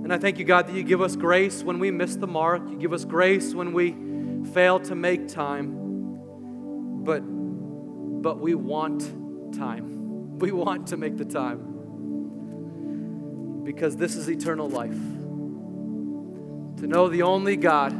And 0.02 0.12
I 0.12 0.18
thank 0.18 0.38
you, 0.38 0.44
God, 0.44 0.66
that 0.66 0.74
you 0.74 0.82
give 0.82 1.00
us 1.00 1.14
grace 1.14 1.62
when 1.62 1.78
we 1.78 1.92
miss 1.92 2.16
the 2.16 2.26
mark. 2.26 2.68
You 2.68 2.76
give 2.76 2.92
us 2.92 3.04
grace 3.04 3.54
when 3.54 3.72
we 3.72 3.94
fail 4.52 4.80
to 4.80 4.96
make 4.96 5.28
time. 5.28 7.04
But, 7.04 7.20
but 7.20 8.40
we 8.40 8.54
want 8.54 9.02
time. 9.54 10.00
We 10.42 10.50
want 10.50 10.88
to 10.88 10.96
make 10.96 11.16
the 11.18 11.24
time. 11.24 11.68
Because 13.62 13.96
this 13.96 14.16
is 14.16 14.28
eternal 14.28 14.68
life. 14.68 14.98
To 16.78 16.86
know 16.88 17.08
the 17.08 17.22
only 17.22 17.54
God, 17.56 17.92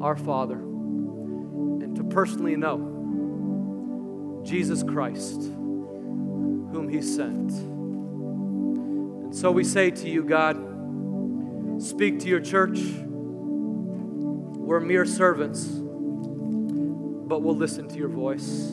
our 0.00 0.16
Father, 0.16 0.54
and 0.54 1.96
to 1.96 2.04
personally 2.04 2.54
know 2.54 4.44
Jesus 4.44 4.84
Christ, 4.84 5.40
whom 5.42 6.88
He 6.88 7.02
sent. 7.02 7.50
And 9.24 9.34
so 9.34 9.50
we 9.50 9.64
say 9.64 9.90
to 9.90 10.08
you, 10.08 10.22
God, 10.22 10.67
speak 11.78 12.20
to 12.20 12.26
your 12.26 12.40
church. 12.40 12.78
We're 14.56 14.80
mere 14.80 15.06
servants, 15.06 15.66
but 15.66 17.42
we'll 17.42 17.56
listen 17.56 17.88
to 17.88 17.96
your 17.96 18.08
voice. 18.08 18.72